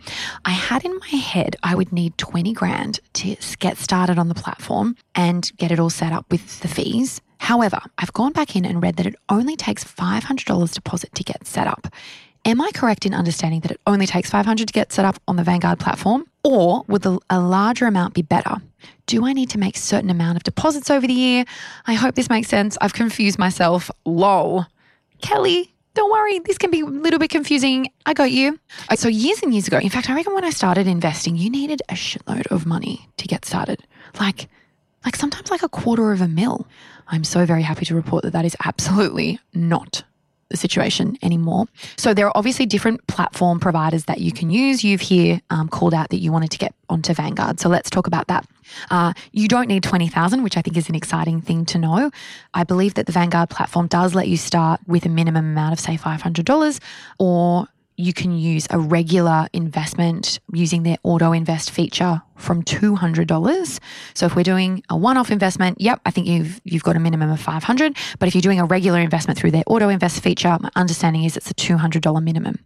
I 0.46 0.52
had 0.52 0.86
in 0.86 0.98
my 0.98 1.18
head 1.18 1.56
I 1.64 1.76
would 1.76 1.92
need 1.92 2.18
20 2.18 2.54
grand 2.54 3.00
to 3.14 3.36
get 3.60 3.78
started 3.78 4.20
on 4.20 4.30
the 4.30 4.36
platform 4.36 4.96
and 5.16 5.52
get 5.58 5.72
it 5.72 5.80
all 5.80 5.90
set 5.90 6.14
up 6.14 6.26
with 6.32 6.60
the 6.60 6.68
fees. 6.68 7.22
However, 7.40 7.80
I've 7.98 8.14
gone 8.14 8.32
back 8.34 8.56
in 8.56 8.66
and 8.66 8.82
read 8.84 8.98
that 8.98 9.06
it 9.06 9.16
only 9.30 9.56
takes 9.56 9.84
$500 9.84 10.74
deposit 10.74 11.14
to 11.16 11.24
get 11.24 11.48
set 11.48 11.68
up. 11.68 11.88
Am 12.46 12.62
I 12.62 12.72
correct 12.74 13.06
in 13.06 13.14
understanding 13.14 13.60
that 13.62 13.72
it 13.72 13.82
only 13.88 14.06
takes 14.06 14.30
500 14.30 14.68
to 14.68 14.74
get 14.74 14.94
set 14.94 15.06
up 15.06 15.20
on 15.28 15.36
the 15.36 15.44
Vanguard 15.44 15.80
platform? 15.80 16.26
Or 16.44 16.84
would 16.88 17.06
a 17.06 17.40
larger 17.40 17.86
amount 17.88 18.14
be 18.14 18.22
better? 18.22 18.58
Do 19.08 19.26
I 19.26 19.34
need 19.34 19.50
to 19.52 19.58
make 19.58 19.76
certain 19.76 20.10
amount 20.10 20.38
of 20.38 20.44
deposits 20.44 20.90
over 20.90 21.06
the 21.06 21.14
year? 21.14 21.44
I 21.86 21.96
hope 21.96 22.16
this 22.16 22.30
makes 22.30 22.48
sense. 22.48 22.78
I've 22.82 22.94
confused 22.94 23.40
myself. 23.40 23.92
Lol. 24.06 24.66
Kelly, 25.22 25.74
don't 25.96 26.12
worry, 26.12 26.40
this 26.40 26.58
can 26.58 26.72
be 26.72 26.82
a 26.82 26.86
little 26.86 27.20
bit 27.20 27.30
confusing. 27.30 27.90
I 28.06 28.14
got 28.14 28.32
you. 28.32 28.58
Uh, 28.90 28.96
So, 28.96 29.10
years 29.10 29.42
and 29.44 29.54
years 29.54 29.68
ago, 29.68 29.78
in 29.80 29.90
fact, 29.90 30.10
I 30.10 30.16
reckon 30.16 30.34
when 30.34 30.46
I 30.46 30.50
started 30.52 30.88
investing, 30.88 31.36
you 31.36 31.50
needed 31.50 31.82
a 31.90 31.94
shitload 31.94 32.48
of 32.48 32.66
money 32.66 33.10
to 33.18 33.28
get 33.28 33.44
started. 33.44 33.84
Like, 34.20 34.48
like 35.04 35.16
sometimes 35.18 35.52
like 35.52 35.64
a 35.64 35.70
quarter 35.70 36.12
of 36.14 36.22
a 36.22 36.28
mil. 36.28 36.68
I'm 37.10 37.24
so 37.24 37.46
very 37.46 37.64
happy 37.64 37.86
to 37.86 37.96
report 37.96 38.24
that 38.24 38.34
that 38.34 38.46
is 38.46 38.56
absolutely 38.64 39.40
not 39.54 40.04
the 40.50 40.58
situation 40.58 41.18
anymore. 41.22 41.66
So 41.96 42.14
there 42.14 42.26
are 42.26 42.32
obviously 42.36 42.66
different 42.66 43.06
platform 43.08 43.60
providers 43.60 44.06
that 44.06 44.20
you 44.20 44.32
can 44.32 44.50
use. 44.50 44.84
You've 44.84 45.02
here 45.02 45.42
um, 45.50 45.70
called 45.70 45.94
out 45.94 46.10
that 46.10 46.18
you 46.18 46.32
wanted 46.32 46.52
to 46.52 46.58
get 46.58 46.74
onto 46.90 47.14
Vanguard. 47.14 47.60
So 47.60 47.70
let's 47.70 47.90
talk 47.90 48.08
about 48.08 48.28
that. 48.28 48.48
Uh, 48.90 49.14
you 49.32 49.48
don't 49.48 49.68
need 49.68 49.84
20,000, 49.84 50.44
which 50.44 50.58
I 50.58 50.62
think 50.62 50.76
is 50.76 50.90
an 50.90 50.96
exciting 50.96 51.42
thing 51.42 51.66
to 51.66 51.78
know. 51.78 52.10
I 52.54 52.64
believe 52.64 52.96
that 52.96 53.06
the 53.06 53.12
Vanguard 53.12 53.50
platform 53.50 53.88
does 53.88 54.16
let 54.16 54.28
you 54.28 54.38
start 54.38 54.82
with 54.88 55.06
a 55.06 55.10
minimum 55.10 55.46
amount 55.46 55.74
of 55.74 55.80
say 55.80 55.98
$500 55.98 56.80
or 57.20 57.68
you 58.00 58.14
can 58.14 58.32
use 58.38 58.66
a 58.70 58.80
regular 58.80 59.50
investment 59.52 60.40
using 60.54 60.84
their 60.84 60.96
auto 61.04 61.34
invest 61.34 61.70
feature 61.70 62.22
from 62.38 62.64
$200. 62.64 63.80
So 64.14 64.26
if 64.26 64.38
we're 64.38 64.44
doing 64.44 64.82
a 64.90 64.96
one-off 64.96 65.32
investment, 65.32 65.82
yep, 65.82 66.00
I 66.06 66.12
think 66.12 66.26
you've 66.26 66.62
you've 66.64 66.84
got 66.84 66.96
a 66.96 67.00
minimum 67.00 67.30
of 67.30 67.42
500, 67.42 67.98
but 68.18 68.30
if 68.30 68.36
you're 68.36 68.42
doing 68.42 68.62
a 68.62 68.66
regular 68.66 69.00
investment 69.02 69.38
through 69.38 69.52
their 69.52 69.64
auto 69.68 69.90
invest 69.90 70.24
feature, 70.24 70.58
my 70.62 70.70
understanding 70.78 71.26
is 71.26 71.36
it's 71.36 71.52
a 71.52 71.54
$200 71.54 72.24
minimum. 72.24 72.60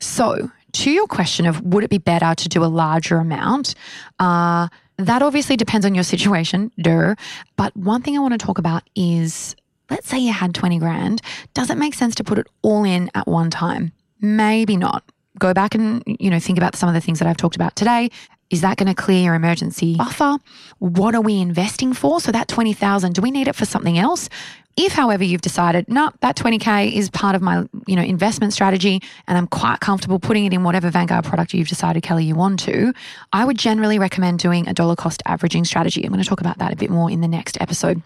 So, 0.00 0.50
to 0.72 0.90
your 0.90 1.06
question 1.06 1.44
of 1.44 1.60
would 1.60 1.84
it 1.84 1.90
be 1.90 1.98
better 1.98 2.34
to 2.34 2.48
do 2.48 2.64
a 2.64 2.66
larger 2.66 3.18
amount? 3.18 3.74
Uh 4.18 4.68
that 4.96 5.22
obviously 5.22 5.56
depends 5.56 5.84
on 5.84 5.94
your 5.94 6.02
situation, 6.02 6.72
duh. 6.80 7.14
But 7.56 7.76
one 7.76 8.00
thing 8.00 8.16
I 8.16 8.20
want 8.20 8.40
to 8.40 8.44
talk 8.44 8.56
about 8.56 8.82
is 8.96 9.54
let's 9.90 10.08
say 10.08 10.18
you 10.18 10.32
had 10.32 10.54
20 10.54 10.78
grand. 10.78 11.20
Does 11.52 11.68
it 11.68 11.76
make 11.76 11.94
sense 11.94 12.14
to 12.16 12.24
put 12.24 12.38
it 12.38 12.46
all 12.62 12.84
in 12.84 13.10
at 13.14 13.28
one 13.28 13.50
time? 13.50 13.92
Maybe 14.20 14.76
not. 14.76 15.04
Go 15.38 15.54
back 15.54 15.74
and, 15.74 16.02
you 16.06 16.30
know, 16.30 16.40
think 16.40 16.58
about 16.58 16.74
some 16.74 16.88
of 16.88 16.94
the 16.94 17.00
things 17.00 17.18
that 17.20 17.28
I've 17.28 17.36
talked 17.36 17.56
about 17.56 17.76
today. 17.76 18.10
Is 18.50 18.62
that 18.62 18.76
going 18.78 18.88
to 18.88 18.94
clear 18.94 19.22
your 19.22 19.34
emergency 19.34 19.96
buffer? 19.96 20.38
What 20.78 21.14
are 21.14 21.20
we 21.20 21.38
investing 21.38 21.92
for? 21.92 22.20
So 22.20 22.32
that 22.32 22.48
20,000, 22.48 23.12
do 23.12 23.20
we 23.20 23.30
need 23.30 23.46
it 23.46 23.54
for 23.54 23.66
something 23.66 23.98
else? 23.98 24.28
If, 24.76 24.92
however, 24.92 25.24
you've 25.24 25.40
decided, 25.40 25.88
no, 25.88 26.10
that 26.20 26.36
20K 26.36 26.92
is 26.92 27.10
part 27.10 27.34
of 27.34 27.42
my, 27.42 27.68
you 27.86 27.96
know, 27.96 28.02
investment 28.02 28.52
strategy 28.52 29.02
and 29.26 29.36
I'm 29.36 29.48
quite 29.48 29.80
comfortable 29.80 30.18
putting 30.20 30.46
it 30.46 30.52
in 30.52 30.62
whatever 30.62 30.88
Vanguard 30.88 31.24
product 31.24 31.52
you've 31.52 31.68
decided, 31.68 32.04
Kelly, 32.04 32.24
you 32.24 32.36
want 32.36 32.60
to, 32.60 32.94
I 33.32 33.44
would 33.44 33.58
generally 33.58 33.98
recommend 33.98 34.38
doing 34.38 34.68
a 34.68 34.72
dollar 34.72 34.94
cost 34.94 35.20
averaging 35.26 35.64
strategy. 35.64 36.04
I'm 36.04 36.12
going 36.12 36.22
to 36.22 36.28
talk 36.28 36.40
about 36.40 36.58
that 36.58 36.72
a 36.72 36.76
bit 36.76 36.90
more 36.90 37.10
in 37.10 37.20
the 37.20 37.28
next 37.28 37.60
episode. 37.60 38.02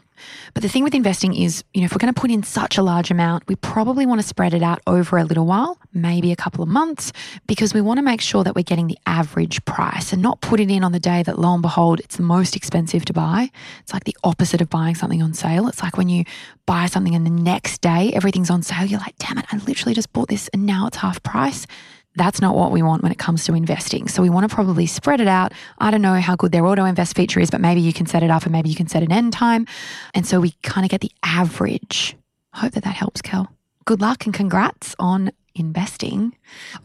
But 0.54 0.62
the 0.62 0.68
thing 0.68 0.84
with 0.84 0.94
investing 0.94 1.34
is, 1.34 1.64
you 1.72 1.80
know, 1.80 1.86
if 1.86 1.92
we're 1.92 1.98
going 1.98 2.12
to 2.12 2.20
put 2.20 2.30
in 2.30 2.42
such 2.42 2.78
a 2.78 2.82
large 2.82 3.10
amount, 3.10 3.46
we 3.48 3.56
probably 3.56 4.06
want 4.06 4.20
to 4.20 4.26
spread 4.26 4.54
it 4.54 4.62
out 4.62 4.80
over 4.86 5.16
a 5.16 5.24
little 5.24 5.46
while, 5.46 5.78
maybe 5.92 6.32
a 6.32 6.36
couple 6.36 6.62
of 6.62 6.68
months, 6.68 7.12
because 7.46 7.74
we 7.74 7.80
want 7.80 7.98
to 7.98 8.02
make 8.02 8.20
sure 8.20 8.44
that 8.44 8.54
we're 8.54 8.62
getting 8.62 8.86
the 8.86 8.98
average 9.06 9.64
price 9.64 10.12
and 10.12 10.22
not 10.22 10.40
put 10.40 10.60
it 10.60 10.70
in 10.70 10.84
on 10.84 10.92
the 10.92 11.00
day 11.00 11.22
that 11.22 11.38
lo 11.38 11.52
and 11.54 11.62
behold, 11.62 12.00
it's 12.00 12.16
the 12.16 12.22
most 12.22 12.56
expensive 12.56 13.04
to 13.06 13.12
buy. 13.12 13.50
It's 13.80 13.92
like 13.92 14.04
the 14.04 14.16
opposite 14.24 14.60
of 14.60 14.68
buying 14.68 14.94
something 14.94 15.22
on 15.22 15.34
sale. 15.34 15.68
It's 15.68 15.82
like 15.82 15.96
when 15.96 16.08
you 16.08 16.24
buy 16.66 16.86
something 16.86 17.14
and 17.14 17.26
the 17.26 17.30
next 17.30 17.80
day 17.80 18.12
everything's 18.14 18.50
on 18.50 18.62
sale, 18.62 18.84
you're 18.86 19.00
like, 19.00 19.16
damn 19.18 19.38
it, 19.38 19.46
I 19.52 19.56
literally 19.58 19.94
just 19.94 20.12
bought 20.12 20.28
this 20.28 20.48
and 20.48 20.66
now 20.66 20.86
it's 20.86 20.98
half 20.98 21.22
price. 21.22 21.66
That's 22.14 22.40
not 22.40 22.54
what 22.54 22.72
we 22.72 22.82
want 22.82 23.02
when 23.02 23.12
it 23.12 23.18
comes 23.18 23.44
to 23.46 23.54
investing. 23.54 24.08
So 24.08 24.22
we 24.22 24.28
want 24.28 24.48
to 24.48 24.54
probably 24.54 24.86
spread 24.86 25.20
it 25.20 25.28
out. 25.28 25.52
I 25.78 25.90
don't 25.90 26.02
know 26.02 26.20
how 26.20 26.36
good 26.36 26.52
their 26.52 26.66
auto 26.66 26.84
invest 26.84 27.16
feature 27.16 27.40
is, 27.40 27.50
but 27.50 27.60
maybe 27.60 27.80
you 27.80 27.92
can 27.92 28.06
set 28.06 28.22
it 28.22 28.30
up 28.30 28.42
and 28.42 28.52
maybe 28.52 28.68
you 28.68 28.74
can 28.74 28.88
set 28.88 29.02
an 29.02 29.12
end 29.12 29.32
time. 29.32 29.66
And 30.14 30.26
so 30.26 30.40
we 30.40 30.52
kind 30.62 30.84
of 30.84 30.90
get 30.90 31.00
the 31.00 31.12
average. 31.22 32.16
Hope 32.52 32.72
that 32.72 32.84
that 32.84 32.94
helps, 32.94 33.22
Kel. 33.22 33.50
Good 33.84 34.00
luck 34.00 34.26
and 34.26 34.34
congrats 34.34 34.94
on 34.98 35.32
investing. 35.54 36.36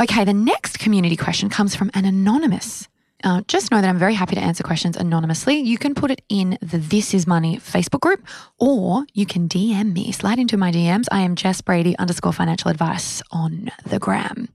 Okay, 0.01 0.23
the 0.23 0.33
next 0.33 0.79
community 0.79 1.15
question 1.15 1.49
comes 1.49 1.75
from 1.75 1.91
an 1.93 2.05
anonymous. 2.05 2.87
Uh, 3.23 3.41
just 3.47 3.71
know 3.71 3.81
that 3.81 3.89
I'm 3.89 3.97
very 3.97 4.13
happy 4.13 4.35
to 4.35 4.41
answer 4.41 4.63
questions 4.63 4.95
anonymously. 4.95 5.59
You 5.59 5.77
can 5.77 5.95
put 5.95 6.11
it 6.11 6.21
in 6.29 6.57
the 6.61 6.77
This 6.77 7.13
Is 7.13 7.25
Money 7.25 7.57
Facebook 7.57 8.01
group, 8.01 8.25
or 8.59 9.05
you 9.13 9.25
can 9.25 9.49
DM 9.49 9.93
me. 9.93 10.11
Slide 10.11 10.39
into 10.39 10.57
my 10.57 10.71
DMs. 10.71 11.05
I 11.11 11.21
am 11.21 11.35
Jess 11.35 11.61
Brady 11.61 11.97
underscore 11.97 12.33
financial 12.33 12.69
advice 12.69 13.23
on 13.31 13.71
the 13.85 13.99
gram. 13.99 14.49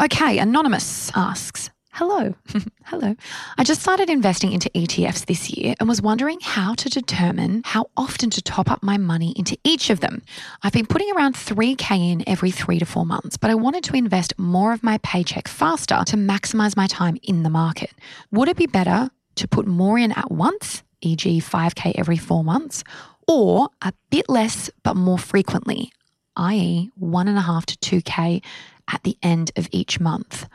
Okay, 0.00 0.38
Anonymous 0.38 1.12
asks, 1.14 1.70
Hello. 1.96 2.34
Hello. 2.84 3.16
I 3.56 3.64
just 3.64 3.80
started 3.80 4.10
investing 4.10 4.52
into 4.52 4.68
ETFs 4.74 5.24
this 5.24 5.48
year 5.48 5.74
and 5.80 5.88
was 5.88 6.02
wondering 6.02 6.40
how 6.42 6.74
to 6.74 6.90
determine 6.90 7.62
how 7.64 7.86
often 7.96 8.28
to 8.28 8.42
top 8.42 8.70
up 8.70 8.82
my 8.82 8.98
money 8.98 9.32
into 9.34 9.56
each 9.64 9.88
of 9.88 10.00
them. 10.00 10.20
I've 10.62 10.74
been 10.74 10.84
putting 10.84 11.10
around 11.16 11.36
3K 11.36 12.12
in 12.12 12.28
every 12.28 12.50
three 12.50 12.78
to 12.78 12.84
four 12.84 13.06
months, 13.06 13.38
but 13.38 13.50
I 13.50 13.54
wanted 13.54 13.82
to 13.84 13.96
invest 13.96 14.38
more 14.38 14.74
of 14.74 14.82
my 14.82 14.98
paycheck 14.98 15.48
faster 15.48 16.02
to 16.08 16.18
maximize 16.18 16.76
my 16.76 16.86
time 16.86 17.16
in 17.22 17.44
the 17.44 17.48
market. 17.48 17.92
Would 18.30 18.50
it 18.50 18.58
be 18.58 18.66
better 18.66 19.08
to 19.36 19.48
put 19.48 19.66
more 19.66 19.98
in 19.98 20.12
at 20.12 20.30
once, 20.30 20.82
e.g., 21.00 21.40
5K 21.40 21.92
every 21.96 22.18
four 22.18 22.44
months, 22.44 22.84
or 23.26 23.70
a 23.80 23.94
bit 24.10 24.28
less 24.28 24.68
but 24.82 24.96
more 24.96 25.18
frequently, 25.18 25.90
i.e., 26.36 26.90
one 26.96 27.26
and 27.26 27.38
a 27.38 27.48
half 27.48 27.64
to 27.64 27.78
2K 27.78 28.42
at 28.86 29.02
the 29.02 29.16
end 29.22 29.50
of 29.56 29.66
each 29.72 29.98
month? 29.98 30.46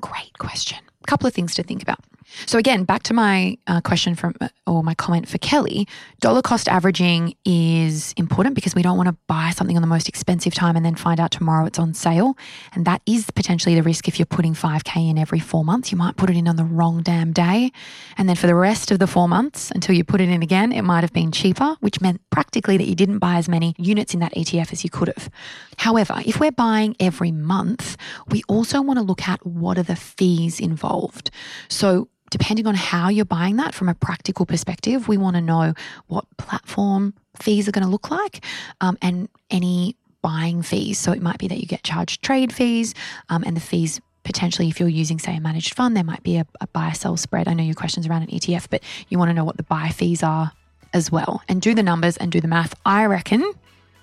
Great 0.00 0.36
question. 0.38 0.78
A 1.02 1.06
couple 1.06 1.26
of 1.26 1.34
things 1.34 1.54
to 1.54 1.62
think 1.62 1.82
about. 1.82 2.00
So 2.46 2.58
again, 2.58 2.84
back 2.84 3.02
to 3.04 3.14
my 3.14 3.58
uh, 3.66 3.80
question 3.80 4.14
from 4.14 4.34
or 4.66 4.82
my 4.82 4.94
comment 4.94 5.28
for 5.28 5.38
Kelly, 5.38 5.86
dollar 6.20 6.42
cost 6.42 6.68
averaging 6.68 7.34
is 7.44 8.14
important 8.16 8.54
because 8.54 8.74
we 8.74 8.82
don't 8.82 8.96
want 8.96 9.08
to 9.08 9.16
buy 9.26 9.50
something 9.50 9.76
on 9.76 9.82
the 9.82 9.88
most 9.88 10.08
expensive 10.08 10.54
time 10.54 10.76
and 10.76 10.84
then 10.84 10.94
find 10.94 11.20
out 11.20 11.30
tomorrow 11.30 11.66
it's 11.66 11.78
on 11.78 11.94
sale, 11.94 12.36
and 12.72 12.84
that 12.86 13.02
is 13.06 13.30
potentially 13.30 13.74
the 13.74 13.82
risk 13.82 14.08
if 14.08 14.18
you're 14.18 14.26
putting 14.26 14.54
5k 14.54 15.10
in 15.10 15.18
every 15.18 15.40
4 15.40 15.64
months. 15.64 15.90
You 15.90 15.98
might 15.98 16.16
put 16.16 16.30
it 16.30 16.36
in 16.36 16.48
on 16.48 16.56
the 16.56 16.64
wrong 16.64 17.02
damn 17.02 17.32
day, 17.32 17.72
and 18.16 18.28
then 18.28 18.36
for 18.36 18.46
the 18.46 18.54
rest 18.54 18.90
of 18.90 18.98
the 18.98 19.06
4 19.06 19.28
months 19.28 19.70
until 19.72 19.94
you 19.94 20.04
put 20.04 20.20
it 20.20 20.28
in 20.28 20.42
again, 20.42 20.72
it 20.72 20.82
might 20.82 21.02
have 21.02 21.12
been 21.12 21.32
cheaper, 21.32 21.76
which 21.80 22.00
meant 22.00 22.20
practically 22.30 22.76
that 22.76 22.86
you 22.86 22.94
didn't 22.94 23.18
buy 23.18 23.36
as 23.36 23.48
many 23.48 23.74
units 23.78 24.14
in 24.14 24.20
that 24.20 24.34
ETF 24.34 24.72
as 24.72 24.84
you 24.84 24.90
could 24.90 25.08
have. 25.08 25.30
However, 25.78 26.22
if 26.24 26.40
we're 26.40 26.52
buying 26.52 26.96
every 27.00 27.32
month, 27.32 27.96
we 28.28 28.42
also 28.48 28.80
want 28.82 28.98
to 28.98 29.04
look 29.04 29.26
at 29.28 29.44
what 29.46 29.78
are 29.78 29.82
the 29.82 29.96
fees 29.96 30.60
involved. 30.60 31.30
So 31.68 32.08
depending 32.30 32.66
on 32.66 32.74
how 32.74 33.08
you're 33.08 33.24
buying 33.24 33.56
that 33.56 33.74
from 33.74 33.88
a 33.88 33.94
practical 33.94 34.46
perspective, 34.46 35.08
we 35.08 35.16
want 35.16 35.36
to 35.36 35.42
know 35.42 35.74
what 36.06 36.24
platform 36.38 37.14
fees 37.36 37.68
are 37.68 37.72
going 37.72 37.84
to 37.84 37.90
look 37.90 38.10
like 38.10 38.44
um, 38.80 38.96
and 39.02 39.28
any 39.50 39.96
buying 40.22 40.62
fees. 40.62 40.98
So 40.98 41.12
it 41.12 41.22
might 41.22 41.38
be 41.38 41.48
that 41.48 41.58
you 41.58 41.66
get 41.66 41.82
charged 41.82 42.22
trade 42.22 42.52
fees 42.52 42.94
um, 43.28 43.42
and 43.44 43.56
the 43.56 43.60
fees 43.60 44.00
potentially 44.22 44.68
if 44.68 44.78
you're 44.78 44.88
using 44.88 45.18
say 45.18 45.36
a 45.36 45.40
managed 45.40 45.74
fund 45.74 45.96
there 45.96 46.04
might 46.04 46.22
be 46.22 46.36
a, 46.36 46.46
a 46.60 46.66
buy 46.68 46.92
sell 46.92 47.16
spread 47.16 47.48
i 47.48 47.54
know 47.54 47.62
your 47.64 47.74
questions 47.74 48.06
around 48.06 48.20
an 48.20 48.28
etf 48.28 48.66
but 48.68 48.82
you 49.08 49.18
want 49.18 49.30
to 49.30 49.32
know 49.32 49.44
what 49.44 49.56
the 49.56 49.62
buy 49.62 49.88
fees 49.88 50.22
are 50.22 50.52
as 50.92 51.10
well 51.10 51.42
and 51.48 51.62
do 51.62 51.74
the 51.74 51.82
numbers 51.82 52.18
and 52.18 52.30
do 52.30 52.38
the 52.38 52.46
math 52.46 52.74
i 52.84 53.06
reckon 53.06 53.42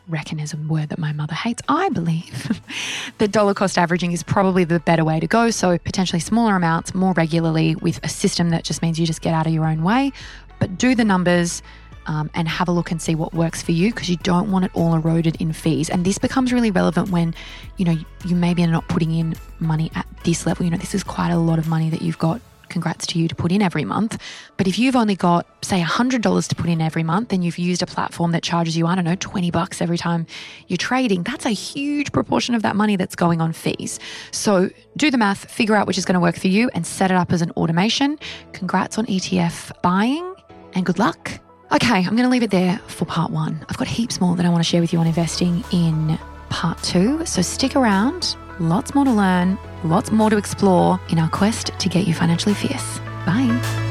reckon 0.07 0.39
is 0.39 0.53
a 0.53 0.57
word 0.57 0.89
that 0.89 0.99
my 0.99 1.11
mother 1.13 1.35
hates. 1.35 1.61
I 1.67 1.89
believe 1.89 2.61
that 3.17 3.31
dollar 3.31 3.53
cost 3.53 3.77
averaging 3.77 4.11
is 4.11 4.23
probably 4.23 4.63
the 4.63 4.79
better 4.79 5.03
way 5.03 5.19
to 5.19 5.27
go. 5.27 5.49
So, 5.49 5.77
potentially 5.77 6.19
smaller 6.19 6.55
amounts 6.55 6.95
more 6.95 7.13
regularly 7.13 7.75
with 7.75 7.99
a 8.03 8.09
system 8.09 8.49
that 8.51 8.63
just 8.63 8.81
means 8.81 8.99
you 8.99 9.05
just 9.05 9.21
get 9.21 9.33
out 9.33 9.47
of 9.47 9.53
your 9.53 9.65
own 9.65 9.83
way. 9.83 10.11
But 10.59 10.77
do 10.77 10.95
the 10.95 11.05
numbers. 11.05 11.61
Um, 12.09 12.29
and 12.33 12.47
have 12.47 12.69
a 12.69 12.71
look 12.71 12.89
and 12.89 13.01
see 13.01 13.15
what 13.15 13.33
works 13.33 13.61
for 13.61 13.73
you 13.73 13.91
because 13.91 14.09
you 14.09 14.15
don't 14.15 14.49
want 14.49 14.63
it 14.63 14.71
all 14.73 14.95
eroded 14.95 15.35
in 15.41 15.51
fees. 15.51 15.89
And 15.89 16.05
this 16.05 16.17
becomes 16.17 16.53
really 16.53 16.71
relevant 16.71 17.09
when, 17.09 17.35
you 17.75 17.83
know, 17.83 17.97
you 18.23 18.33
maybe 18.33 18.63
are 18.63 18.67
not 18.67 18.87
putting 18.87 19.11
in 19.11 19.35
money 19.59 19.91
at 19.93 20.07
this 20.23 20.45
level. 20.45 20.63
You 20.63 20.71
know, 20.71 20.77
this 20.77 20.95
is 20.95 21.03
quite 21.03 21.31
a 21.31 21.37
lot 21.37 21.59
of 21.59 21.67
money 21.67 21.89
that 21.89 22.01
you've 22.01 22.17
got 22.17 22.39
congrats 22.70 23.07
to 23.07 23.20
you 23.20 23.28
to 23.28 23.36
put 23.36 23.51
in 23.51 23.61
every 23.61 23.86
month. 23.86 24.22
But 24.57 24.68
if 24.68 24.78
you've 24.80 24.95
only 24.95 25.15
got, 25.15 25.45
say, 25.63 25.82
$100 25.82 26.47
to 26.47 26.55
put 26.55 26.70
in 26.70 26.82
every 26.82 27.03
month 27.03 27.34
and 27.34 27.43
you've 27.43 27.57
used 27.57 27.82
a 27.82 27.86
platform 27.86 28.32
that 28.32 28.43
charges 28.43 28.78
you, 28.78 28.88
I 28.88 28.95
don't 28.95 29.05
know, 29.05 29.15
20 29.15 29.51
bucks 29.51 29.82
every 29.82 29.97
time 29.97 30.26
you're 30.68 30.78
trading, 30.78 31.24
that's 31.24 31.45
a 31.45 31.51
huge 31.51 32.11
proportion 32.11 32.55
of 32.55 32.61
that 32.61 32.76
money 32.76 32.95
that's 32.95 33.15
going 33.15 33.41
on 33.41 33.53
fees. 33.53 33.99
So 34.32 34.70
do 34.95 35.11
the 35.11 35.18
math, 35.18 35.49
figure 35.49 35.76
out 35.76 35.88
which 35.88 35.97
is 35.97 36.05
going 36.05 36.15
to 36.15 36.20
work 36.20 36.38
for 36.38 36.47
you, 36.47 36.70
and 36.74 36.86
set 36.86 37.11
it 37.11 37.18
up 37.18 37.32
as 37.32 37.41
an 37.41 37.51
automation. 37.51 38.20
Congrats 38.53 38.97
on 38.97 39.05
ETF 39.05 39.82
buying 39.82 40.36
and 40.74 40.86
good 40.86 40.99
luck. 40.99 41.32
Okay, 41.72 41.97
I'm 41.97 42.15
going 42.15 42.24
to 42.24 42.30
leave 42.30 42.43
it 42.43 42.51
there 42.51 42.80
for 42.88 43.05
part 43.05 43.32
one. 43.32 43.65
I've 43.68 43.78
got 43.78 43.88
heaps 43.88 44.22
more 44.22 44.36
that 44.38 44.45
I 44.45 44.49
want 44.49 44.63
to 44.63 44.70
share 44.70 44.80
with 44.80 44.93
you 44.93 44.99
on 44.99 45.07
investing 45.07 45.63
in 45.74 46.18
part 46.49 46.82
two. 46.82 47.26
So 47.26 47.41
stick 47.41 47.76
around 47.76 48.38
lots 48.59 48.93
more 48.93 49.05
to 49.05 49.11
learn, 49.11 49.57
lots 49.83 50.11
more 50.11 50.29
to 50.29 50.37
explore 50.37 50.99
in 51.09 51.19
our 51.19 51.29
quest 51.29 51.71
to 51.79 51.89
get 51.89 52.07
you 52.07 52.13
financially 52.13 52.55
fierce. 52.55 52.99
Bye. 53.25 53.85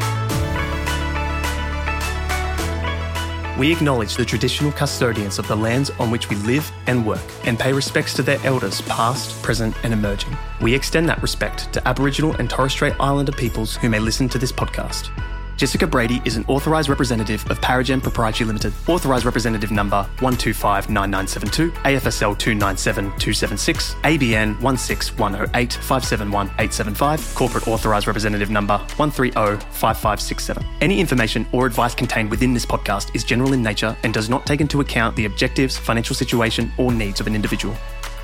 We 3.59 3.73
acknowledge 3.73 4.17
the 4.17 4.25
traditional 4.25 4.71
custodians 4.71 5.39
of 5.39 5.49
the 5.49 5.57
lands 5.57 5.89
on 5.99 6.11
which 6.11 6.29
we 6.29 6.37
live 6.37 6.71
and 6.87 7.07
work 7.07 7.25
and 7.47 7.59
pay 7.59 7.73
respects 7.73 8.13
to 8.15 8.23
their 8.23 8.39
elders 8.45 8.83
past, 8.83 9.43
present, 9.43 9.75
and 9.83 9.95
emerging. 9.95 10.37
We 10.61 10.75
extend 10.75 11.09
that 11.09 11.23
respect 11.23 11.73
to 11.73 11.89
Aboriginal 11.89 12.35
and 12.37 12.51
Torres 12.51 12.73
Strait 12.73 12.93
Islander 13.01 13.33
peoples 13.33 13.75
who 13.77 13.89
may 13.89 13.99
listen 13.99 14.29
to 14.29 14.39
this 14.39 14.53
podcast. 14.53 15.11
Jessica 15.57 15.87
Brady 15.87 16.21
is 16.27 16.37
an 16.37 16.45
authorised 16.49 16.91
representative 16.91 17.51
of 17.51 17.59
Paragem 17.63 18.03
Proprietary 18.03 18.47
Limited. 18.47 18.75
Authorised 18.87 19.25
representative 19.25 19.71
number 19.71 20.07
1259972, 20.17 21.73
AFSL 21.73 22.39
297276, 22.39 23.95
ABN 23.95 24.57
16108571875, 24.57 27.35
corporate 27.35 27.67
authorised 27.67 28.07
representative 28.07 28.51
number 28.51 28.77
1305567. 28.89 30.63
Any 30.83 31.01
information 31.01 31.47
or 31.53 31.65
advice 31.65 31.95
contained 31.95 32.31
within 32.31 32.53
this 32.53 32.67
podcast 32.67 33.15
is 33.15 33.25
general 33.25 33.55
in 33.55 33.63
nature 33.63 33.97
and 34.03 34.13
does 34.13 34.29
not 34.29 34.45
take 34.45 34.61
into 34.61 34.83
account 34.83 35.17
the 35.17 35.25
objectives, 35.25 35.79
financial 35.79 36.15
situation, 36.15 36.71
or 36.77 36.93
needs 36.93 37.21
of 37.21 37.27
an 37.27 37.35
individual. 37.35 37.75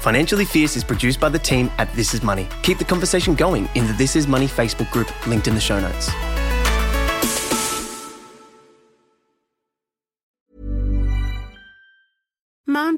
Financially 0.01 0.45
Fierce 0.45 0.77
is 0.77 0.85
produced 0.85 1.19
by 1.19 1.31
the 1.31 1.39
team 1.39 1.71
at 1.79 1.91
This 1.95 2.13
Is 2.13 2.23
Money. 2.23 2.47
Keep 2.63 2.77
the 2.77 2.85
conversation 2.85 3.35
going 3.35 3.71
in 3.75 3.87
the 3.87 3.95
This 3.95 4.17
Is 4.17 4.27
Money 4.27 4.49
Facebook 4.49 4.91
group 4.91 5.09
linked 5.27 5.47
in 5.47 5.55
the 5.55 5.61
show 5.61 5.81
notes. 5.81 6.11